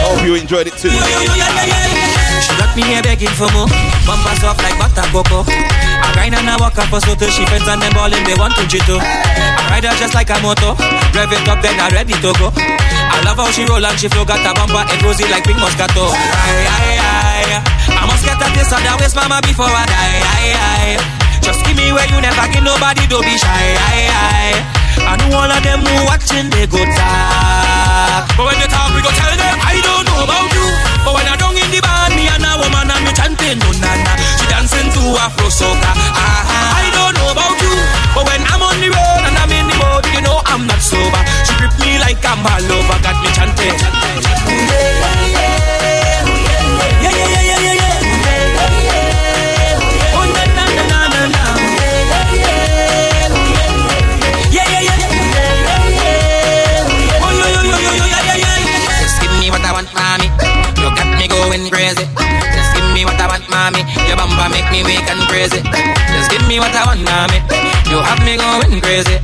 Hope 0.08 0.24
you 0.24 0.32
enjoyed 0.32 0.64
it 0.64 0.72
too. 0.80 0.88
She 0.88 2.52
got 2.56 2.72
me 2.72 2.80
here 2.88 3.04
begging 3.04 3.28
for 3.36 3.44
more. 3.52 3.68
Bumper 4.08 4.32
soft 4.40 4.64
like 4.64 4.72
butter 4.80 5.04
cocoa. 5.12 5.44
I 5.44 6.08
grind 6.16 6.32
and 6.32 6.48
I 6.48 6.56
walk 6.56 6.80
up 6.80 6.88
a 6.88 6.96
soto. 6.96 7.28
She 7.28 7.44
friends 7.44 7.68
and 7.68 7.76
them 7.76 7.92
ballin', 7.92 8.24
they 8.24 8.32
want 8.40 8.56
to 8.56 8.64
jito. 8.64 8.96
I 9.04 9.04
ride 9.68 9.84
her 9.84 9.92
just 10.00 10.16
like 10.16 10.32
a 10.32 10.40
moto. 10.40 10.80
Rev 11.12 11.28
it 11.28 11.44
up, 11.44 11.60
then 11.60 11.76
I 11.76 11.92
ready 11.92 12.16
to 12.24 12.32
go. 12.40 12.48
I 12.56 13.20
love 13.20 13.36
how 13.36 13.52
she 13.52 13.68
roll 13.68 13.84
and 13.84 14.00
she 14.00 14.08
flow. 14.08 14.24
Got 14.24 14.48
a 14.48 14.56
bumper, 14.56 14.80
it 14.80 15.04
rosy 15.04 15.28
like 15.28 15.44
pink 15.44 15.60
moscato. 15.60 16.08
Aye, 16.08 16.72
aye, 16.72 17.04
aye. 17.04 17.60
I 18.00 18.08
must 18.08 18.24
get 18.24 18.40
a 18.40 18.48
taste 18.56 18.72
of 18.72 18.80
that 18.80 18.96
waist, 18.96 19.12
mama, 19.12 19.44
before 19.44 19.68
I 19.68 19.84
die. 19.84 20.24
Aye, 20.24 20.56
aye. 20.56 20.96
Just 21.44 21.60
give 21.68 21.76
me 21.76 21.92
where 21.92 22.08
you 22.08 22.16
never 22.24 22.48
give 22.48 22.64
nobody, 22.64 23.04
don't 23.12 23.28
be 23.28 23.36
shy. 23.36 23.76
Aye, 23.76 24.08
aye. 24.08 24.56
I 25.04 25.20
know 25.20 25.36
all 25.36 25.52
of 25.52 25.60
them 25.60 25.84
who 25.84 26.08
watching, 26.08 26.48
they 26.48 26.64
go 26.64 26.80
But 28.36 28.44
when 28.46 28.56
they 28.60 28.68
talk, 28.70 28.94
we 28.94 29.00
go 29.02 29.10
tell 29.10 29.34
them 29.34 29.56
I 29.60 29.76
don't 29.82 30.04
know 30.06 30.20
about 30.24 30.48
you. 30.54 30.66
But 31.04 31.12
when 31.16 31.26
I 31.26 31.34
don't 31.36 31.56
in 31.56 31.68
the 31.74 31.80
band, 31.82 32.14
me 32.16 32.24
and 32.30 32.44
a 32.44 32.52
woman 32.60 32.88
and 32.90 33.02
me 33.04 33.12
chanting, 33.12 33.58
no 33.58 33.70
na. 33.82 33.92
She 34.38 34.46
dancing 34.52 34.88
to 34.94 35.02
Afro 35.18 35.48
soca. 35.50 35.90
Ah, 36.14 36.80
I 36.82 36.86
don't 36.94 37.14
know 37.18 37.28
about 37.34 37.56
you. 37.60 37.74
But 38.14 38.24
when 38.28 38.42
I'm 38.46 38.62
on 38.62 38.76
the 38.80 38.88
road 38.94 39.22
and 39.28 39.36
I'm 39.36 39.50
in 39.52 39.66
the 39.68 39.76
boat, 39.80 40.04
you 40.14 40.22
know 40.22 40.38
I'm 40.46 40.66
not 40.66 40.80
sober. 40.80 41.22
She 41.46 41.52
grip 41.58 41.74
me 41.82 41.98
like 41.98 42.22
a 42.22 42.32
ball 42.44 42.64
over, 42.70 42.98
got 43.02 43.16
me 43.22 43.28
chanting. 43.34 43.74
Yeah, 47.00 47.10
yeah, 47.10 47.10
yeah, 47.10 47.16
yeah, 47.16 47.26
yeah, 47.26 47.42
yeah. 47.48 47.59
Your 64.10 64.18
bumper 64.18 64.50
make 64.50 64.66
me 64.74 64.82
weak 64.82 65.06
and 65.06 65.22
crazy. 65.30 65.62
Just 65.62 66.28
give 66.34 66.42
me 66.50 66.58
what 66.58 66.74
I 66.74 66.82
want, 66.82 67.02
mommy. 67.06 67.38
You 67.86 68.02
have 68.02 68.18
me 68.26 68.34
going 68.34 68.82
crazy. 68.82 69.14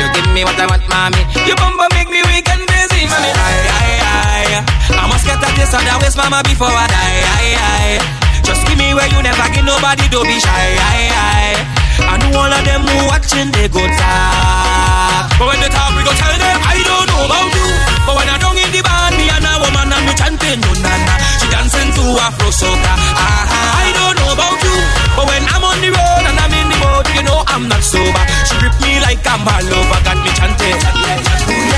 You 0.00 0.06
give 0.16 0.28
me 0.32 0.48
what 0.48 0.56
I 0.56 0.64
want, 0.64 0.80
mommy. 0.88 1.20
Your 1.44 1.60
bumper 1.60 1.88
make 1.92 2.08
me 2.08 2.24
weak 2.32 2.48
and 2.48 2.64
crazy, 2.64 3.04
mommy. 3.04 3.30
Aye, 3.36 3.68
aye, 3.68 4.00
aye. 4.00 4.96
I 4.96 5.04
must 5.12 5.28
get 5.28 5.36
a 5.44 5.48
taste 5.60 5.76
of 5.76 5.84
that 5.84 6.00
waist, 6.00 6.16
mama, 6.16 6.40
before 6.48 6.72
I 6.72 6.88
die. 6.88 7.20
Aye, 7.36 7.52
aye. 7.60 7.96
Just 8.40 8.64
give 8.64 8.80
me 8.80 8.96
where 8.96 9.06
you 9.12 9.20
never 9.20 9.44
give 9.52 9.68
nobody, 9.68 10.08
don't 10.08 10.24
be 10.24 10.40
shy. 10.40 10.48
Aye, 10.88 11.12
aye. 11.12 11.60
I 12.00 12.16
know 12.16 12.40
all 12.40 12.48
of 12.48 12.64
them 12.64 12.80
who 12.88 12.96
watching, 13.12 13.52
they 13.52 13.68
go 13.68 13.84
talk. 13.84 15.28
But 15.36 15.52
when 15.52 15.60
they 15.60 15.68
talk, 15.68 15.92
we 15.92 16.00
go 16.00 16.16
tell 16.16 16.32
them 16.32 16.56
I 16.64 16.80
don't 16.80 17.09
about 17.24 17.50
you. 17.52 17.68
But 18.06 18.14
when 18.16 18.28
I 18.28 18.36
don't 18.40 18.58
in 18.58 18.70
the 18.72 18.80
band, 18.82 19.14
me 19.18 19.26
and 19.28 19.44
a 19.44 19.52
woman 19.60 19.92
and 19.92 20.04
me 20.06 20.12
chanting, 20.16 20.60
no 20.60 20.70
na 20.84 20.92
na. 21.06 21.14
She 21.40 21.46
dancing 21.52 21.90
to 21.96 22.04
Afro 22.16 22.50
soca. 22.50 22.92
Ah, 23.16 23.84
I 23.84 23.86
don't 23.96 24.14
know 24.18 24.30
about 24.34 24.58
you, 24.62 24.76
but 25.16 25.24
when 25.28 25.44
I'm 25.48 25.64
on 25.64 25.78
the 25.80 25.90
road 25.92 26.24
and 26.28 26.38
I'm 26.38 26.52
in 26.54 26.66
the 26.72 26.76
mood, 26.80 27.06
you 27.16 27.22
know 27.24 27.40
I'm 27.46 27.64
not 27.68 27.82
sober. 27.82 28.24
She 28.46 28.54
grip 28.60 28.76
me 28.80 29.00
like 29.04 29.22
I'm 29.26 29.44
her 29.44 29.60
lover, 29.70 30.00
got 30.04 30.18
me 30.24 30.30
chanting. 30.38 31.69